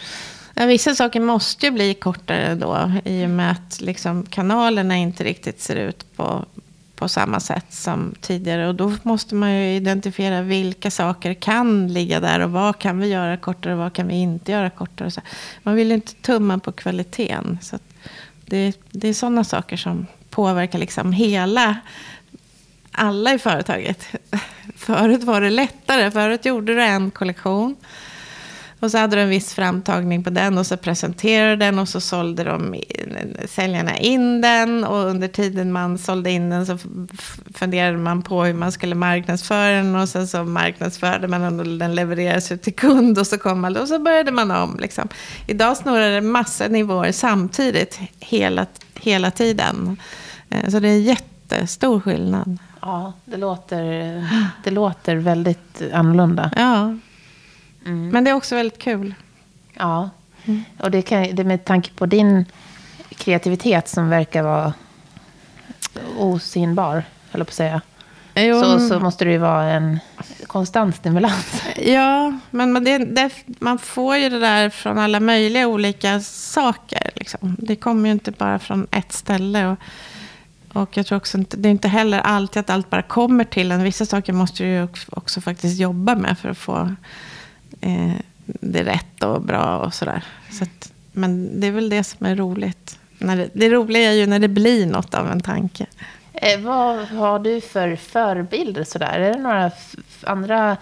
Ja, 0.55 0.67
vissa 0.67 0.95
saker 0.95 1.21
måste 1.21 1.67
ju 1.67 1.73
bli 1.73 1.95
kortare 1.95 2.55
då. 2.55 2.93
I 3.05 3.25
och 3.25 3.31
med 3.31 3.51
att 3.51 3.81
liksom, 3.81 4.27
kanalerna 4.27 4.97
inte 4.97 5.25
riktigt 5.25 5.61
ser 5.61 5.77
ut 5.77 6.17
på, 6.17 6.45
på 6.97 7.09
samma 7.09 7.41
sätt 7.41 7.67
som 7.69 8.15
tidigare. 8.21 8.69
Och 8.69 8.75
då 8.75 8.93
måste 9.03 9.35
man 9.35 9.53
ju 9.53 9.77
identifiera 9.77 10.43
vilka 10.43 10.91
saker 10.91 11.35
kan 11.35 11.93
ligga 11.93 12.21
där. 12.21 12.41
Och 12.41 12.51
vad 12.51 12.79
kan 12.79 12.99
vi 12.99 13.07
göra 13.07 13.37
kortare 13.37 13.73
och 13.73 13.79
vad 13.79 13.93
kan 13.93 14.09
vi 14.09 14.15
inte 14.15 14.53
göra 14.53 14.71
kortare. 14.71 15.11
Så 15.11 15.21
man 15.63 15.75
vill 15.75 15.89
ju 15.89 15.95
inte 15.95 16.15
tumma 16.15 16.59
på 16.59 16.73
kvaliteten. 16.73 17.59
Så 17.63 17.79
det, 18.47 18.79
det 18.91 19.09
är 19.09 19.15
sådana 19.15 19.45
saker 19.45 19.77
som 19.77 20.07
påverkar 20.31 20.79
liksom 20.79 21.13
hela 21.13 21.77
alla 22.93 23.35
i 23.35 23.39
företaget. 23.39 24.07
Förut 24.77 25.23
var 25.23 25.41
det 25.41 25.51
lättare. 25.51 26.11
Förut 26.11 26.45
gjorde 26.45 26.75
du 26.75 26.83
en 26.83 27.11
kollektion. 27.11 27.77
Och 28.85 28.91
så 28.91 28.99
hade 28.99 29.17
du 29.17 29.23
en 29.23 29.29
viss 29.29 29.55
framtagning 29.55 30.25
på 30.25 30.31
den 30.31 30.59
och 30.59 30.67
så 30.67 30.77
presenterade 30.77 31.57
den 31.57 31.79
och 31.79 31.89
så 31.89 32.01
sålde 32.01 32.45
de 32.45 32.81
säljarna 33.47 33.99
in 33.99 34.41
den. 34.41 34.85
Och 34.85 34.97
under 34.97 35.29
tiden 35.29 35.73
man 35.73 35.99
sålde 35.99 36.31
in 36.31 36.51
den 36.51 36.67
så 36.67 36.79
funderade 37.55 37.99
man 37.99 38.23
på 38.23 38.45
hur 38.45 38.55
man 38.55 38.73
skulle 38.73 38.95
marknadsföra 38.95 39.71
den. 39.71 39.95
Och 39.95 40.09
sen 40.09 40.29
så 40.29 40.45
marknadsförde 40.45 41.29
man 41.29 41.61
och 41.61 41.67
den 41.67 41.95
levererades 41.95 42.53
ut 42.53 42.63
till 42.63 42.75
kund 42.75 43.19
och 43.19 43.27
så 43.27 43.39
kom 43.39 43.61
man 43.61 43.77
och 43.77 43.89
så 43.89 43.99
började 43.99 44.31
man 44.31 44.51
om. 44.51 44.77
Liksom. 44.81 45.09
Idag 45.47 45.77
snurrar 45.77 46.11
det 46.11 46.21
massa 46.21 46.69
nivåer 46.69 47.13
samtidigt 47.13 48.01
hela, 48.21 48.67
hela 48.95 49.31
tiden. 49.31 49.97
Eh, 50.51 50.71
så 50.71 50.81
det 50.81 50.89
är 50.89 51.01
jättestor 51.01 52.01
skillnad. 52.01 52.59
Ja, 52.81 53.13
det 53.25 53.37
låter, 53.37 54.27
det 54.65 54.71
låter 54.71 55.17
väldigt 55.17 55.83
annorlunda. 55.93 56.51
Ja. 56.57 56.95
Mm. 57.87 58.09
Men 58.09 58.25
det 58.25 58.31
är 58.31 58.35
också 58.35 58.57
väldigt 58.57 58.79
kul. 58.79 59.15
Ja. 59.75 60.11
Mm. 60.45 60.65
Och 60.79 60.91
det, 60.91 61.03
kan, 61.03 61.35
det 61.35 61.45
med 61.45 61.65
tanke 61.65 61.91
på 61.91 62.07
din 62.07 62.45
kreativitet 63.17 63.89
som 63.89 64.09
verkar 64.09 64.43
vara 64.43 64.73
osynbar, 66.19 67.05
höll 67.31 67.45
på 67.45 67.49
att 67.49 67.55
säga. 67.55 67.81
Jo. 68.35 68.63
Så, 68.63 68.89
så 68.89 69.01
måste 69.01 69.25
det 69.25 69.31
ju 69.31 69.39
vara 69.39 69.65
en 69.65 69.99
konstant 70.47 70.97
stimulans. 70.97 71.63
Ja, 71.77 72.39
men 72.51 72.85
det, 72.85 72.99
det, 72.99 73.31
man 73.47 73.79
får 73.79 74.17
ju 74.17 74.29
det 74.29 74.39
där 74.39 74.71
från 74.71 74.99
alla 74.99 75.21
möjliga 75.21 75.69
olika 75.69 76.21
saker. 76.21 77.11
Liksom. 77.15 77.57
Det 77.59 77.77
kommer 77.77 78.09
ju 78.09 78.13
inte 78.13 78.31
bara 78.31 78.59
från 78.59 78.87
ett 78.91 79.13
ställe. 79.13 79.67
Och 79.67 79.79
och 80.75 80.97
jag 80.97 81.07
tror 81.07 81.17
också 81.17 81.39
inte, 81.39 81.57
det 81.57 81.69
är 81.69 81.71
inte 81.71 81.89
heller 81.89 82.19
alltid 82.19 82.61
att 82.61 82.71
allt 82.71 82.91
bara 82.91 83.03
kommer 83.03 83.45
till 83.45 83.73
en. 83.73 83.83
Vissa 83.83 84.07
saker 84.07 84.33
måste 84.33 84.63
du 84.63 84.69
ju 84.69 84.89
också 85.11 85.41
faktiskt 85.41 85.81
jobba 85.81 86.15
med 86.15 86.39
för 86.39 86.49
att 86.49 86.59
få 86.59 86.95
eh, 87.85 88.13
det 88.45 88.85
rätt 88.85 89.23
och 89.23 89.43
bra 89.43 89.79
och 89.79 89.95
sådär. 89.95 90.25
Så 90.51 90.65
att, 90.65 90.93
men 91.13 91.61
det 91.61 91.67
är 91.67 91.73
väl 91.73 91.89
det 91.89 92.05
som 92.05 92.27
är 92.27 92.37
roligt. 92.37 92.99
När 93.19 93.37
det, 93.37 93.49
det 93.53 93.71
roliga 93.71 94.13
är 94.13 94.15
ju 94.15 94.27
när 94.27 94.39
det 94.39 94.49
blir 94.49 94.87
något 94.87 95.15
av 95.15 95.31
en 95.31 95.41
tanke. 95.41 95.87
Eh, 96.33 96.61
vad 96.61 97.07
har 97.07 97.39
du 97.39 97.61
för 97.61 97.97
förebilder 97.97 98.85
sådär? 98.85 99.19
Är 99.19 99.33
det 99.33 99.39
några 99.39 99.71
andra 100.23 100.77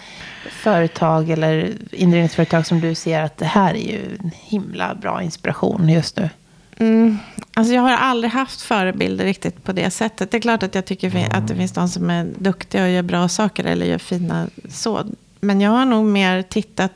företag 0.51 1.31
eller 1.31 1.73
inredningsföretag 1.91 2.67
som 2.67 2.81
du 2.81 2.95
ser 2.95 3.23
att 3.23 3.39
det 3.39 3.45
här 3.45 3.75
är 3.75 3.93
ju 3.93 4.17
en 4.21 4.31
himla 4.35 4.95
bra 4.95 5.23
inspiration 5.23 5.89
just 5.89 6.17
nu? 6.17 6.31
Mm, 6.79 7.19
alltså 7.55 7.75
jag 7.75 7.83
har 7.83 7.93
aldrig 7.93 8.33
haft 8.33 8.63
förebilder 8.63 9.25
riktigt 9.25 9.65
på 9.65 9.73
det 9.73 9.91
sättet. 9.91 10.31
Det 10.31 10.37
är 10.37 10.41
klart 10.41 10.63
att 10.63 10.75
jag 10.75 10.85
tycker 10.85 11.29
att 11.37 11.49
det 11.49 11.55
finns 11.55 11.73
de 11.73 11.89
som 11.89 12.11
är 12.11 12.27
duktiga 12.39 12.83
och 12.83 12.91
gör 12.91 13.03
bra 13.03 13.29
saker 13.29 13.65
eller 13.65 13.87
gör 13.87 13.99
fina 13.99 14.47
så. 14.69 15.05
Men 15.45 15.61
jag 15.61 15.71
har 15.71 15.85
nog 15.85 16.05
mer 16.05 16.43
tittat, 16.43 16.93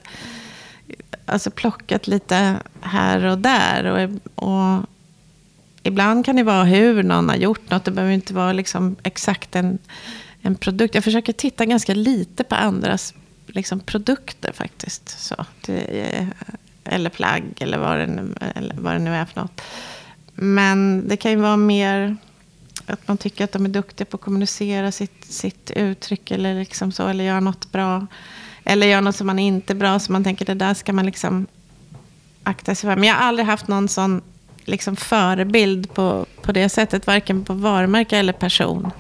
alltså 1.27 1.51
plockat 1.51 2.07
lite 2.07 2.57
här 2.81 3.25
och 3.25 3.39
där. 3.39 3.85
Och, 3.85 4.11
och 4.49 4.87
ibland 5.83 6.25
kan 6.25 6.37
det 6.37 6.43
vara 6.43 6.65
hur 6.65 7.03
någon 7.03 7.29
har 7.29 7.37
gjort 7.37 7.71
något. 7.71 7.85
Det 7.85 7.91
behöver 7.91 8.15
inte 8.15 8.35
vara 8.35 8.53
liksom 8.53 8.97
exakt 9.03 9.57
en, 9.57 9.79
en 10.43 10.55
produkt. 10.55 10.95
Jag 10.95 11.05
försöker 11.05 11.33
titta 11.33 11.65
ganska 11.65 11.95
lite 11.95 12.45
på 12.45 12.55
andras 12.55 13.15
liksom, 13.47 13.81
produkter 13.81 14.53
faktiskt. 14.53 15.09
Så, 15.09 15.45
det, 15.61 16.29
eller 16.85 17.11
plagg 17.11 17.45
eller 17.61 17.79
vad, 17.79 17.99
det 17.99 18.07
nu, 18.07 18.35
eller 18.55 18.75
vad 18.79 18.95
det 18.95 18.99
nu 18.99 19.15
är 19.15 19.25
för 19.25 19.41
något. 19.41 19.63
Men 20.35 21.09
det 21.09 21.17
kan 21.17 21.31
ju 21.31 21.37
vara 21.37 21.57
mer 21.57 22.17
att 22.92 23.09
man 23.09 23.18
tycker 23.18 23.44
att 23.44 23.53
de 23.53 23.64
är 23.64 23.68
duktiga 23.68 24.05
på 24.05 24.16
att 24.16 24.20
kommunicera 24.20 24.92
sitt, 24.92 25.25
sitt 25.25 25.70
uttryck 25.70 26.31
eller, 26.31 26.55
liksom 26.55 26.92
så, 26.92 27.09
eller 27.09 27.25
göra 27.25 27.40
något 27.40 27.72
bra. 27.72 28.07
Eller 28.64 28.87
göra 28.87 29.01
något 29.01 29.16
som 29.16 29.27
man 29.27 29.38
inte 29.38 29.72
är 29.72 29.75
bra, 29.75 29.99
så 29.99 30.12
man 30.12 30.25
tänker 30.25 30.44
det 30.44 30.55
där 30.55 30.75
ska 30.75 30.92
man 30.92 31.07
liksom 31.07 31.46
akta 32.42 32.75
sig 32.75 32.90
för. 32.90 32.96
Men 32.96 33.09
jag 33.09 33.14
har 33.14 33.22
aldrig 33.22 33.46
haft 33.46 33.68
någon 33.68 33.88
sån 33.88 34.22
liksom 34.64 34.96
förebild 34.96 35.94
på, 35.94 36.27
på 36.42 36.53
det 36.53 36.68
sättet, 36.68 37.07
varken 37.07 37.44
på 37.44 37.53
varumärke 37.53 38.18
eller 38.18 38.33
person. 38.33 38.90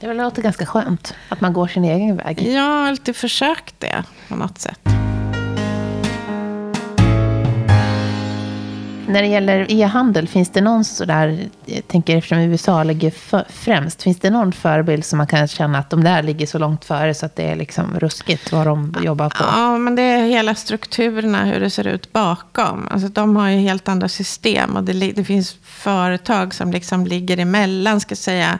Det 0.00 0.14
låter 0.14 0.42
ganska 0.42 0.66
skönt, 0.66 1.14
att 1.28 1.40
man 1.40 1.52
går 1.52 1.68
sin 1.68 1.84
egen 1.84 2.16
väg. 2.16 2.42
Jag 2.42 2.62
har 2.62 2.88
alltid 2.88 3.16
försökt 3.16 3.74
det 3.80 4.04
på 4.28 4.36
något 4.36 4.58
sätt. 4.58 4.89
När 9.10 9.22
det 9.22 9.28
gäller 9.28 9.66
e-handel, 9.68 10.28
finns 10.28 10.50
det 10.50 10.60
någon 10.60 10.84
sådär, 10.84 11.48
jag 11.66 11.88
tänker 11.88 12.16
eftersom 12.16 12.38
USA 12.38 12.82
ligger 12.82 13.10
för, 13.10 13.44
främst, 13.48 14.02
finns 14.02 14.18
det 14.20 14.30
någon 14.30 14.52
förebild 14.52 15.04
som 15.04 15.16
man 15.16 15.26
kan 15.26 15.48
känna 15.48 15.78
att 15.78 15.90
de 15.90 16.04
där 16.04 16.22
ligger 16.22 16.46
så 16.46 16.58
långt 16.58 16.84
före 16.84 17.14
så 17.14 17.26
att 17.26 17.36
det 17.36 17.42
är 17.42 17.56
liksom 17.56 17.98
ruskigt 18.00 18.52
vad 18.52 18.66
de 18.66 18.94
jobbar 19.02 19.28
på? 19.28 19.44
Ja, 19.44 19.78
men 19.78 19.96
det 19.96 20.02
är 20.02 20.26
hela 20.26 20.54
strukturerna, 20.54 21.44
hur 21.44 21.60
det 21.60 21.70
ser 21.70 21.86
ut 21.86 22.12
bakom. 22.12 22.88
Alltså 22.90 23.08
de 23.08 23.36
har 23.36 23.48
ju 23.48 23.58
helt 23.58 23.88
andra 23.88 24.08
system 24.08 24.76
och 24.76 24.84
det, 24.84 24.92
det 24.92 25.24
finns 25.24 25.56
företag 25.62 26.54
som 26.54 26.70
liksom 26.70 27.06
ligger 27.06 27.38
emellan, 27.38 28.00
ska 28.00 28.16
säga, 28.16 28.58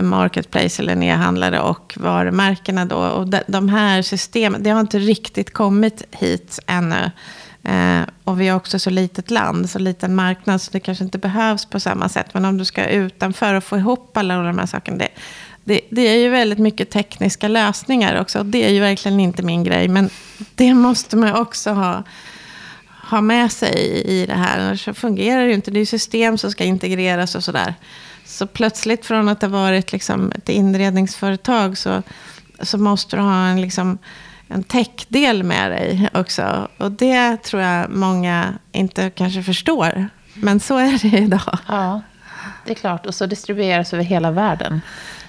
marketplace 0.00 0.82
eller 0.82 1.02
e-handlare 1.02 1.60
och 1.60 1.94
varumärkena 1.96 2.84
då. 2.84 2.96
Och 2.96 3.28
de, 3.28 3.40
de 3.46 3.68
här 3.68 4.02
systemen, 4.02 4.62
det 4.62 4.70
har 4.70 4.80
inte 4.80 4.98
riktigt 4.98 5.52
kommit 5.52 6.02
hit 6.10 6.58
ännu. 6.66 7.10
Eh, 7.68 8.02
och 8.24 8.40
vi 8.40 8.48
har 8.48 8.56
också 8.56 8.78
så 8.78 8.90
litet 8.90 9.30
land, 9.30 9.70
så 9.70 9.78
liten 9.78 10.14
marknad, 10.14 10.62
så 10.62 10.70
det 10.70 10.80
kanske 10.80 11.04
inte 11.04 11.18
behövs 11.18 11.64
på 11.64 11.80
samma 11.80 12.08
sätt. 12.08 12.34
Men 12.34 12.44
om 12.44 12.58
du 12.58 12.64
ska 12.64 12.86
utanför 12.86 13.54
och 13.54 13.64
få 13.64 13.76
ihop 13.76 14.16
alla 14.16 14.42
de 14.42 14.58
här 14.58 14.66
sakerna, 14.66 14.98
det, 14.98 15.08
det, 15.64 15.80
det, 15.90 16.02
är 16.02 16.16
ju 16.16 16.28
väldigt 16.28 16.58
mycket 16.58 16.90
tekniska 16.90 17.48
lösningar 17.48 18.20
också. 18.20 18.38
Och 18.38 18.46
det 18.46 18.64
är 18.64 18.70
ju 18.70 18.80
verkligen 18.80 19.20
inte 19.20 19.42
min 19.42 19.64
grej, 19.64 19.88
men 19.88 20.10
det 20.54 20.74
måste 20.74 21.16
man 21.16 21.34
också 21.34 21.70
ha, 21.70 22.02
ha 23.10 23.20
med 23.20 23.52
sig 23.52 24.02
i 24.06 24.26
det 24.26 24.34
här. 24.34 24.58
Annars 24.58 24.88
fungerar 24.94 25.40
det 25.40 25.48
ju 25.48 25.54
inte. 25.54 25.70
Det 25.70 25.78
är 25.78 25.80
ju 25.80 25.86
system 25.86 26.38
som 26.38 26.50
ska 26.50 26.64
integreras 26.64 27.34
och 27.34 27.44
sådär. 27.44 27.74
Så 28.24 28.46
plötsligt 28.46 29.06
från 29.06 29.28
att 29.28 29.40
det 29.40 29.48
varit 29.48 29.92
liksom 29.92 30.32
ett 30.32 30.48
inredningsföretag 30.48 31.78
så, 31.78 32.02
så 32.62 32.78
måste 32.78 33.16
du 33.16 33.22
ha 33.22 33.46
en, 33.46 33.60
liksom, 33.60 33.98
en 34.48 34.62
techdel 34.62 35.42
med 35.42 35.70
dig 35.70 36.08
också. 36.14 36.68
Och 36.78 36.92
det 36.92 37.36
tror 37.36 37.62
jag 37.62 37.90
många 37.90 38.54
inte 38.72 39.10
kanske 39.10 39.42
förstår. 39.42 40.08
Men 40.34 40.60
så 40.60 40.76
är 40.76 41.10
det 41.10 41.18
idag. 41.18 41.58
Ja, 41.68 42.00
det 42.64 42.70
är 42.72 42.74
klart. 42.74 43.06
Och 43.06 43.14
så 43.14 43.26
distribueras 43.26 43.92
över 43.92 44.04
hela 44.04 44.30
världen. 44.30 44.80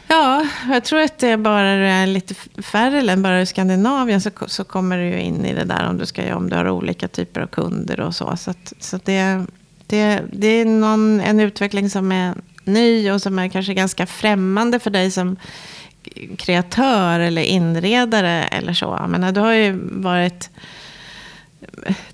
Ja, 0.08 0.46
jag 0.70 0.84
tror 0.84 1.02
att 1.02 1.18
det 1.18 1.28
är 1.28 1.38
bara 1.38 2.06
lite 2.06 2.34
färre 2.62 3.02
länder, 3.02 3.30
bara 3.30 3.42
i 3.42 3.46
Skandinavien 3.46 4.22
så, 4.22 4.30
så 4.48 4.64
kommer 4.64 4.98
du 4.98 5.04
ju 5.04 5.20
in 5.20 5.46
i 5.46 5.54
det 5.54 5.64
där 5.64 5.90
om 5.90 5.98
du, 5.98 6.06
ska, 6.06 6.36
om 6.36 6.50
du 6.50 6.56
har 6.56 6.70
olika 6.70 7.08
typer 7.08 7.42
av 7.42 7.48
kunder 7.48 8.00
och 8.00 8.16
så. 8.16 8.38
Så, 8.38 8.52
att, 8.52 8.74
så 8.80 9.00
det, 9.04 9.46
det, 9.88 10.22
det 10.32 10.48
är 10.48 10.66
någon, 10.66 11.22
en 11.22 11.40
utveckling 11.40 11.90
som 11.90 12.12
är 12.12 12.36
ny 12.64 13.12
och 13.12 13.22
som 13.22 13.40
är 13.40 13.48
kanske 13.48 13.74
ganska 13.74 14.06
främmande 14.06 14.80
för 14.80 14.90
dig 14.90 15.12
som 15.12 15.38
kreatör 16.38 17.20
eller 17.20 17.42
inredare 17.42 18.44
eller 18.44 18.74
så. 18.74 19.06
Men 19.10 19.34
du 19.34 19.40
har 19.40 19.54
ju 19.54 19.80
varit... 19.92 20.50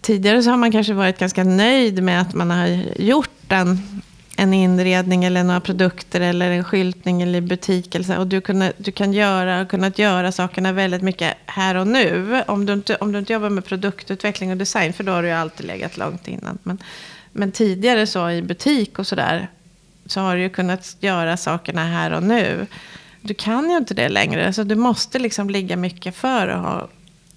Tidigare 0.02 0.44
så 0.44 0.50
har 0.50 0.58
man 0.58 0.72
kanske 0.72 0.94
varit 0.94 1.20
ganska 1.20 1.44
nöjd 1.44 2.04
med 2.04 2.22
att 2.22 2.34
man 2.34 2.52
har 2.52 2.68
gjort 2.96 3.52
en 3.52 4.02
en 4.38 4.54
inredning 4.54 5.24
eller 5.24 5.44
några 5.44 5.60
produkter 5.60 6.22
eller 6.22 6.52
en 6.52 6.64
skyltning 6.64 7.22
eller 7.22 7.42
butik. 7.42 7.96
Eller 7.96 8.06
så, 8.06 8.18
och 8.18 8.28
du, 8.28 8.42
kunde, 8.42 8.74
du 8.78 8.92
kan 8.92 9.14
göra, 9.14 9.66
kunnat 9.66 10.00
göra 10.00 10.32
sakerna 10.32 10.72
väldigt 10.72 11.02
mycket 11.02 11.38
här 11.46 11.76
och 11.76 11.88
nu. 11.88 12.44
Om 12.48 12.66
du, 12.66 12.74
inte, 12.74 12.96
om 12.96 13.12
du 13.12 13.20
inte 13.20 13.34
jobbar 13.34 13.50
med 13.50 13.66
produktutveckling 13.66 14.52
och 14.52 14.58
design, 14.58 14.94
för 14.94 15.04
då 15.04 15.12
har 15.12 15.22
du 15.22 15.28
ju 15.28 15.34
alltid 15.34 15.66
legat 15.66 15.98
långt 15.98 16.28
innan. 16.28 16.58
Men, 16.64 16.78
men 17.32 17.52
tidigare 17.52 18.08
så 18.08 18.30
i 18.30 18.42
butik 18.42 19.00
och 19.00 19.08
sådär, 19.08 19.48
så 20.06 20.20
har 20.20 20.36
du 20.36 20.42
ju 20.42 20.50
kunnat 20.50 20.98
göra 21.00 21.38
sakerna 21.38 21.86
här 21.86 22.12
och 22.12 22.24
nu. 22.24 22.68
Du 23.26 23.34
kan 23.34 23.70
ju 23.70 23.78
inte 23.78 23.94
det 23.94 24.10
längre, 24.10 24.54
så 24.54 24.64
du 24.64 24.76
måste 24.76 25.20
liksom 25.20 25.50
ligga 25.50 25.78
mycket 25.78 26.16
för 26.16 26.48
att 26.48 26.62
ha 26.62 26.88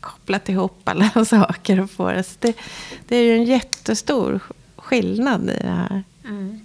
kopplat 0.01 0.49
ihop 0.49 0.81
alla 0.85 1.25
saker 1.25 1.81
och 1.81 1.91
få 1.91 2.11
det. 2.11 2.23
Så 2.23 2.37
det, 2.39 2.57
det 3.09 3.17
är 3.17 3.23
ju 3.23 3.35
en 3.35 3.45
jättestor 3.45 4.41
skillnad 4.77 5.51
i 5.51 5.59
det 5.63 5.69
här. 5.69 6.03
Mm. 6.25 6.61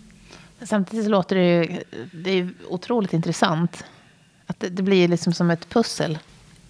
Samtidigt 0.62 1.10
låter 1.10 1.36
det 1.36 1.46
ju 1.46 1.84
det 2.12 2.32
är 2.40 2.50
otroligt 2.70 3.14
intressant. 3.14 3.84
Att 4.48 4.60
det, 4.60 4.70
det 4.70 4.84
blir 4.84 5.08
liksom 5.08 5.34
som 5.34 5.52
ett 5.52 5.70
pussel. 5.70 6.20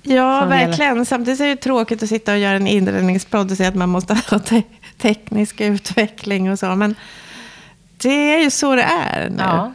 Ja, 0.01 0.45
verkligen. 0.45 0.93
Hela... 0.93 1.05
Samtidigt 1.05 1.39
är 1.39 1.47
det 1.47 1.55
tråkigt 1.55 2.03
att 2.03 2.09
sitta 2.09 2.31
och 2.31 2.39
göra 2.39 2.55
en 2.55 2.67
inredningspodd 2.67 3.51
och 3.51 3.57
säga 3.57 3.69
att 3.69 3.75
man 3.75 3.89
måste 3.89 4.13
ha 4.29 4.39
te 4.39 4.63
teknisk 4.97 5.61
utveckling 5.61 6.51
och 6.51 6.59
så. 6.59 6.75
Men 6.75 6.95
det 7.97 8.33
är 8.35 8.39
ju 8.39 8.49
så 8.49 8.75
det 8.75 8.83
är 8.83 9.29
nu. 9.29 9.35
Ja, 9.39 9.73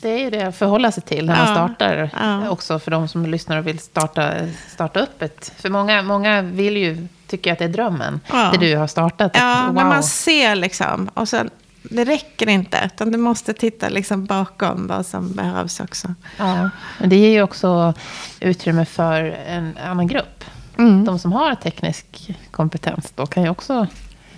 det 0.00 0.08
är 0.08 0.18
ju 0.18 0.30
det 0.30 0.42
att 0.42 0.56
förhålla 0.56 0.92
sig 0.92 1.02
till 1.02 1.26
när 1.26 1.36
ja, 1.36 1.44
man 1.44 1.54
startar. 1.54 2.10
Ja. 2.20 2.50
Också 2.50 2.78
för 2.78 2.90
de 2.90 3.08
som 3.08 3.26
lyssnar 3.26 3.58
och 3.58 3.66
vill 3.66 3.78
starta, 3.78 4.32
starta 4.68 5.00
upp 5.00 5.22
ett. 5.22 5.52
För 5.56 5.70
många, 5.70 6.02
många 6.02 6.42
vill 6.42 6.76
ju, 6.76 7.08
tycker 7.26 7.52
att 7.52 7.58
det 7.58 7.64
är 7.64 7.68
drömmen. 7.68 8.20
Ja. 8.26 8.50
Det 8.52 8.58
du 8.58 8.76
har 8.76 8.86
startat. 8.86 9.32
Ja, 9.34 9.64
wow. 9.66 9.74
men 9.74 9.86
man 9.86 10.02
ser 10.02 10.54
liksom. 10.54 11.10
Och 11.14 11.28
sen 11.28 11.50
det 11.82 12.04
räcker 12.04 12.48
inte, 12.48 12.90
utan 12.94 13.12
du 13.12 13.18
måste 13.18 13.52
titta 13.52 13.88
liksom 13.88 14.24
bakom 14.24 14.86
vad 14.86 15.06
som 15.06 15.32
behövs 15.32 15.80
också. 15.80 16.14
Ja, 16.36 16.70
men 16.98 17.08
det 17.08 17.16
ger 17.16 17.30
ju 17.30 17.42
också 17.42 17.94
utrymme 18.40 18.84
för 18.84 19.22
en 19.46 19.78
annan 19.84 20.06
grupp. 20.06 20.44
Mm. 20.78 21.04
De 21.04 21.18
som 21.18 21.32
har 21.32 21.54
teknisk 21.54 22.30
kompetens 22.50 23.12
då 23.14 23.26
kan 23.26 23.42
ju 23.42 23.48
också... 23.48 23.86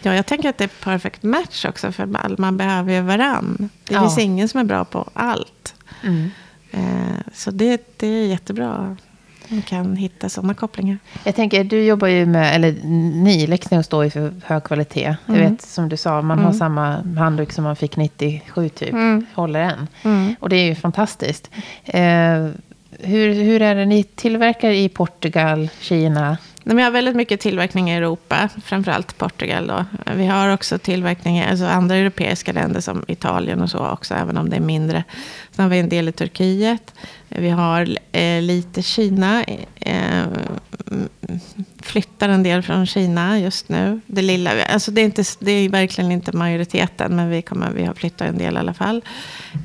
Ja, 0.02 0.14
jag 0.14 0.26
tänker 0.26 0.48
att 0.48 0.58
det 0.58 0.64
är 0.64 0.84
perfect 0.84 1.22
match 1.22 1.64
också, 1.64 1.92
för 1.92 2.06
man 2.38 2.56
behöver 2.56 2.92
ju 2.92 3.00
varann. 3.00 3.68
Det 3.84 3.94
ja. 3.94 4.00
finns 4.00 4.18
ingen 4.18 4.48
som 4.48 4.60
är 4.60 4.64
bra 4.64 4.84
på 4.84 5.08
allt. 5.12 5.74
Mm. 6.04 6.30
Eh, 6.70 7.32
så 7.34 7.50
det, 7.50 7.98
det 7.98 8.06
är 8.06 8.26
jättebra 8.26 8.96
man 9.50 9.62
kan 9.62 9.96
hitta 9.96 10.28
sådana 10.28 10.54
kopplingar. 10.54 10.98
Jag 11.24 11.34
tänker, 11.34 11.64
du 11.64 11.84
jobbar 11.84 12.08
ju 12.08 12.26
med, 12.26 12.54
eller 12.54 12.74
ni, 13.22 13.46
Lexneus 13.46 13.86
står 13.86 14.04
ju 14.04 14.10
för 14.10 14.32
hög 14.44 14.64
kvalitet. 14.64 15.16
Mm. 15.26 15.40
Jag 15.40 15.50
vet, 15.50 15.62
som 15.62 15.88
du 15.88 15.96
sa, 15.96 16.22
man 16.22 16.38
mm. 16.38 16.44
har 16.44 16.52
samma 16.52 17.02
handduk 17.18 17.52
som 17.52 17.64
man 17.64 17.76
fick 17.76 17.96
97 17.96 18.68
typ, 18.68 18.92
mm. 18.92 19.26
håller 19.34 19.60
än. 19.60 19.88
Mm. 20.02 20.34
Och 20.40 20.48
det 20.48 20.56
är 20.56 20.64
ju 20.64 20.74
fantastiskt. 20.74 21.50
Eh, 21.84 22.48
hur, 22.98 23.34
hur 23.34 23.62
är 23.62 23.74
det, 23.74 23.84
ni 23.84 24.02
tillverkar 24.02 24.70
i 24.70 24.88
Portugal, 24.88 25.68
Kina? 25.80 26.38
Vi 26.64 26.82
har 26.82 26.90
väldigt 26.90 27.16
mycket 27.16 27.40
tillverkning 27.40 27.90
i 27.90 27.94
Europa, 27.94 28.48
framförallt 28.64 29.18
Portugal. 29.18 29.66
Då. 29.66 29.84
Vi 30.14 30.26
har 30.26 30.52
också 30.52 30.78
tillverkning 30.78 31.38
i 31.38 31.44
alltså 31.44 31.64
andra 31.64 31.96
europeiska 31.96 32.52
länder 32.52 32.80
som 32.80 33.04
Italien 33.08 33.62
och 33.62 33.70
så 33.70 33.86
också, 33.86 34.14
även 34.14 34.36
om 34.36 34.50
det 34.50 34.56
är 34.56 34.60
mindre. 34.60 35.04
Sen 35.50 35.62
har 35.62 35.70
vi 35.70 35.78
en 35.78 35.88
del 35.88 36.08
i 36.08 36.12
Turkiet. 36.12 36.94
Vi 37.28 37.50
har 37.50 37.96
eh, 38.12 38.42
lite 38.42 38.82
Kina. 38.82 39.44
Eh, 39.80 40.24
flyttar 41.82 42.28
en 42.28 42.42
del 42.42 42.62
från 42.62 42.86
Kina 42.86 43.38
just 43.38 43.68
nu. 43.68 44.00
Det, 44.06 44.22
lilla, 44.22 44.64
alltså 44.64 44.90
det, 44.90 45.00
är 45.00 45.04
inte, 45.04 45.24
det 45.40 45.52
är 45.52 45.68
verkligen 45.68 46.12
inte 46.12 46.36
majoriteten, 46.36 47.16
men 47.16 47.30
vi, 47.30 47.42
kommer, 47.42 47.70
vi 47.70 47.84
har 47.84 47.94
flyttat 47.94 48.28
en 48.28 48.38
del 48.38 48.54
i 48.54 48.58
alla 48.58 48.74
fall. 48.74 49.04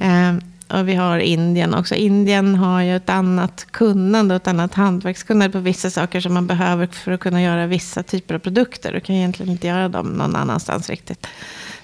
Eh, 0.02 0.34
och 0.68 0.88
vi 0.88 0.96
har 0.96 1.20
Indien 1.20 1.74
också. 1.74 1.96
Indien 1.96 2.56
har 2.56 2.82
ju 2.82 2.96
ett 2.96 3.10
annat 3.10 3.68
kunnande 3.72 4.36
och 4.36 4.42
ett 4.42 4.48
annat 4.48 4.74
hantverkskunnande 4.74 5.52
på 5.52 5.60
vissa 5.60 5.90
saker 5.90 6.22
som 6.22 6.34
man 6.34 6.48
behöver 6.48 6.88
för 6.88 7.12
att 7.12 7.20
kunna 7.20 7.42
göra 7.42 7.68
vissa 7.68 8.04
typer 8.04 8.36
av 8.36 8.40
produkter. 8.40 8.94
Du 8.94 9.00
kan 9.00 9.16
egentligen 9.16 9.52
inte 9.52 9.68
göra 9.68 9.90
dem 9.90 10.08
någon 10.08 10.36
annanstans 10.36 10.90
riktigt. 10.90 11.28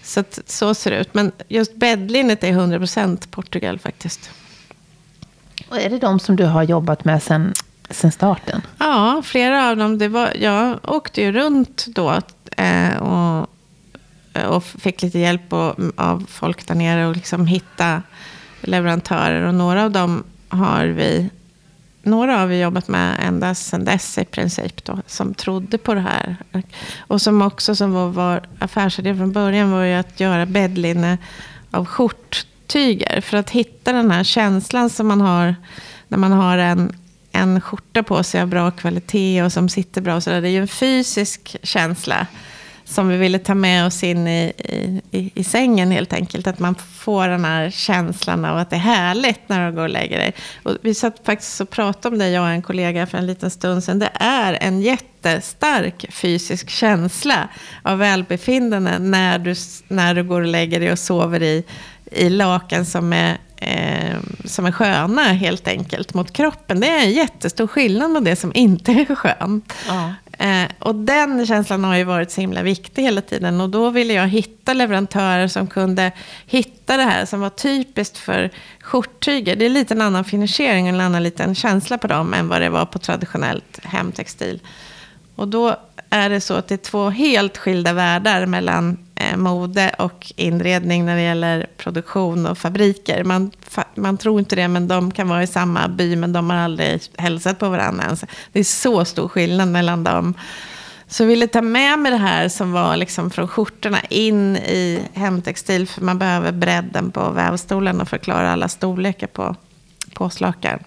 Så, 0.03 0.19
att, 0.19 0.39
så 0.45 0.73
ser 0.73 0.91
det 0.91 0.97
ut. 0.97 1.13
Men 1.13 1.31
just 1.47 1.75
bäddlinnet 1.75 2.43
är 2.43 2.51
100% 2.51 3.27
Portugal 3.31 3.79
faktiskt. 3.79 4.31
Och 5.69 5.77
är 5.77 5.89
det 5.89 5.97
de 5.97 6.19
som 6.19 6.35
du 6.35 6.45
har 6.45 6.63
jobbat 6.63 7.05
med 7.05 7.23
sen, 7.23 7.53
sen 7.89 8.11
starten? 8.11 8.61
Ja, 8.77 9.21
flera 9.25 9.69
av 9.69 9.77
dem. 9.77 9.97
Det 9.97 10.07
var, 10.07 10.33
jag 10.39 10.79
åkte 10.83 11.21
ju 11.21 11.31
runt 11.31 11.85
då 11.87 12.19
eh, 12.57 12.97
och, 12.97 13.47
och 14.47 14.63
fick 14.63 15.01
lite 15.01 15.19
hjälp 15.19 15.53
och, 15.53 15.75
av 15.95 16.25
folk 16.29 16.67
där 16.67 16.75
nere 16.75 17.07
och 17.07 17.15
liksom 17.15 17.47
hitta 17.47 18.01
leverantörer. 18.61 19.47
Och 19.47 19.55
några 19.55 19.83
av 19.83 19.91
dem 19.91 20.23
har 20.49 20.85
vi, 20.85 21.29
några 22.03 22.37
har 22.37 22.47
vi 22.47 22.61
jobbat 22.61 22.87
med 22.87 23.17
ända 23.27 23.55
sedan 23.55 23.85
dess 23.85 24.17
i 24.17 24.25
princip. 24.25 24.85
Då, 24.85 24.99
som 25.07 25.33
trodde 25.33 25.77
på 25.77 25.93
det 25.93 26.01
här. 26.01 26.35
Och 26.99 27.21
som 27.21 27.41
också 27.41 27.75
som 27.75 27.93
var, 27.93 28.07
vår 28.07 28.41
affärsidé 28.59 29.15
från 29.15 29.31
början 29.31 29.71
var 29.71 29.83
ju 29.83 29.93
att 29.93 30.19
göra 30.19 30.45
bäddlinne 30.45 31.17
av 31.71 31.85
skjorttyger. 31.85 33.21
För 33.21 33.37
att 33.37 33.49
hitta 33.49 33.93
den 33.93 34.11
här 34.11 34.23
känslan 34.23 34.89
som 34.89 35.07
man 35.07 35.21
har 35.21 35.55
när 36.07 36.17
man 36.17 36.31
har 36.31 36.57
en, 36.57 36.95
en 37.31 37.61
skjorta 37.61 38.03
på 38.03 38.23
sig 38.23 38.41
av 38.41 38.47
bra 38.47 38.71
kvalitet 38.71 39.43
och 39.43 39.53
som 39.53 39.69
sitter 39.69 40.01
bra. 40.01 40.21
Så 40.21 40.29
det 40.29 40.35
är 40.35 40.51
ju 40.51 40.61
en 40.61 40.67
fysisk 40.67 41.55
känsla 41.63 42.27
som 42.91 43.07
vi 43.07 43.17
ville 43.17 43.39
ta 43.39 43.55
med 43.55 43.85
oss 43.85 44.03
in 44.03 44.27
i, 44.27 44.53
i, 45.11 45.31
i, 45.35 45.43
sängen 45.43 45.91
helt 45.91 46.13
enkelt. 46.13 46.47
Att 46.47 46.59
man 46.59 46.75
får 46.75 47.27
den 47.27 47.45
här 47.45 47.69
känslan 47.69 48.45
av 48.45 48.57
att 48.57 48.69
det 48.69 48.75
är 48.75 48.79
härligt 48.79 49.49
när 49.49 49.69
du 49.69 49.75
går 49.75 49.83
och 49.83 49.89
lägger 49.89 50.17
dig. 50.17 50.33
Och 50.63 50.77
vi 50.81 50.93
satt 50.93 51.25
faktiskt 51.25 51.61
och 51.61 51.69
pratade 51.69 52.13
om 52.13 52.19
det, 52.19 52.29
jag 52.29 52.43
och 52.43 52.49
en 52.49 52.61
kollega, 52.61 53.07
för 53.07 53.17
en 53.17 53.27
liten 53.27 53.51
stund 53.51 53.83
sedan. 53.83 53.99
Det 53.99 54.11
är 54.13 54.57
en 54.61 54.81
jättestark 54.81 56.05
fysisk 56.13 56.69
känsla 56.69 57.49
av 57.83 57.97
välbefinnande 57.97 58.99
när 58.99 59.39
du, 59.39 59.55
när 59.87 60.13
du 60.15 60.23
går 60.23 60.41
och 60.41 60.47
lägger 60.47 60.79
dig 60.79 60.91
och 60.91 60.99
sover 60.99 61.43
i, 61.43 61.63
i 62.11 62.29
lakan 62.29 62.85
som 62.85 63.13
är 63.13 63.37
eh, 63.61 64.17
som 64.45 64.65
är 64.65 64.71
sköna 64.71 65.21
helt 65.21 65.67
enkelt 65.67 66.13
mot 66.13 66.33
kroppen. 66.33 66.79
Det 66.79 66.87
är 66.87 67.03
en 67.03 67.11
jättestor 67.11 67.67
skillnad 67.67 68.11
mot 68.11 68.25
det 68.25 68.35
som 68.35 68.51
inte 68.55 68.91
är 68.91 69.15
skönt. 69.15 69.73
Ja. 69.87 70.13
Eh, 70.41 70.67
och 70.79 70.95
den 70.95 71.45
känslan 71.45 71.83
har 71.83 71.95
ju 71.95 72.03
varit 72.03 72.31
så 72.31 72.41
himla 72.41 72.63
viktig 72.63 73.03
hela 73.03 73.21
tiden. 73.21 73.61
Och 73.61 73.69
då 73.69 73.89
ville 73.89 74.13
jag 74.13 74.27
hitta 74.27 74.73
leverantörer 74.73 75.47
som 75.47 75.67
kunde 75.67 76.11
hitta 76.45 76.97
det 76.97 77.03
här 77.03 77.25
som 77.25 77.39
var 77.39 77.49
typiskt 77.49 78.17
för 78.17 78.49
skjorttyger. 78.79 79.55
Det 79.55 79.65
är 79.65 79.69
lite 79.69 79.93
en 79.93 80.01
annan 80.01 80.25
finishering, 80.25 80.87
en 80.87 81.01
annan 81.01 81.23
liten 81.23 81.55
känsla 81.55 81.97
på 81.97 82.07
dem 82.07 82.33
än 82.33 82.47
vad 82.47 82.61
det 82.61 82.69
var 82.69 82.85
på 82.85 82.99
traditionellt 82.99 83.79
hemtextil. 83.83 84.59
Och 85.35 85.47
då 85.47 85.75
är 86.09 86.29
det 86.29 86.41
så 86.41 86.53
att 86.53 86.67
det 86.67 86.75
är 86.75 86.77
två 86.77 87.09
helt 87.09 87.57
skilda 87.57 87.93
världar 87.93 88.45
mellan 88.45 88.97
Eh, 89.21 89.37
mode 89.37 89.95
och 89.99 90.33
inredning 90.35 91.05
när 91.05 91.15
det 91.15 91.21
gäller 91.21 91.67
produktion 91.77 92.45
och 92.45 92.57
fabriker. 92.57 93.23
Man, 93.23 93.51
man 93.95 94.17
tror 94.17 94.39
inte 94.39 94.55
det, 94.55 94.67
men 94.67 94.87
de 94.87 95.11
kan 95.11 95.29
vara 95.29 95.43
i 95.43 95.47
samma 95.47 95.87
by, 95.87 96.15
men 96.15 96.33
de 96.33 96.49
har 96.49 96.57
aldrig 96.57 97.01
hälsat 97.17 97.59
på 97.59 97.69
varandra 97.69 98.03
ens. 98.03 98.23
Det 98.51 98.59
är 98.59 98.63
så 98.63 99.05
stor 99.05 99.27
skillnad 99.27 99.67
mellan 99.67 100.03
dem. 100.03 100.33
Så 101.07 101.23
jag 101.23 101.27
ville 101.27 101.47
ta 101.47 101.61
med 101.61 101.99
mig 101.99 102.11
det 102.11 102.17
här 102.17 102.49
som 102.49 102.71
var 102.71 102.97
liksom 102.97 103.29
från 103.29 103.47
skjortorna 103.47 104.01
in 104.09 104.57
i 104.57 105.01
hemtextil, 105.13 105.87
för 105.87 106.01
man 106.01 106.19
behöver 106.19 106.51
bredden 106.51 107.11
på 107.11 107.29
vävstolen 107.29 108.01
och 108.01 108.09
förklara 108.09 108.51
alla 108.51 108.67
storlekar 108.67 109.27
på 109.27 109.55
påslakan. 110.13 110.79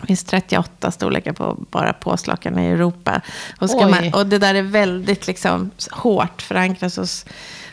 Det 0.00 0.06
finns 0.06 0.24
38 0.24 0.90
storlekar 0.90 1.32
på 1.32 1.64
bara 1.70 1.92
påslakan 1.92 2.58
i 2.58 2.66
Europa. 2.66 3.20
Och, 3.58 3.90
man, 3.90 4.14
och 4.14 4.26
det 4.26 4.38
där 4.38 4.54
är 4.54 4.62
väldigt 4.62 5.26
liksom 5.26 5.70
hårt 5.90 6.42
förankrat 6.42 6.96
hos, 6.96 7.26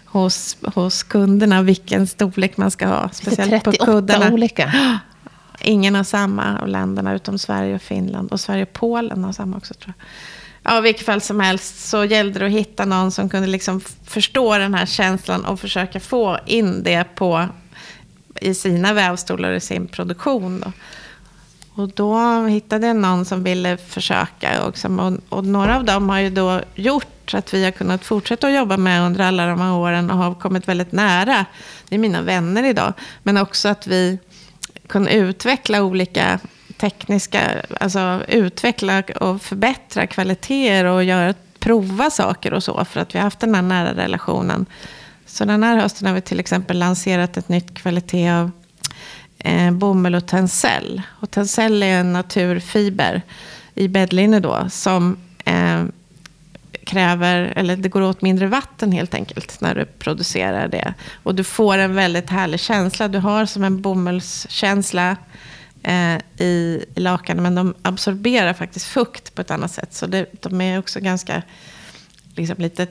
hos, 0.05 0.57
hos 0.76 1.03
kunderna 1.03 1.61
vilken 1.61 2.07
storlek 2.07 2.57
man 2.57 2.71
ska 2.71 2.88
ha. 2.88 3.09
Speciellt 3.09 3.63
på 3.63 3.71
kuddarna. 3.71 4.34
olika. 4.34 4.74
Ingen 5.59 5.95
har 5.95 6.03
samma 6.03 6.59
av 6.59 6.67
länderna 6.67 7.13
utom 7.13 7.38
Sverige 7.38 7.76
och 7.76 7.82
Finland. 7.82 8.32
Och 8.32 8.39
Sverige 8.39 8.63
och 8.63 8.74
Polen 8.74 9.24
har 9.24 9.32
samma 9.32 9.57
också 9.57 9.74
tror 9.74 9.93
jag. 9.97 10.05
Ja, 10.63 10.82
vilket 10.82 11.05
fall 11.05 11.21
som 11.21 11.39
helst 11.39 11.89
så 11.89 12.05
gällde 12.05 12.39
det 12.39 12.45
att 12.45 12.51
hitta 12.51 12.86
någon 12.86 13.11
som 13.11 13.30
kunde 13.30 13.47
liksom 13.47 13.82
förstå 14.03 14.57
den 14.57 14.74
här 14.74 14.86
känslan 14.86 15.45
och 15.45 15.59
försöka 15.59 15.99
få 15.99 16.39
in 16.45 16.84
det 16.84 17.03
på, 17.15 17.47
i 18.41 18.53
sina 18.53 18.93
vävstolar 18.93 19.49
och 19.49 19.55
i 19.55 19.59
sin 19.59 19.88
produktion. 19.88 20.59
Då. 20.65 20.71
Och 21.76 21.89
då 21.89 22.45
hittade 22.45 22.88
jag 22.88 22.95
någon 22.95 23.26
som 23.26 23.43
ville 23.43 23.78
försöka. 23.78 24.63
Och, 24.63 24.76
och, 24.99 25.13
och, 25.30 25.45
några 25.45 25.78
av 25.78 25.84
dem 25.86 26.09
har 26.09 26.19
ju 26.19 26.30
då 26.30 26.61
gjort 26.76 27.34
att 27.34 27.53
vi 27.53 27.63
har 27.63 27.71
kunnat 27.71 28.05
fortsätta 28.05 28.47
att 28.47 28.53
jobba 28.53 28.78
med 28.78 29.01
under 29.01 29.26
alla 29.26 29.45
de 29.45 29.61
här 29.61 29.74
åren 29.74 30.11
och 30.11 30.17
har 30.17 30.34
kommit 30.36 30.67
väldigt 30.67 30.91
nära. 30.91 31.45
Det 31.89 31.95
är 31.95 31.99
mina 31.99 32.21
vänner 32.21 32.63
idag. 32.63 32.93
Men 33.24 33.38
också 33.38 33.69
att 33.69 33.88
vi 33.88 34.19
kunde 34.88 35.13
utveckla 35.13 35.84
olika 35.84 36.39
tekniska, 36.78 37.41
alltså 37.80 38.21
utveckla 38.28 39.03
och 39.21 39.41
förbättra 39.41 40.07
kvaliteter 40.07 40.86
och 40.86 41.03
göra, 41.03 41.34
prova 41.59 42.09
saker 42.09 42.53
och 42.53 42.63
så. 42.63 42.86
För 42.86 42.99
att 42.99 43.15
vi 43.15 43.19
har 43.19 43.24
haft 43.24 43.39
den 43.39 43.55
här 43.55 43.61
nära 43.61 43.93
relationen. 43.93 44.65
Så 45.26 45.45
den 45.45 45.63
här 45.63 45.78
hösten 45.78 46.07
har 46.07 46.15
vi 46.15 46.21
till 46.21 46.39
exempel 46.39 46.80
lanserat 46.80 47.38
ett 47.38 47.49
nytt 47.49 47.74
kvalitet 47.74 48.32
av 48.32 48.51
eh, 49.44 49.72
bomull 49.72 50.16
och 50.16 50.26
tencel. 50.26 51.02
Och 51.10 51.32
tencel 51.32 51.84
är 51.84 52.00
en 52.00 52.14
naturfiber 52.14 53.22
i 53.76 53.88
bäddlinne 53.88 54.39
då. 54.39 54.68
Som 54.70 55.18
eh, 55.46 55.84
kräver, 56.84 57.54
eller 57.56 57.76
det 57.76 57.89
går 57.89 58.02
åt 58.02 58.22
mindre 58.22 58.48
vatten 58.48 58.91
helt 58.91 59.14
enkelt 59.14 59.62
när 59.62 59.76
du 59.76 59.86
producerar 59.86 60.68
det. 60.68 60.94
Och 61.24 61.36
du 61.36 61.44
får 61.44 61.78
en 61.78 61.96
väldigt 61.96 62.30
härlig 62.30 62.60
känsla. 62.60 63.08
Du 63.08 63.20
har 63.20 63.46
som 63.46 63.64
en 63.64 63.82
bomullskänsla 63.82 65.18
eh, 65.84 66.18
i, 66.38 66.86
i 66.96 67.00
lakanen. 67.00 67.44
Men 67.44 67.56
de 67.56 67.74
absorberar 67.82 68.54
faktiskt 68.54 68.86
fukt 68.86 69.36
på 69.36 69.41
ett 69.41 69.52
annat 69.52 69.72
sätt. 69.72 69.94
Så 69.94 70.08
det, 70.08 70.26
de 70.41 70.62
är 70.62 70.80
också 70.80 71.00
ganska 71.00 71.44
liksom 72.36 72.56
lite 72.60 72.88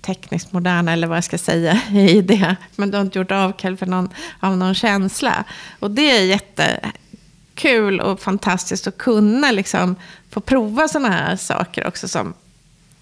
tekniskt 0.00 0.52
moderna, 0.52 0.92
eller 0.92 1.06
vad 1.06 1.16
jag 1.16 1.24
ska 1.24 1.38
säga, 1.38 1.80
i 1.92 2.22
det. 2.22 2.56
Men 2.76 2.90
du 2.90 2.96
har 2.96 3.02
inte 3.02 3.18
gjort 3.18 3.30
avkall 3.30 3.76
för 3.76 3.86
någon, 3.86 4.08
av 4.40 4.56
någon 4.56 4.74
känsla. 4.74 5.44
Och 5.78 5.90
det 5.90 6.10
är 6.10 6.24
jättekul 6.24 8.00
och 8.00 8.20
fantastiskt 8.20 8.86
att 8.86 8.98
kunna 8.98 9.50
liksom 9.50 9.96
få 10.30 10.40
prova 10.40 10.88
sådana 10.88 11.10
här 11.10 11.36
saker 11.36 11.86
också 11.86 12.08
som 12.08 12.34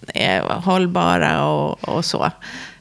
är 0.07 0.41
hållbara 0.41 1.45
och, 1.45 1.89
och 1.89 2.05
så. 2.05 2.31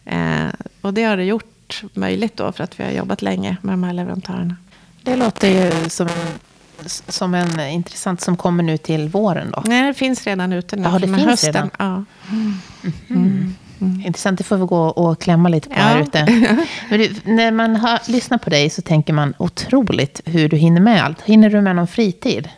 Eh, 0.04 0.46
och 0.80 0.94
det 0.94 1.04
har 1.04 1.16
det 1.16 1.24
gjort 1.24 1.82
möjligt 1.92 2.36
då 2.36 2.52
för 2.52 2.64
att 2.64 2.80
vi 2.80 2.84
har 2.84 2.90
jobbat 2.90 3.22
länge 3.22 3.56
med 3.62 3.72
de 3.72 3.84
här 3.84 3.92
leverantörerna. 3.92 4.56
Det 5.02 5.16
låter 5.16 5.48
ju 5.48 5.88
som 5.90 6.06
en 6.06 6.47
som 6.86 7.34
en 7.34 7.60
intressant 7.60 8.20
som 8.20 8.36
kommer 8.36 8.62
nu 8.62 8.76
till 8.76 9.08
våren 9.08 9.50
då? 9.50 9.62
Nej, 9.66 9.86
det 9.86 9.94
finns 9.94 10.26
redan 10.26 10.52
ute 10.52 10.76
nu. 10.76 10.82
Ja, 10.82 10.98
det 10.98 11.06
finns 11.06 11.24
hösten. 11.24 11.54
redan? 11.54 11.70
Ja. 11.78 12.04
Mm. 12.30 12.54
Mm. 13.08 13.54
Mm. 13.80 14.06
Intressant, 14.06 14.38
det 14.38 14.44
får 14.44 14.56
vi 14.56 14.66
gå 14.66 14.82
och 14.82 15.20
klämma 15.20 15.48
lite 15.48 15.68
på 15.68 15.74
ja. 15.74 15.82
här 15.82 16.02
ute. 16.02 16.24
Men 16.90 17.00
du, 17.00 17.14
när 17.24 17.52
man 17.52 17.76
har, 17.76 18.00
lyssnar 18.06 18.38
på 18.38 18.50
dig 18.50 18.70
så 18.70 18.82
tänker 18.82 19.12
man 19.12 19.34
otroligt 19.38 20.20
hur 20.24 20.48
du 20.48 20.56
hinner 20.56 20.80
med 20.80 21.04
allt. 21.04 21.22
Hinner 21.22 21.50
du 21.50 21.60
med 21.60 21.76
någon 21.76 21.86
fritid? 21.86 22.48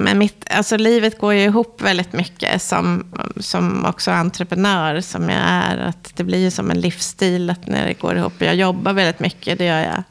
Men 0.00 0.18
mitt, 0.18 0.44
alltså 0.50 0.76
livet 0.76 1.18
går 1.18 1.34
ju 1.34 1.44
ihop 1.44 1.82
väldigt 1.82 2.12
mycket 2.12 2.62
som, 2.62 3.04
som 3.36 3.84
också 3.84 4.10
entreprenör 4.10 5.00
som 5.00 5.28
jag 5.28 5.40
är. 5.42 5.78
Att 5.78 6.12
det 6.16 6.24
blir 6.24 6.38
ju 6.38 6.50
som 6.50 6.70
en 6.70 6.80
livsstil 6.80 7.50
att 7.50 7.66
när 7.66 7.86
det 7.86 7.94
går 7.94 8.16
ihop. 8.16 8.32
Jag 8.38 8.54
jobbar 8.54 8.92
väldigt 8.92 9.20
mycket, 9.20 9.58
det 9.58 9.64
gör 9.64 9.80
jag 9.80 10.02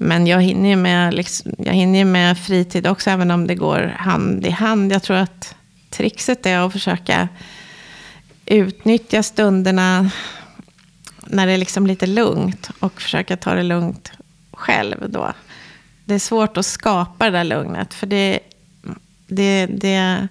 men 0.00 0.26
jag 0.26 0.42
hinner 0.42 0.68
ju 0.68 0.76
med, 0.76 1.14
liksom, 1.14 1.54
jag 1.58 1.72
hinner 1.72 2.04
med 2.04 2.38
fritid 2.38 2.86
också, 2.86 3.10
även 3.10 3.30
om 3.30 3.46
det 3.46 3.54
går 3.54 3.94
hand 3.98 4.46
i 4.46 4.50
hand. 4.50 4.92
Jag 4.92 5.02
tror 5.02 5.16
att 5.16 5.54
trixet 5.90 6.46
är 6.46 6.58
att 6.58 6.72
försöka 6.72 7.28
utnyttja 8.46 9.22
stunderna 9.22 10.10
när 11.26 11.46
det 11.46 11.52
är 11.52 11.58
liksom 11.58 11.86
lite 11.86 12.06
lugnt 12.06 12.70
och 12.78 13.00
försöka 13.00 13.36
ta 13.36 13.54
det 13.54 13.62
lugnt 13.62 14.12
själv 14.52 15.10
då. 15.10 15.32
Det 16.04 16.14
är 16.14 16.18
svårt 16.18 16.56
att 16.56 16.66
skapa 16.66 17.24
det 17.24 17.38
där 17.38 17.44
lugnet, 17.44 17.94
för 17.94 18.06
det, 18.06 18.38
det, 19.26 19.66
det, 19.66 20.28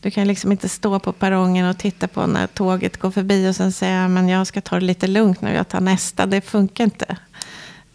du 0.00 0.10
kan 0.10 0.28
liksom 0.28 0.52
inte 0.52 0.68
stå 0.68 0.98
på 0.98 1.12
perrongen 1.12 1.66
och 1.66 1.78
titta 1.78 2.08
på 2.08 2.26
när 2.26 2.46
tåget 2.46 2.96
går 2.96 3.10
förbi 3.10 3.48
och 3.48 3.56
sen 3.56 3.72
säga 3.72 4.08
men 4.08 4.28
jag 4.28 4.46
ska 4.46 4.60
ta 4.60 4.80
det 4.80 4.86
lite 4.86 5.06
lugnt 5.06 5.40
nu, 5.40 5.54
jag 5.54 5.68
tar 5.68 5.80
nästa. 5.80 6.26
Det 6.26 6.40
funkar 6.40 6.84
inte. 6.84 7.16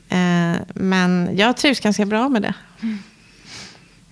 Eh, 0.09 0.61
men 0.73 1.29
jag 1.37 1.57
trivs 1.57 1.79
ganska 1.79 2.05
bra 2.05 2.29
med 2.29 2.41
det. 2.41 2.53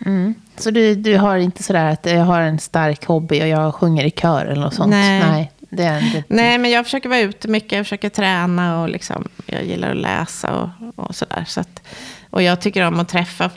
Mm. 0.06 0.34
Så 0.58 0.72
du, 0.72 0.96
du 0.96 1.18
har 1.18 1.38
inte 1.38 1.64
sådär 1.64 1.86
att 1.86 2.06
jag 2.06 2.26
har 2.26 2.42
en 2.42 2.60
stark 2.60 3.06
hobby 3.06 3.42
och 3.42 3.48
jag 3.48 3.76
sjunger 3.76 4.04
i 4.04 4.12
kör 4.12 4.46
eller 4.46 4.62
något 4.62 4.74
sånt? 4.74 4.90
Nej. 4.90 5.20
Nej, 5.20 5.52
det 5.70 5.84
är 5.84 6.06
inte... 6.06 6.24
Nej 6.28 6.58
men 6.58 6.72
jag 6.72 6.86
försöker 6.86 7.10
vara 7.10 7.20
ute 7.20 7.48
mycket. 7.48 7.72
Jag 7.72 7.86
försöker 7.86 8.10
träna 8.10 8.82
och 8.82 8.90
liksom, 8.90 9.28
jag 9.46 9.66
gillar 9.66 9.92
att 9.92 9.98
läsa 9.98 10.54
och, 10.54 10.70
och 10.96 11.16
sådär. 11.16 11.44
Så 11.48 11.60
att, 11.60 11.82
och 12.30 12.44
jag 12.44 12.62
tycker 12.62 12.88
om 12.88 13.00
att 13.00 13.10
träffa, 13.10 13.50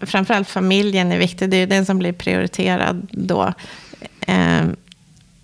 framförallt 0.00 0.48
familjen 0.48 1.12
är 1.12 1.18
viktig. 1.18 1.50
Det 1.50 1.56
är 1.56 1.66
den 1.66 1.86
som 1.86 1.98
blir 1.98 2.12
prioriterad 2.12 3.08
då. 3.12 3.52
Eh, 4.20 4.64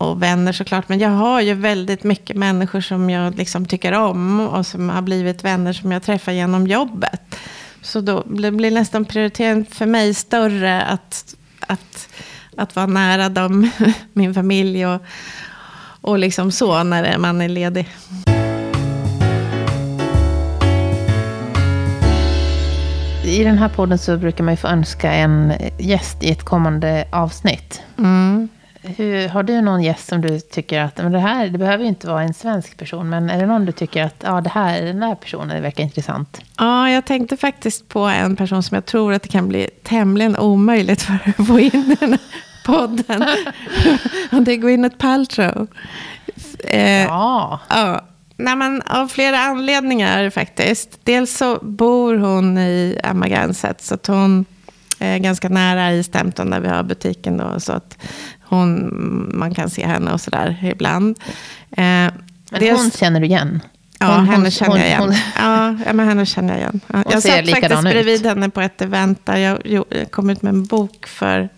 och 0.03 0.23
vänner 0.23 0.51
såklart. 0.51 0.89
Men 0.89 0.99
jag 0.99 1.09
har 1.09 1.41
ju 1.41 1.53
väldigt 1.53 2.03
mycket 2.03 2.35
människor 2.35 2.81
som 2.81 3.09
jag 3.09 3.37
liksom 3.37 3.65
tycker 3.65 3.91
om 3.91 4.39
och 4.39 4.65
som 4.65 4.89
har 4.89 5.01
blivit 5.01 5.43
vänner 5.43 5.73
som 5.73 5.91
jag 5.91 6.03
träffar 6.03 6.31
genom 6.31 6.67
jobbet. 6.67 7.35
Så 7.81 8.01
då 8.01 8.23
blir 8.25 8.71
nästan 8.71 9.05
prioriteringen 9.05 9.65
för 9.65 9.85
mig 9.85 10.13
större 10.13 10.81
att, 10.81 11.35
att, 11.59 12.09
att 12.57 12.75
vara 12.75 12.85
nära 12.85 13.29
dem, 13.29 13.69
min 14.13 14.33
familj 14.33 14.85
och, 14.85 15.01
och 16.01 16.19
liksom 16.19 16.51
så 16.51 16.83
när 16.83 17.17
man 17.17 17.41
är 17.41 17.49
ledig. 17.49 17.89
I 23.25 23.43
den 23.43 23.57
här 23.57 23.69
podden 23.69 23.97
så 23.97 24.17
brukar 24.17 24.43
man 24.43 24.53
ju 24.53 24.57
få 24.57 24.67
önska 24.67 25.13
en 25.13 25.53
gäst 25.79 26.23
i 26.23 26.31
ett 26.31 26.43
kommande 26.43 27.07
avsnitt. 27.11 27.81
Mm. 27.97 28.49
Hur, 28.83 29.27
har 29.27 29.43
du 29.43 29.61
någon 29.61 29.83
gäst 29.83 30.07
som 30.07 30.21
du 30.21 30.39
tycker 30.39 30.81
att, 30.81 30.97
men 30.97 31.11
det 31.11 31.19
här, 31.19 31.47
det 31.47 31.57
behöver 31.57 31.83
ju 31.83 31.89
inte 31.89 32.07
vara 32.07 32.23
en 32.23 32.33
svensk 32.33 32.77
person, 32.77 33.09
men 33.09 33.29
är 33.29 33.39
det 33.39 33.45
någon 33.45 33.65
du 33.65 33.71
tycker 33.71 34.03
att, 34.03 34.15
ja 34.23 34.41
det 34.41 34.49
här, 34.49 34.81
den 34.81 35.03
här 35.03 35.15
personen 35.15 35.61
verkar 35.61 35.83
intressant? 35.83 36.41
Ja, 36.57 36.89
jag 36.89 37.05
tänkte 37.05 37.37
faktiskt 37.37 37.89
på 37.89 37.99
en 37.99 38.35
person 38.35 38.63
som 38.63 38.75
jag 38.75 38.85
tror 38.85 39.13
att 39.13 39.23
det 39.23 39.29
kan 39.29 39.47
bli 39.47 39.69
tämligen 39.83 40.37
omöjligt 40.37 41.01
för 41.01 41.17
att 41.37 41.47
få 41.47 41.59
in 41.59 41.95
den 41.99 42.09
här 42.09 42.19
podden. 42.65 43.21
Och 44.31 44.41
det 44.41 44.51
är 44.51 44.57
Gwyneth 44.57 44.97
Paltrow. 44.97 45.67
Eh, 46.59 47.03
ja. 47.03 47.59
ja. 47.69 48.01
Nej, 48.37 48.55
men 48.55 48.81
av 48.81 49.07
flera 49.07 49.39
anledningar 49.39 50.29
faktiskt. 50.29 50.99
Dels 51.03 51.37
så 51.37 51.59
bor 51.61 52.17
hon 52.17 52.57
i 52.57 52.99
Amagansett, 53.03 53.81
så 53.81 53.93
att 53.95 54.07
hon 54.07 54.45
är 54.99 55.17
ganska 55.17 55.49
nära 55.49 55.93
i 55.93 56.03
Stampton 56.03 56.49
där 56.49 56.59
vi 56.59 56.67
har 56.67 56.83
butiken. 56.83 57.37
Då, 57.37 57.59
så 57.59 57.71
att 57.71 57.97
hon, 58.53 59.31
man 59.33 59.53
kan 59.53 59.69
se 59.69 59.85
henne 59.85 60.13
och 60.13 60.21
sådär 60.21 60.57
ibland. 60.63 61.19
Eh, 61.71 61.83
men 61.83 62.13
dels, 62.59 62.81
hon 62.81 62.91
känner 62.91 63.19
du 63.19 63.25
igen? 63.25 63.61
Ja, 63.99 64.15
hon, 64.15 64.27
henne 64.27 64.51
känner 64.51 64.77
jag 64.77 64.87
igen. 64.87 65.01
Hon, 65.01 65.15
ja, 65.85 65.93
men 65.93 66.07
henne 66.07 66.25
känner 66.25 66.53
jag 66.53 66.59
igen. 66.59 66.79
jag 66.87 67.23
satt 67.23 67.49
faktiskt 67.49 67.81
bredvid 67.81 68.19
ut. 68.19 68.25
henne 68.25 68.49
på 68.49 68.61
ett 68.61 68.81
event 68.81 69.25
där 69.25 69.37
jag 69.37 69.83
kom 70.11 70.29
ut 70.29 70.41
med 70.41 70.49
en 70.49 70.65
bok 70.65 71.07
för 71.07 71.49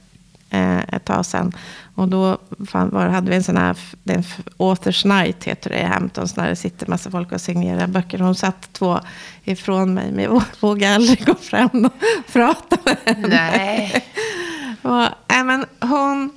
eh, 0.50 0.80
ett 0.80 1.06
tag 1.06 1.26
sedan. 1.26 1.54
Och 1.96 2.08
då 2.08 2.38
var, 2.58 3.08
hade 3.08 3.30
vi 3.30 3.36
en 3.36 3.44
sån 3.44 3.58
här, 3.58 3.78
en 4.04 4.24
Authors 4.58 5.06
Night 5.06 5.44
heter 5.44 5.70
det 5.70 5.80
i 5.80 5.84
Hamptons, 5.84 6.36
när 6.36 6.50
det 6.50 6.56
sitter 6.56 6.88
massa 6.88 7.12
folk 7.12 7.32
och 7.32 7.42
signerar 7.42 7.88
böcker. 7.88 8.20
Hon 8.20 8.36
satt 8.36 8.74
två 8.74 9.00
ifrån 9.44 9.94
mig, 9.94 10.12
men 10.12 10.24
jag 10.24 10.44
vågade 10.60 10.96
aldrig 10.96 11.26
gå 11.26 11.36
fram 11.36 11.86
och 11.86 11.94
prata 12.34 12.78
med 12.86 12.98
henne. 13.06 13.28
Nej. 13.28 14.06
och, 14.82 15.34
äh, 15.36 15.44
men 15.44 15.66
hon 15.80 16.32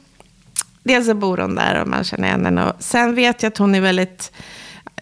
dels 0.88 1.06
så 1.06 1.14
bor 1.14 1.38
hon 1.38 1.54
där 1.54 1.80
och 1.80 1.88
man 1.88 2.04
känner 2.04 2.28
igen 2.28 2.44
henne. 2.44 2.64
Och 2.64 2.72
sen 2.78 3.14
vet 3.14 3.42
jag 3.42 3.50
att 3.50 3.58
hon 3.58 3.74
är 3.74 3.80
väldigt 3.80 4.32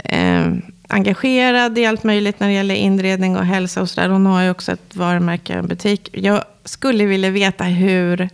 eh, 0.04 0.46
engagerad 0.88 1.78
i 1.78 1.86
allt 1.86 2.04
möjligt 2.04 2.40
när 2.40 2.46
det 2.46 2.54
gäller 2.54 2.74
inredning 2.74 3.36
och 3.36 3.44
hälsa 3.44 3.82
och 3.82 3.90
sådär. 3.90 4.08
Hon 4.08 4.26
har 4.26 4.42
ju 4.42 4.50
också 4.50 4.72
ett 4.72 4.96
varumärke 4.96 5.52
och 5.52 5.58
en 5.58 5.66
butik. 5.66 6.08
Jag 6.12 6.44
skulle 6.64 7.04
vilja 7.04 7.30
veta 7.30 7.64
hur 7.64 8.28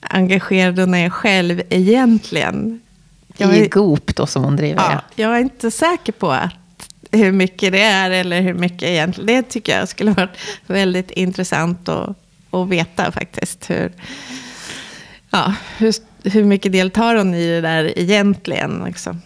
engagerad 0.00 0.78
hon 0.78 0.94
är 0.94 1.10
själv 1.10 1.62
egentligen. 1.70 2.80
Jag 3.36 3.56
I 3.56 3.68
Goop 3.68 4.16
då 4.16 4.26
som 4.26 4.44
hon 4.44 4.56
driver. 4.56 4.82
Ja, 4.82 5.00
jag 5.14 5.36
är 5.36 5.40
inte 5.40 5.70
säker 5.70 6.12
på 6.12 6.30
att 6.30 6.54
hur 7.10 7.32
mycket 7.32 7.72
det 7.72 7.82
är 7.82 8.10
eller 8.10 8.40
hur 8.40 8.54
mycket 8.54 8.82
egentligen. 8.82 9.26
Det 9.26 9.42
tycker 9.42 9.78
jag 9.78 9.88
skulle 9.88 10.10
vara 10.10 10.28
väldigt 10.66 11.10
intressant 11.10 11.88
att, 11.88 12.16
att 12.50 12.68
veta 12.68 13.12
faktiskt. 13.12 13.70
Hur, 13.70 13.92
ja, 15.30 15.54
hur, 15.78 15.92
hur 16.32 16.44
mycket 16.44 16.72
deltar 16.72 17.14
hon 17.14 17.34
i 17.34 17.46
det 17.46 17.60
där 17.60 17.98
egentligen? 17.98 18.82
Liksom. 18.86 19.22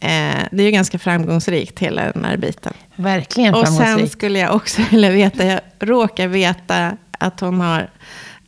Eh, 0.00 0.44
det 0.50 0.62
är 0.62 0.64
ju 0.64 0.70
ganska 0.70 0.98
framgångsrikt, 0.98 1.78
hela 1.78 2.12
den 2.12 2.24
här 2.24 2.36
biten. 2.36 2.72
Verkligen 2.96 3.54
Och 3.54 3.60
framgångsrikt. 3.60 3.98
sen 3.98 4.08
skulle 4.08 4.38
jag 4.38 4.54
också 4.54 4.82
vilja 4.90 5.10
veta, 5.10 5.44
jag 5.44 5.60
råkar 5.78 6.28
veta 6.28 6.96
att 7.18 7.40
hon 7.40 7.60
har 7.60 7.90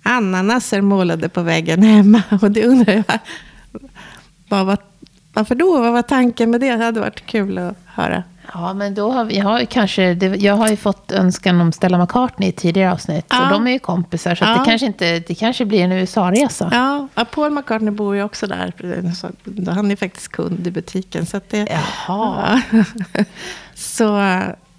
ananaser 0.03 0.81
målade 0.81 1.29
på 1.29 1.43
väggen 1.43 1.83
hemma. 1.83 2.23
Och 2.43 2.51
det 2.51 2.67
undrar 2.67 2.93
jag, 2.93 3.19
vad 4.49 4.67
var, 4.67 4.79
varför 5.33 5.55
då? 5.55 5.81
Vad 5.81 5.93
var 5.93 6.03
tanken 6.03 6.51
med 6.51 6.61
det? 6.61 6.77
Det 6.77 6.85
hade 6.85 7.01
varit 7.01 7.27
kul 7.27 7.59
att 7.59 7.77
höra. 7.87 8.23
Ja, 8.55 8.75
men 8.75 8.95
då 8.95 9.13
har 9.13 9.25
vi, 9.25 9.37
jag, 9.39 9.45
har 9.45 9.61
ju 9.61 9.67
kanske, 9.67 10.15
det, 10.15 10.27
jag 10.37 10.55
har 10.55 10.69
ju 10.69 10.77
fått 10.77 11.13
önskan 11.13 11.61
om 11.61 11.73
Stella 11.73 11.99
McCartney 11.99 12.49
i 12.49 12.53
tidigare 12.53 12.93
avsnitt. 12.93 13.27
Ja. 13.29 13.45
Och 13.45 13.51
de 13.53 13.67
är 13.67 13.71
ju 13.71 13.79
kompisar, 13.79 14.35
så 14.35 14.45
Ja. 14.45 14.51
det, 14.59 14.65
kanske 14.65 14.87
inte, 14.87 15.19
det 15.21 15.35
kanske 15.35 15.65
blir 15.65 15.81
en 15.85 15.93
USA-resa. 15.93 16.69
Ja, 16.73 17.09
ja, 17.15 17.25
Paul 17.25 17.51
McCartney 17.51 17.91
bor 17.91 18.17
ju 18.17 18.23
också 18.23 18.47
där. 18.47 18.73
Han 19.71 19.91
är 19.91 19.97
faktiskt 19.97 20.29
kund 20.29 20.67
i 20.67 20.71
butiken. 20.71 21.27
Så 21.27 21.37
att 21.37 21.51
det, 21.51 21.59
Jaha. 22.07 22.61
Ja. 23.13 23.25
Så 23.75 24.05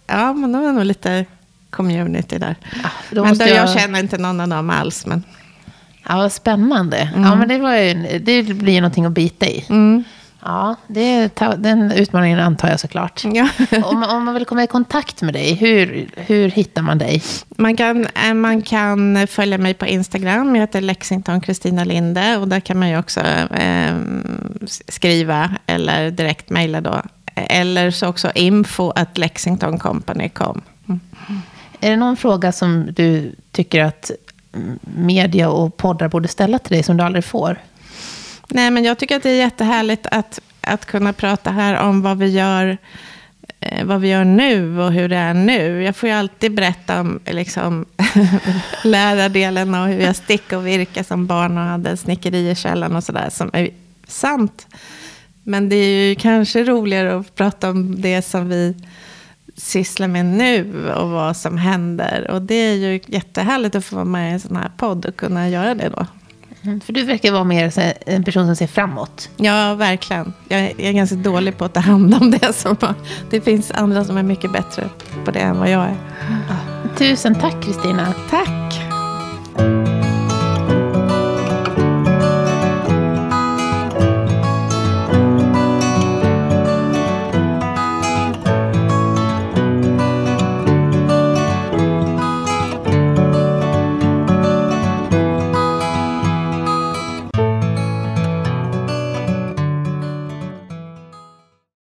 ja, 0.08 0.34
men 0.34 0.52
de 0.52 0.66
är 0.66 0.72
nog 0.74 0.86
lite 0.86 1.26
community 1.70 2.38
där. 2.38 2.56
då 3.12 3.24
men 3.26 3.38
då, 3.38 3.46
jag... 3.46 3.56
jag- 3.56 3.70
känner 3.80 4.00
inte 4.00 4.18
någon 4.18 4.40
av 4.42 4.48
dem 4.48 4.70
alls. 4.70 5.06
Men, 5.06 5.24
Ja, 6.10 6.18
vad 6.18 6.32
spännande. 6.32 7.10
Ja, 7.16 7.36
men 7.36 7.48
det, 7.48 7.58
var 7.58 7.76
ju, 7.76 8.20
det 8.20 8.44
blir 8.44 8.74
ju 8.74 8.82
någonting 8.82 9.06
att 9.06 9.12
bita 9.12 9.46
i. 9.46 9.66
mm. 9.70 10.04
Ja, 10.44 10.76
det, 10.88 11.36
ta- 11.36 11.56
den 11.56 11.92
utmaningen 11.92 12.40
antar 12.40 12.70
jag 12.70 12.80
såklart. 12.80 13.22
ja. 13.34 13.50
om, 13.84 14.04
om 14.04 14.26
man 14.26 14.34
vill 14.34 14.46
komma 14.46 14.64
i 14.64 14.68
kontakt 14.68 15.22
med 15.22 15.34
dig, 15.34 15.54
hur, 15.54 16.10
hur 16.16 16.50
hittar 16.50 16.82
man 16.82 16.98
dig? 16.98 17.24
man, 17.48 17.78
kan, 17.78 18.08
eh, 18.26 18.34
man 18.34 18.62
kan 18.62 19.28
följa 19.28 19.58
mig 19.58 19.74
på 19.74 19.86
Instagram. 19.86 20.56
Jag 20.56 20.62
heter 20.62 20.82
Lexington 20.82 21.42
Kristina 21.42 21.84
Linde. 21.84 22.38
Och 22.38 22.48
där 22.48 22.60
kan 22.60 22.80
man 22.80 22.90
ju 22.90 22.98
också 23.00 23.20
eh, 23.20 23.96
skriva 24.88 25.50
eller 25.66 26.12
direkt 26.12 26.50
mejla 26.50 26.82
då. 26.82 27.02
Eller 27.36 27.92
så 27.92 28.08
också 28.08 28.32
info 28.36 28.92
at 28.96 29.18
lexingtoncompany.com. 29.18 30.62
Mm. 30.88 31.00
Är 31.82 31.90
det 31.90 31.96
någon 31.96 32.18
fråga 32.18 32.52
som 32.52 32.94
du 32.94 33.36
tycker 33.52 33.84
att 33.84 34.12
media 34.82 35.50
och 35.50 35.78
poddar 35.78 36.08
borde 36.08 36.28
ställa 36.28 36.60
till 36.60 36.74
dig 36.74 36.84
som 36.84 36.98
du 36.98 37.04
aldrig 37.04 37.26
får? 37.26 37.58
Nej, 38.54 38.72
men 38.72 38.84
jag 38.84 38.98
tycker 38.98 39.16
att 39.16 39.24
det 39.24 39.30
är 39.30 39.36
jättehärligt 39.36 40.08
att, 40.12 40.40
att 40.62 40.86
kunna 40.86 41.14
prata 41.14 41.52
här 41.52 41.88
om 41.88 42.02
vad 42.02 42.18
vi 42.18 42.28
gör 42.28 42.78
eh, 43.60 43.86
vad 43.86 44.02
vi 44.02 44.08
gör 44.08 44.24
nu 44.24 44.80
och 44.80 44.92
hur 44.92 45.10
det 45.10 45.18
är 45.18 45.34
nu. 45.34 45.84
Jag 45.84 45.96
får 45.96 46.10
ju 46.10 46.16
alltid 46.16 46.56
berätta 46.56 47.00
om 47.00 47.20
liksom, 47.26 47.86
lärardelen 48.84 49.76
och 49.76 49.88
hur 49.88 50.00
jag 50.00 50.16
stick 50.16 50.54
och 50.54 50.68
virka 50.68 51.04
som 51.04 51.28
barn 51.28 51.58
och 51.58 51.64
hade 51.64 51.98
snickeri 51.98 52.50
i 52.50 52.56
källaren 52.56 52.96
och 52.96 53.04
sådär, 53.04 53.30
som 53.30 53.50
är 53.54 53.70
sant. 54.08 54.68
Men 55.44 55.70
det 55.70 55.76
är 55.76 56.10
ju 56.10 56.16
kanske 56.16 56.64
roligare 56.64 57.20
att 57.20 57.36
prata 57.36 57.70
om 57.70 58.02
det 58.02 58.22
som 58.22 58.50
vi 58.50 58.76
sysslar 59.56 60.08
med 60.08 60.26
nu 60.26 60.90
och 60.92 61.10
vad 61.10 61.38
som 61.38 61.58
händer. 61.58 62.32
Och 62.32 62.42
det 62.42 62.56
är 62.56 62.76
ju 62.76 63.00
jättehärligt 63.06 63.76
att 63.76 63.86
få 63.86 63.96
vara 63.96 64.06
med 64.06 64.30
i 64.30 64.34
en 64.34 64.40
sån 64.40 64.56
här 64.56 64.72
podd 64.78 65.06
och 65.06 65.16
kunna 65.16 65.50
göra 65.50 65.76
det 65.76 65.90
då. 65.90 66.06
Mm, 66.64 66.82
För 66.82 66.94
du 66.94 67.04
verkar 67.04 67.32
vara 67.32 67.44
mer 67.44 67.74
en 68.06 68.24
person 68.24 68.46
som 68.46 68.56
ser 68.56 68.68
framåt. 68.68 69.30
Ja, 69.38 69.76
verkligen. 69.76 70.34
Jag 70.48 70.60
är, 70.60 70.68
jag 70.78 70.88
är 70.88 70.92
ganska 70.94 71.16
dålig 71.16 71.58
på 71.58 71.66
att 71.66 71.74
ta 71.74 71.80
hand 71.80 72.14
om 72.16 72.32
det. 72.32 72.54
Som, 72.56 72.76
det 73.30 73.42
finns 73.42 73.72
andra 73.72 74.06
som 74.06 74.18
är 74.18 74.24
mycket 74.24 74.52
bättre 74.52 74.90
på 75.26 75.32
det 75.32 75.40
än 75.40 75.60
vad 75.60 75.70
jag 75.70 75.84
är. 75.84 75.96
Tusen 76.98 77.36
tack 77.36 77.64
Kristina. 77.64 78.14
Tack! 78.30 78.71